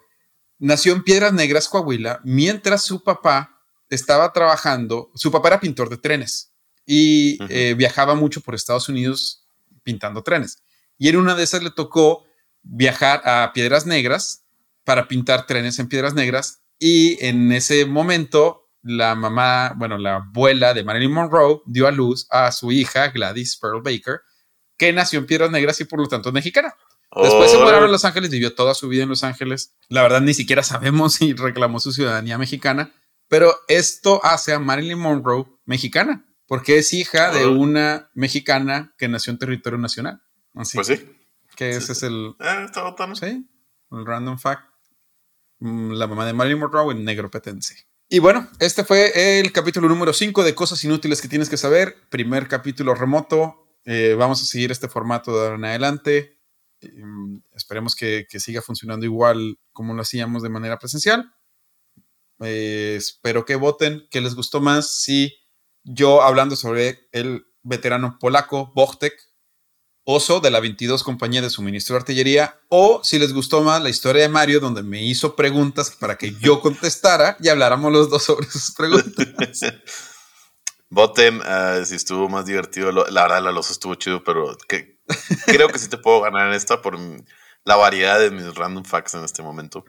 nació 0.60 0.93
en 0.93 1.03
Piedras 1.03 1.32
Negras, 1.32 1.69
Coahuila, 1.69 2.19
mientras 2.23 2.84
su 2.84 3.03
papá 3.03 3.62
estaba 3.89 4.34
trabajando, 4.34 5.12
su 5.15 5.32
papá 5.32 5.49
era 5.49 5.60
pintor 5.60 5.89
de 5.89 5.97
trenes 5.97 6.51
y 6.86 7.38
eh, 7.49 7.74
viajaba 7.76 8.15
mucho 8.15 8.41
por 8.41 8.55
Estados 8.55 8.89
Unidos 8.89 9.47
pintando 9.84 10.24
trenes. 10.24 10.61
Y 10.97 11.07
en 11.07 11.18
una 11.18 11.36
de 11.36 11.43
esas 11.43 11.63
le 11.63 11.72
tocó 11.72 12.26
viajar 12.63 13.22
a 13.26 13.51
Piedras 13.53 13.86
Negras 13.86 14.43
para 14.84 15.07
pintar 15.07 15.45
trenes 15.47 15.80
en 15.80 15.88
Piedras 15.88 16.13
Negras 16.13 16.61
y 16.80 17.23
en 17.25 17.51
ese 17.51 17.86
momento 17.86 18.69
la 18.84 19.15
mamá, 19.15 19.73
bueno, 19.75 19.97
la 19.97 20.17
abuela 20.17 20.73
de 20.73 20.84
Marilyn 20.84 21.11
Monroe 21.11 21.61
dio 21.65 21.88
a 21.88 21.91
luz 21.91 22.28
a 22.30 22.51
su 22.51 22.71
hija 22.71 23.09
Gladys 23.09 23.57
Pearl 23.57 23.82
Baker, 23.82 24.21
que 24.78 24.93
nació 24.93 25.19
en 25.19 25.25
Piedras 25.25 25.51
Negras 25.51 25.80
y 25.82 25.86
por 25.86 25.99
lo 25.99 26.07
tanto 26.07 26.30
es 26.30 26.34
mexicana. 26.34 26.73
Después 27.15 27.49
se 27.49 27.57
mudaron 27.57 27.86
a 27.86 27.88
Los 27.88 28.05
Ángeles, 28.05 28.30
vivió 28.30 28.53
toda 28.53 28.73
su 28.75 28.88
vida 28.89 29.03
en 29.03 29.09
Los 29.09 29.23
Ángeles. 29.23 29.73
La 29.89 30.03
verdad 30.03 30.21
ni 30.21 30.34
siquiera 30.34 30.61
sabemos 30.61 31.15
si 31.15 31.34
reclamó 31.34 31.80
su 31.80 31.91
ciudadanía 31.91 32.38
mexicana, 32.38 32.91
pero 33.28 33.55
esto 33.67 34.23
hace 34.23 34.53
a 34.53 34.59
Marilyn 34.59 34.99
Monroe 34.99 35.45
mexicana, 35.65 36.25
porque 36.47 36.78
es 36.78 36.93
hija 36.93 37.32
de 37.32 37.47
una 37.47 38.09
mexicana 38.13 38.93
que 38.97 39.07
nació 39.07 39.32
en 39.32 39.39
territorio 39.39 39.80
nacional. 39.80 40.21
Así 40.53 40.78
Pues 40.78 40.88
sí. 40.88 41.09
que 41.55 41.73
sí, 41.73 41.78
ese 41.78 41.91
es 41.93 42.03
el, 42.03 42.36
está 42.65 42.84
botando. 42.84 43.15
sí, 43.15 43.47
el 43.91 44.05
random 44.05 44.38
fact. 44.38 44.63
Mm, 45.60 45.93
La 45.93 46.08
mamá 46.08 46.26
de 46.26 46.34
Marilyn 46.34 46.60
Monroe 46.60 46.93
en 46.93 47.03
negro 47.03 47.30
petense. 47.30 47.88
Y 48.10 48.20
bueno, 48.20 48.47
este 48.60 48.84
fue 48.84 49.39
el 49.39 49.51
capítulo 49.51 49.89
número 49.89 50.14
5 50.14 50.43
de 50.43 50.55
Cosas 50.55 50.84
Inútiles 50.84 51.22
que 51.22 51.28
tienes 51.28 51.49
que 51.49 51.58
saber. 51.58 51.95
Primer 52.10 52.47
capítulo 52.47 52.95
remoto. 52.95 53.68
Eh, 53.84 54.16
vamos 54.18 54.41
a 54.41 54.45
seguir 54.45 54.72
este 54.72 54.88
formato 54.88 55.34
de 55.34 55.41
ahora 55.41 55.55
en 55.55 55.66
adelante. 55.66 56.39
Mm, 56.82 57.39
esperemos 57.55 57.95
que, 57.95 58.26
que, 58.30 58.39
siga 58.39 58.62
funcionando 58.62 59.05
igual 59.05 59.58
como 59.74 59.93
lo 59.93 60.01
hacíamos 60.01 60.43
de 60.43 60.49
manera 60.49 60.80
presencial. 60.80 61.34
Eh, 62.39 62.95
espero 62.97 63.45
que 63.45 63.55
voten, 63.55 64.08
que 64.10 64.22
les 64.22 64.36
gustó 64.36 64.62
más. 64.62 64.89
Si 65.01 65.34
yo 65.84 66.22
hablando 66.22 66.55
sobre 66.55 67.10
el 67.12 67.45
veterano 67.64 68.18
polaco 68.20 68.72
Bochtek, 68.76 69.14
oso 70.10 70.39
de 70.39 70.49
la 70.49 70.62
22 70.62 71.03
Compañía 71.03 71.41
de 71.41 71.49
Suministro 71.49 71.95
de 71.95 71.99
Artillería, 71.99 72.62
o 72.70 73.01
si 73.03 73.20
les 73.20 73.34
gustó 73.34 73.62
más 73.62 73.84
la 73.84 73.89
historia 73.89 74.22
de 74.22 74.30
Mario, 74.30 74.62
donde 74.62 74.82
me 74.82 75.03
hizo 75.03 75.36
preguntas 75.36 75.91
para 75.99 76.18
que 76.18 76.34
yo 76.39 76.62
contestara 76.62 77.36
y 77.41 77.49
habláramos 77.49 77.91
los 77.91 78.10
dos 78.10 78.24
sobre 78.24 78.47
sus 78.47 78.72
preguntas. 78.72 79.28
Voten 80.89 81.41
uh, 81.41 81.86
si 81.86 81.95
estuvo 81.95 82.30
más 82.30 82.45
divertido. 82.45 82.93
La 82.93 83.24
verdad, 83.24 83.43
la 83.43 83.51
losa 83.51 83.74
estuvo 83.74 83.95
chido, 83.95 84.24
pero 84.24 84.58
que, 84.70 85.01
creo 85.45 85.68
que 85.68 85.78
sí 85.78 85.89
te 85.89 85.97
puedo 85.97 86.22
ganar 86.22 86.47
en 86.47 86.53
esta 86.53 86.82
por 86.82 86.97
la 87.66 87.76
variedad 87.76 88.18
de 88.18 88.32
mis 88.32 88.55
random 88.55 88.86
facts 88.86 89.14
en 89.16 89.26
este 89.26 89.43
momento. 89.43 89.84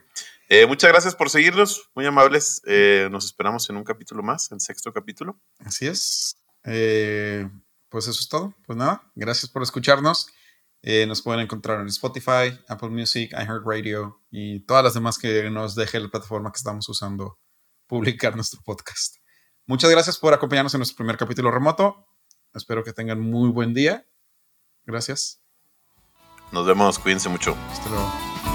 Eh, 0.49 0.65
muchas 0.65 0.91
gracias 0.91 1.15
por 1.15 1.29
seguirnos, 1.29 1.89
muy 1.95 2.05
amables. 2.05 2.61
Eh, 2.65 3.07
nos 3.09 3.23
esperamos 3.23 3.69
en 3.69 3.77
un 3.77 3.85
capítulo 3.85 4.21
más, 4.21 4.51
el 4.51 4.59
sexto 4.59 4.91
capítulo. 4.91 5.39
Así 5.59 5.87
es. 5.87 6.35
Eh, 6.65 7.47
pues 7.89 8.07
eso 8.07 8.19
es 8.19 8.29
todo. 8.29 8.55
Pues 8.65 8.77
nada, 8.77 9.11
gracias 9.15 9.51
por 9.51 9.61
escucharnos. 9.63 10.27
Eh, 10.81 11.05
nos 11.05 11.21
pueden 11.21 11.41
encontrar 11.41 11.81
en 11.81 11.87
Spotify, 11.87 12.57
Apple 12.67 12.89
Music, 12.89 13.31
iHeartRadio 13.33 14.21
y 14.31 14.61
todas 14.61 14.83
las 14.83 14.93
demás 14.93 15.17
que 15.17 15.49
nos 15.49 15.75
deje 15.75 15.99
la 15.99 16.07
plataforma 16.07 16.51
que 16.51 16.57
estamos 16.57 16.87
usando 16.87 17.37
publicar 17.87 18.35
nuestro 18.35 18.61
podcast. 18.63 19.15
Muchas 19.65 19.89
gracias 19.89 20.17
por 20.17 20.33
acompañarnos 20.33 20.73
en 20.73 20.79
nuestro 20.79 20.97
primer 20.97 21.17
capítulo 21.17 21.51
remoto. 21.51 22.07
Espero 22.53 22.83
que 22.83 22.93
tengan 22.93 23.19
muy 23.19 23.49
buen 23.49 23.73
día. 23.73 24.07
Gracias. 24.85 25.41
Nos 26.51 26.65
vemos, 26.65 26.97
cuídense 26.97 27.29
mucho. 27.29 27.55
Hasta 27.69 27.89
luego. 27.89 28.48